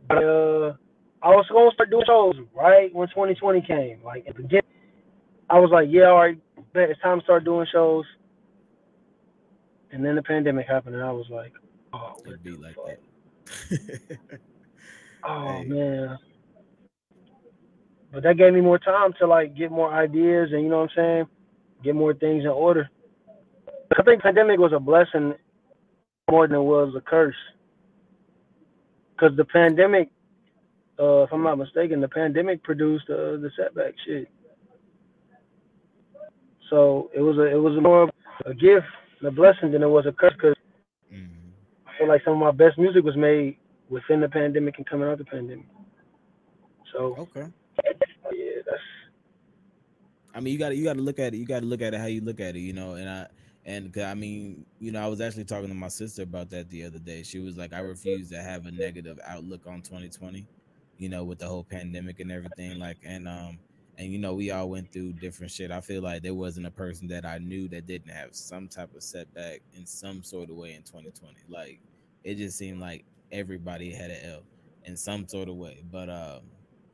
but, 0.08 0.24
uh, 0.24 0.74
I 1.22 1.30
was 1.30 1.46
gonna 1.50 1.70
start 1.72 1.90
doing 1.90 2.04
shows 2.06 2.36
right 2.54 2.94
when 2.94 3.08
2020 3.08 3.62
came. 3.62 4.02
Like 4.04 4.26
at 4.26 4.36
the 4.36 4.42
beginning, 4.42 4.64
I 5.50 5.58
was 5.58 5.70
like, 5.70 5.88
yeah, 5.90 6.06
all 6.10 6.18
right, 6.18 6.38
bet 6.72 6.90
it's 6.90 7.00
time 7.00 7.18
to 7.20 7.24
start 7.24 7.44
doing 7.44 7.66
shows. 7.72 8.04
And 9.90 10.04
then 10.04 10.14
the 10.14 10.22
pandemic 10.22 10.66
happened, 10.66 10.94
and 10.94 11.04
I 11.04 11.10
was 11.12 11.26
like, 11.30 11.52
oh, 11.92 12.12
what 12.16 12.26
it'd 12.26 12.42
be 12.42 12.50
like 12.52 12.76
fuck? 12.76 12.98
that. 13.70 14.18
Oh 15.24 15.62
Hey. 15.62 15.68
man. 15.68 16.18
But 18.12 18.22
that 18.22 18.38
gave 18.38 18.54
me 18.54 18.60
more 18.60 18.78
time 18.78 19.12
to 19.18 19.26
like 19.26 19.54
get 19.54 19.70
more 19.70 19.92
ideas 19.92 20.50
and 20.52 20.62
you 20.62 20.68
know 20.68 20.80
what 20.80 20.90
I'm 20.90 20.96
saying, 20.96 21.26
get 21.84 21.94
more 21.94 22.14
things 22.14 22.44
in 22.44 22.50
order. 22.50 22.88
I 23.98 24.02
think 24.02 24.22
pandemic 24.22 24.58
was 24.58 24.72
a 24.72 24.80
blessing 24.80 25.34
more 26.30 26.46
than 26.46 26.56
it 26.56 26.62
was 26.62 26.94
a 26.96 27.00
curse. 27.00 27.36
Cause 29.18 29.32
the 29.36 29.44
pandemic, 29.44 30.10
uh, 30.98 31.22
if 31.24 31.32
I'm 31.32 31.42
not 31.42 31.58
mistaken, 31.58 32.00
the 32.00 32.08
pandemic 32.08 32.62
produced 32.62 33.10
uh, 33.10 33.36
the 33.36 33.50
setback 33.56 33.94
shit. 34.06 34.28
So 36.70 37.10
it 37.14 37.20
was 37.20 37.36
a 37.38 37.46
it 37.46 37.56
was 37.60 37.80
more 37.82 38.04
of 38.04 38.10
a 38.46 38.54
gift, 38.54 38.86
and 39.18 39.28
a 39.28 39.30
blessing 39.30 39.72
than 39.72 39.82
it 39.82 39.88
was 39.88 40.06
a 40.06 40.12
curse. 40.12 40.34
Cause 40.40 40.54
Mhm. 41.12 41.52
feel 41.98 42.08
like 42.08 42.22
some 42.24 42.34
of 42.34 42.38
my 42.38 42.50
best 42.52 42.78
music 42.78 43.04
was 43.04 43.16
made 43.16 43.56
within 43.90 44.20
the 44.20 44.28
pandemic 44.28 44.76
and 44.78 44.88
coming 44.88 45.08
out 45.08 45.18
the 45.18 45.24
pandemic. 45.24 45.66
So 46.92 47.16
Okay. 47.16 47.46
yeah, 47.84 48.62
that's 48.66 48.80
I 50.34 50.40
mean, 50.40 50.52
you 50.52 50.58
got 50.58 50.70
to 50.70 50.76
you 50.76 50.84
got 50.84 50.94
to 50.94 51.00
look 51.02 51.18
at 51.18 51.34
it. 51.34 51.38
You 51.38 51.46
got 51.46 51.60
to 51.60 51.66
look 51.66 51.82
at 51.82 51.94
it 51.94 52.00
how 52.00 52.06
you 52.06 52.20
look 52.20 52.40
at 52.40 52.56
it, 52.56 52.60
you 52.60 52.72
know. 52.72 52.94
And 52.94 53.08
I 53.08 53.26
and 53.64 53.96
I 53.98 54.14
mean, 54.14 54.66
you 54.78 54.92
know, 54.92 55.02
I 55.02 55.08
was 55.08 55.20
actually 55.20 55.44
talking 55.44 55.68
to 55.68 55.74
my 55.74 55.88
sister 55.88 56.22
about 56.22 56.50
that 56.50 56.70
the 56.70 56.84
other 56.84 56.98
day. 56.98 57.22
She 57.22 57.40
was 57.40 57.56
like, 57.56 57.72
I 57.72 57.80
refuse 57.80 58.30
to 58.30 58.42
have 58.42 58.66
a 58.66 58.70
negative 58.70 59.18
outlook 59.26 59.66
on 59.66 59.82
2020, 59.82 60.46
you 60.98 61.08
know, 61.08 61.24
with 61.24 61.38
the 61.38 61.46
whole 61.48 61.64
pandemic 61.64 62.20
and 62.20 62.30
everything. 62.30 62.78
Like, 62.78 62.98
and 63.04 63.26
um, 63.28 63.58
and 63.96 64.12
you 64.12 64.18
know, 64.18 64.34
we 64.34 64.50
all 64.50 64.68
went 64.70 64.92
through 64.92 65.14
different 65.14 65.50
shit. 65.52 65.70
I 65.70 65.80
feel 65.80 66.02
like 66.02 66.22
there 66.22 66.34
wasn't 66.34 66.66
a 66.66 66.70
person 66.70 67.08
that 67.08 67.24
I 67.26 67.38
knew 67.38 67.68
that 67.70 67.86
didn't 67.86 68.10
have 68.12 68.34
some 68.34 68.68
type 68.68 68.94
of 68.94 69.02
setback 69.02 69.62
in 69.72 69.86
some 69.86 70.22
sort 70.22 70.50
of 70.50 70.56
way 70.56 70.74
in 70.74 70.82
2020. 70.82 71.34
Like, 71.48 71.80
it 72.22 72.36
just 72.36 72.58
seemed 72.58 72.80
like 72.80 73.04
everybody 73.32 73.92
had 73.92 74.10
an 74.10 74.18
L 74.24 74.42
in 74.84 74.96
some 74.96 75.28
sort 75.28 75.48
of 75.48 75.56
way. 75.56 75.82
But 75.90 76.08
um, 76.08 76.40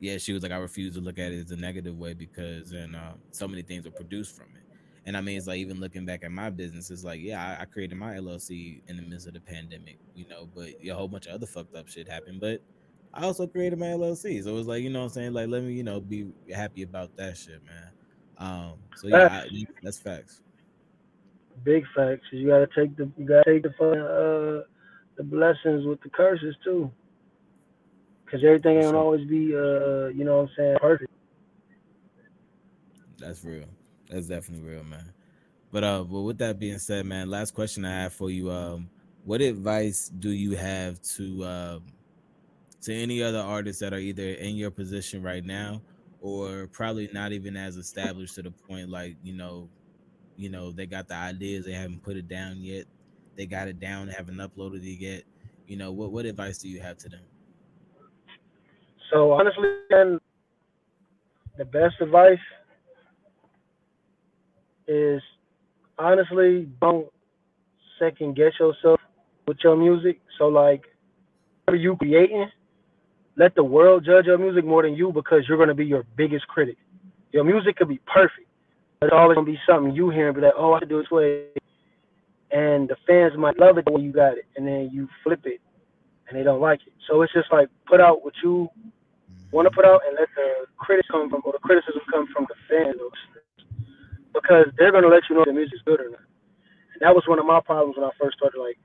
yeah, 0.00 0.18
she 0.18 0.32
was 0.32 0.42
like, 0.42 0.52
I 0.52 0.56
refuse 0.56 0.94
to 0.94 1.00
look 1.00 1.18
at 1.18 1.32
it 1.32 1.44
as 1.44 1.50
a 1.50 1.56
negative 1.56 1.98
way 1.98 2.14
because 2.14 2.72
and 2.72 2.94
um, 2.96 3.18
so 3.30 3.48
many 3.48 3.62
things 3.62 3.84
were 3.84 3.90
produced 3.90 4.36
from 4.36 4.46
it. 4.54 4.62
And 5.06 5.16
I 5.16 5.20
mean, 5.20 5.36
it's 5.36 5.46
like 5.46 5.58
even 5.58 5.80
looking 5.80 6.06
back 6.06 6.24
at 6.24 6.32
my 6.32 6.48
business, 6.48 6.90
it's 6.90 7.04
like, 7.04 7.20
yeah, 7.20 7.56
I, 7.58 7.62
I 7.62 7.64
created 7.66 7.96
my 7.98 8.14
LLC 8.14 8.80
in 8.88 8.96
the 8.96 9.02
midst 9.02 9.26
of 9.26 9.34
the 9.34 9.40
pandemic, 9.40 9.98
you 10.14 10.26
know, 10.28 10.48
but 10.54 10.70
a 10.82 10.88
whole 10.90 11.08
bunch 11.08 11.26
of 11.26 11.34
other 11.34 11.46
fucked 11.46 11.76
up 11.76 11.88
shit 11.88 12.08
happened. 12.08 12.40
But 12.40 12.62
I 13.12 13.24
also 13.24 13.46
created 13.46 13.78
my 13.78 13.86
LLC, 13.86 14.42
so 14.42 14.50
it 14.50 14.54
was 14.54 14.66
like, 14.66 14.82
you 14.82 14.90
know, 14.90 15.00
what 15.00 15.04
I'm 15.06 15.10
saying, 15.10 15.32
like, 15.34 15.48
let 15.48 15.62
me, 15.62 15.74
you 15.74 15.84
know, 15.84 16.00
be 16.00 16.32
happy 16.54 16.82
about 16.82 17.14
that 17.16 17.36
shit, 17.36 17.60
man. 17.64 17.90
Um, 18.38 18.72
so 18.96 19.08
yeah, 19.08 19.44
I, 19.44 19.66
that's 19.82 19.98
facts. 19.98 20.42
big 21.62 21.84
facts. 21.94 22.24
You 22.32 22.48
gotta 22.48 22.68
take 22.76 22.96
the 22.96 23.10
you 23.16 23.24
gotta 23.24 23.44
take 23.44 23.62
the 23.62 23.70
fucking 23.78 24.00
uh 24.00 24.62
the 25.16 25.22
blessings 25.22 25.86
with 25.86 26.00
the 26.02 26.10
curses 26.10 26.54
too. 26.64 26.90
Cause 28.30 28.40
everything 28.44 28.76
ain't 28.76 28.86
gonna 28.86 28.98
always 28.98 29.26
be 29.28 29.54
uh 29.54 30.08
you 30.08 30.24
know 30.24 30.38
what 30.38 30.42
I'm 30.42 30.50
saying 30.56 30.76
perfect. 30.80 31.10
That's 33.18 33.44
real. 33.44 33.66
That's 34.10 34.26
definitely 34.26 34.68
real, 34.68 34.84
man. 34.84 35.12
But 35.70 35.84
uh, 35.84 36.04
but 36.04 36.20
with 36.20 36.38
that 36.38 36.58
being 36.58 36.78
said, 36.78 37.06
man, 37.06 37.30
last 37.30 37.54
question 37.54 37.84
I 37.84 38.02
have 38.02 38.12
for 38.12 38.30
you. 38.30 38.50
Um, 38.50 38.88
what 39.24 39.40
advice 39.40 40.08
do 40.08 40.30
you 40.30 40.56
have 40.56 41.00
to 41.16 41.44
um 41.44 41.82
to 42.82 42.94
any 42.94 43.22
other 43.22 43.40
artists 43.40 43.80
that 43.80 43.92
are 43.94 43.98
either 43.98 44.22
in 44.22 44.56
your 44.56 44.70
position 44.70 45.22
right 45.22 45.44
now 45.44 45.80
or 46.20 46.68
probably 46.68 47.08
not 47.12 47.32
even 47.32 47.56
as 47.56 47.76
established 47.76 48.34
to 48.34 48.42
the 48.42 48.50
point 48.50 48.88
like 48.88 49.16
you 49.22 49.32
know, 49.32 49.68
you 50.36 50.48
know, 50.48 50.70
they 50.70 50.86
got 50.86 51.08
the 51.08 51.14
ideas, 51.14 51.64
they 51.64 51.72
haven't 51.72 52.02
put 52.02 52.16
it 52.16 52.28
down 52.28 52.58
yet. 52.58 52.84
They 53.36 53.46
got 53.46 53.68
it 53.68 53.80
down, 53.80 54.08
haven't 54.08 54.36
uploaded 54.36 54.82
it 54.84 55.00
yet. 55.00 55.22
You 55.66 55.76
know, 55.76 55.92
what 55.92 56.12
what 56.12 56.26
advice 56.26 56.58
do 56.58 56.68
you 56.68 56.80
have 56.80 56.98
to 56.98 57.08
them? 57.08 57.20
So 59.12 59.32
honestly, 59.32 59.68
man, 59.90 60.20
the 61.56 61.64
best 61.64 61.94
advice 62.00 62.38
is 64.86 65.22
honestly 65.98 66.68
don't 66.80 67.06
second 67.98 68.36
guess 68.36 68.52
yourself 68.58 69.00
with 69.46 69.58
your 69.62 69.76
music. 69.76 70.20
So 70.38 70.48
like, 70.48 70.82
whatever 71.64 71.82
you 71.82 71.96
creating, 71.96 72.50
let 73.36 73.54
the 73.54 73.64
world 73.64 74.04
judge 74.04 74.26
your 74.26 74.38
music 74.38 74.64
more 74.64 74.82
than 74.82 74.94
you 74.94 75.12
because 75.12 75.44
you're 75.48 75.58
gonna 75.58 75.74
be 75.74 75.86
your 75.86 76.04
biggest 76.16 76.46
critic. 76.48 76.76
Your 77.32 77.44
music 77.44 77.76
could 77.76 77.88
be 77.88 78.00
perfect, 78.06 78.48
but 79.00 79.06
it's 79.06 79.14
always 79.16 79.36
gonna 79.36 79.46
be 79.46 79.58
something 79.68 79.94
you 79.94 80.10
hear 80.10 80.28
and 80.28 80.36
be 80.36 80.42
like, 80.42 80.54
oh, 80.56 80.74
I 80.74 80.80
should 80.80 80.88
do 80.88 80.98
it 80.98 81.02
this 81.02 81.10
way, 81.10 81.46
and 82.54 82.88
the 82.88 82.96
fans 83.06 83.34
might 83.36 83.58
love 83.58 83.76
it 83.78 83.90
way 83.90 84.00
you 84.00 84.12
got 84.14 84.38
it, 84.38 84.46
and 84.56 84.62
then 84.66 84.88
you 84.94 85.08
flip 85.26 85.42
it, 85.44 85.60
and 86.28 86.38
they 86.38 86.46
don't 86.46 86.62
like 86.62 86.80
it. 86.86 86.94
So 87.10 87.20
it's 87.22 87.32
just 87.34 87.50
like 87.50 87.68
put 87.90 88.00
out 88.00 88.24
what 88.24 88.32
you 88.42 88.70
want 89.50 89.66
to 89.66 89.74
put 89.74 89.84
out 89.84 90.00
and 90.06 90.14
let 90.14 90.30
the 90.38 90.70
critics 90.78 91.08
come 91.10 91.28
from 91.28 91.42
or 91.44 91.52
the 91.52 91.58
criticism 91.58 92.00
come 92.10 92.30
from 92.32 92.46
the 92.46 92.54
fans 92.70 92.96
because 94.32 94.70
they're 94.78 94.94
gonna 94.94 95.10
let 95.10 95.26
you 95.28 95.34
know 95.34 95.42
if 95.42 95.50
the 95.50 95.52
music's 95.52 95.82
good 95.82 96.00
or 96.00 96.10
not. 96.10 96.26
And 96.94 97.02
that 97.02 97.14
was 97.14 97.26
one 97.26 97.42
of 97.42 97.46
my 97.46 97.58
problems 97.58 97.98
when 97.98 98.06
I 98.06 98.14
first 98.22 98.38
started. 98.38 98.58
Like, 98.58 98.78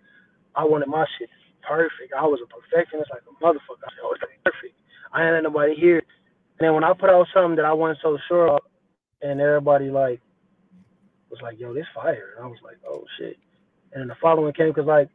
I 0.57 0.65
wanted 0.65 0.89
my 0.89 1.05
shit 1.17 1.29
perfect. 1.61 2.13
I 2.17 2.25
was 2.25 2.41
a 2.41 2.49
perfectionist, 2.49 3.13
like 3.13 3.21
a 3.29 3.33
motherfucker. 3.37 3.85
I 3.85 3.93
said, 3.93 4.01
"Oh, 4.01 4.17
it's 4.17 4.25
perfect." 4.41 4.73
I 5.13 5.25
ain't 5.25 5.33
let 5.33 5.43
nobody 5.45 5.75
hear. 5.77 6.01
And 6.57 6.65
then 6.65 6.73
when 6.73 6.83
I 6.83 6.93
put 6.93 7.09
out 7.09 7.27
something 7.33 7.55
that 7.57 7.65
I 7.65 7.73
wasn't 7.73 8.01
so 8.01 8.17
sure 8.27 8.49
of, 8.49 8.61
and 9.21 9.39
everybody 9.41 9.89
like 9.89 10.21
was 11.29 11.41
like, 11.41 11.59
"Yo, 11.59 11.73
this 11.73 11.85
fire," 11.93 12.33
and 12.35 12.45
I 12.45 12.47
was 12.47 12.61
like, 12.63 12.77
"Oh 12.87 13.05
shit." 13.17 13.37
And 13.93 14.09
the 14.09 14.15
following 14.21 14.53
came 14.53 14.69
because 14.69 14.85
like, 14.85 15.09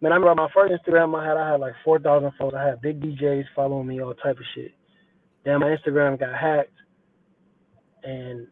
man, 0.00 0.12
I 0.12 0.16
remember 0.16 0.42
my 0.42 0.48
first 0.52 0.72
Instagram 0.72 1.18
I 1.18 1.26
had, 1.26 1.36
I 1.36 1.52
had 1.52 1.60
like 1.60 1.74
four 1.84 1.98
thousand 1.98 2.32
followers. 2.38 2.56
I 2.58 2.66
had 2.68 2.80
big 2.80 3.00
DJs 3.00 3.44
following 3.54 3.86
me, 3.86 4.00
all 4.00 4.14
type 4.14 4.38
of 4.38 4.44
shit. 4.54 4.72
Then 5.44 5.60
my 5.60 5.76
Instagram 5.76 6.18
got 6.18 6.34
hacked, 6.34 6.70
and 8.02 8.48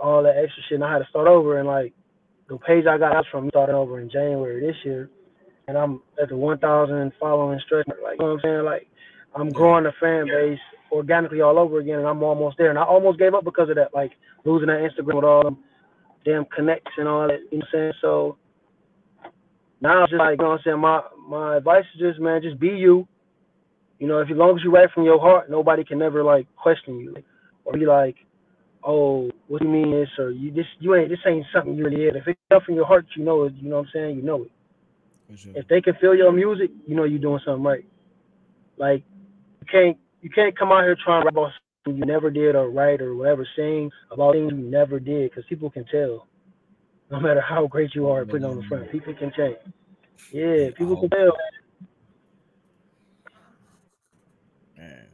all 0.00 0.22
that 0.22 0.36
extra 0.36 0.62
shit. 0.68 0.76
And 0.76 0.84
I 0.84 0.92
had 0.92 0.98
to 0.98 1.08
start 1.08 1.28
over. 1.28 1.58
And 1.58 1.68
like 1.68 1.92
the 2.48 2.58
page 2.58 2.86
I 2.86 2.98
got 2.98 3.14
out 3.14 3.26
from 3.30 3.48
started 3.50 3.74
over 3.74 4.00
in 4.00 4.10
January 4.10 4.60
this 4.60 4.76
year, 4.84 5.10
and 5.68 5.78
I'm 5.78 6.02
at 6.20 6.28
the 6.28 6.36
1,000 6.36 7.12
following 7.20 7.60
stretch. 7.64 7.86
Like 7.88 8.18
you 8.18 8.18
know 8.18 8.32
what 8.32 8.32
I'm 8.32 8.40
saying? 8.42 8.64
Like 8.64 8.88
I'm 9.34 9.50
growing 9.50 9.84
the 9.84 9.92
fan 10.00 10.26
base 10.26 10.58
organically 10.92 11.40
all 11.40 11.58
over 11.58 11.78
again, 11.78 11.98
and 11.98 12.08
I'm 12.08 12.22
almost 12.22 12.56
there. 12.58 12.70
And 12.70 12.78
I 12.78 12.84
almost 12.84 13.18
gave 13.18 13.34
up 13.34 13.44
because 13.44 13.68
of 13.68 13.76
that, 13.76 13.94
like 13.94 14.12
losing 14.44 14.68
that 14.68 14.80
Instagram 14.80 15.16
with 15.16 15.24
all 15.24 15.42
them 15.42 15.58
damn 16.24 16.44
connects 16.46 16.92
and 16.96 17.08
all 17.08 17.28
that. 17.28 17.40
You 17.50 17.58
know 17.58 17.64
what 17.64 17.66
I'm 17.66 17.68
saying? 17.72 17.92
So 18.00 18.36
now 19.84 20.02
it's 20.02 20.10
just 20.10 20.18
like 20.18 20.38
you 20.38 20.44
know 20.44 20.50
what 20.50 20.60
I'm 20.60 20.64
saying. 20.64 20.80
My 20.80 21.02
my 21.28 21.56
advice 21.58 21.84
is 21.94 22.00
just 22.00 22.18
man, 22.18 22.40
just 22.42 22.58
be 22.58 22.68
you. 22.68 23.06
You 23.98 24.08
know, 24.08 24.18
if 24.18 24.30
as 24.30 24.36
long 24.36 24.56
as 24.56 24.64
you 24.64 24.70
write 24.72 24.90
from 24.92 25.04
your 25.04 25.20
heart, 25.20 25.50
nobody 25.50 25.84
can 25.84 25.98
never 25.98 26.24
like 26.24 26.46
question 26.56 26.98
you 26.98 27.14
or 27.64 27.74
be 27.74 27.86
like, 27.86 28.16
"Oh, 28.82 29.30
what 29.46 29.60
do 29.60 29.68
you 29.68 29.72
mean 29.72 29.90
this?" 29.90 30.08
or 30.18 30.30
"You 30.30 30.50
this 30.50 30.66
you 30.80 30.94
ain't 30.94 31.10
this 31.10 31.18
ain't 31.26 31.46
something 31.54 31.74
you 31.74 31.84
really 31.84 32.04
is." 32.04 32.16
If 32.16 32.26
it's 32.26 32.40
stuff 32.46 32.64
from 32.64 32.76
your 32.76 32.86
heart, 32.86 33.06
you 33.14 33.24
know 33.24 33.44
it. 33.44 33.52
You 33.60 33.68
know 33.68 33.76
what 33.76 33.86
I'm 33.86 33.90
saying? 33.92 34.16
You 34.16 34.22
know 34.22 34.44
it. 34.44 34.50
Sure. 35.36 35.52
If 35.54 35.68
they 35.68 35.80
can 35.80 35.94
feel 36.00 36.14
your 36.14 36.32
music, 36.32 36.70
you 36.86 36.96
know 36.96 37.04
you're 37.04 37.18
doing 37.18 37.40
something 37.44 37.62
right. 37.62 37.84
Like 38.78 39.04
you 39.60 39.66
can't 39.70 39.98
you 40.22 40.30
can't 40.30 40.58
come 40.58 40.72
out 40.72 40.84
here 40.84 40.96
trying 41.04 41.22
to 41.22 41.26
rap 41.26 41.34
about 41.34 41.52
something 41.84 41.98
you 41.98 42.06
never 42.06 42.30
did 42.30 42.56
or 42.56 42.70
write 42.70 43.02
or 43.02 43.14
whatever, 43.14 43.46
sing 43.54 43.90
about 44.10 44.32
things 44.32 44.50
you 44.50 44.58
never 44.58 44.98
did, 44.98 45.30
because 45.30 45.44
people 45.48 45.70
can 45.70 45.84
tell. 45.90 46.26
No 47.14 47.20
matter 47.20 47.40
how 47.40 47.68
great 47.68 47.94
you 47.94 48.08
are 48.08 48.22
at 48.22 48.28
putting 48.28 48.44
on 48.44 48.56
the 48.56 48.64
front, 48.64 48.90
people 48.90 49.14
can 49.14 49.30
change. 49.36 49.56
Yeah, 50.32 50.70
people 50.76 50.96
can 50.96 51.08
tell. 51.10 51.36
Man, 54.76 55.06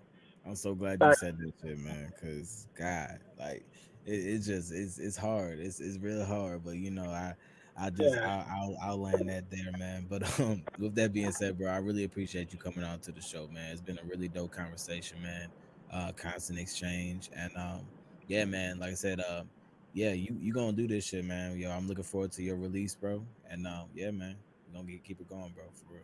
I'm 0.46 0.56
so 0.56 0.74
glad 0.74 1.02
you 1.02 1.12
said 1.16 1.36
that 1.36 1.52
shit, 1.62 1.78
man. 1.78 2.10
Cause 2.18 2.68
God, 2.74 3.18
like, 3.38 3.66
it, 4.06 4.12
it's 4.14 4.46
just 4.46 4.72
it's 4.72 4.98
it's 4.98 5.18
hard. 5.18 5.58
It's 5.58 5.78
it's 5.78 5.98
real 5.98 6.24
hard. 6.24 6.64
But 6.64 6.76
you 6.76 6.90
know, 6.90 7.04
I 7.04 7.34
I 7.76 7.90
just 7.90 8.14
Yeah. 8.14 8.44
I'll, 8.50 8.76
I'll 8.80 8.90
I'll 8.92 9.02
land 9.02 9.28
that 9.28 9.50
there, 9.50 9.70
man. 9.78 10.06
But 10.08 10.40
um, 10.40 10.62
with 10.78 10.94
that 10.94 11.12
being 11.12 11.32
said, 11.32 11.58
bro, 11.58 11.70
I 11.70 11.76
really 11.76 12.04
appreciate 12.04 12.50
you 12.50 12.58
coming 12.58 12.82
on 12.82 13.00
to 13.00 13.12
the 13.12 13.20
show, 13.20 13.46
man. 13.52 13.72
It's 13.72 13.82
been 13.82 13.98
a 13.98 14.04
really 14.04 14.28
dope 14.28 14.52
conversation, 14.52 15.20
man. 15.22 15.48
Uh, 15.92 16.12
constant 16.12 16.58
exchange, 16.58 17.28
and 17.36 17.54
um, 17.58 17.80
yeah, 18.26 18.46
man. 18.46 18.78
Like 18.78 18.92
I 18.92 18.94
said, 18.94 19.20
uh, 19.20 19.42
yeah, 19.92 20.12
you 20.12 20.36
you 20.40 20.52
gonna 20.52 20.72
do 20.72 20.86
this 20.86 21.04
shit, 21.04 21.24
man. 21.24 21.58
Yo, 21.58 21.70
I'm 21.70 21.88
looking 21.88 22.04
forward 22.04 22.32
to 22.32 22.42
your 22.42 22.56
release, 22.56 22.94
bro. 22.94 23.24
And 23.48 23.66
um, 23.66 23.86
yeah, 23.94 24.10
man, 24.10 24.36
we 24.68 24.78
gonna 24.78 24.90
get, 24.90 25.04
keep 25.04 25.20
it 25.20 25.28
going, 25.28 25.52
bro, 25.54 25.64
for 25.72 25.94
real. 25.94 26.02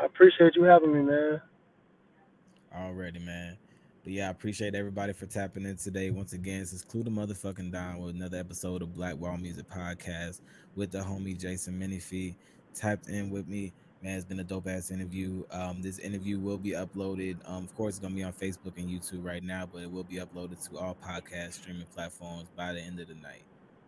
I 0.00 0.04
appreciate 0.04 0.54
you 0.54 0.64
having 0.64 0.92
me, 0.92 1.00
man. 1.00 1.40
Already, 2.74 3.18
man. 3.18 3.56
But 4.04 4.12
yeah, 4.12 4.28
I 4.28 4.30
appreciate 4.30 4.74
everybody 4.74 5.12
for 5.12 5.26
tapping 5.26 5.64
in 5.64 5.76
today. 5.76 6.10
Once 6.10 6.32
again, 6.32 6.60
this 6.60 6.72
is 6.72 6.84
Klue 6.84 7.04
the 7.04 7.10
motherfucking 7.10 7.72
Don 7.72 7.98
with 7.98 8.14
another 8.14 8.38
episode 8.38 8.82
of 8.82 8.94
Black 8.94 9.16
Walk 9.18 9.40
Music 9.40 9.66
Podcast 9.68 10.40
with 10.76 10.90
the 10.90 10.98
homie 10.98 11.38
Jahson 11.38 11.78
Minifee. 11.78 12.34
Tapped 12.74 13.08
in 13.08 13.30
with 13.30 13.48
me. 13.48 13.72
Man, 14.02 14.16
it's 14.16 14.24
been 14.24 14.38
a 14.38 14.44
dope 14.44 14.68
ass 14.68 14.90
interview. 14.92 15.42
Um, 15.50 15.82
this 15.82 15.98
interview 15.98 16.38
will 16.38 16.56
be 16.58 16.70
uploaded. 16.70 17.36
Um, 17.48 17.64
of 17.64 17.74
course, 17.74 17.94
it's 17.94 17.98
gonna 17.98 18.14
be 18.14 18.22
on 18.22 18.32
Facebook 18.32 18.76
and 18.76 18.88
YouTube 18.88 19.24
right 19.24 19.42
now, 19.42 19.68
but 19.70 19.82
it 19.82 19.90
will 19.90 20.04
be 20.04 20.16
uploaded 20.16 20.66
to 20.68 20.78
all 20.78 20.96
podcast 21.04 21.54
streaming 21.54 21.86
platforms 21.94 22.48
by 22.56 22.72
the 22.72 22.80
end 22.80 23.00
of 23.00 23.08
the 23.08 23.14
night. 23.14 23.42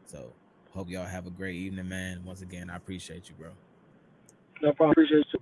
So 0.06 0.32
hope 0.72 0.88
y'all 0.88 1.06
have 1.06 1.26
a 1.26 1.30
great 1.30 1.54
evening, 1.54 1.88
man. 1.88 2.22
Once 2.24 2.42
again, 2.42 2.70
I 2.70 2.76
appreciate 2.76 3.28
you, 3.28 3.36
bro. 3.38 3.50
No 4.62 4.72
problem. 4.72 4.90
Appreciate 4.90 5.26
you. 5.32 5.39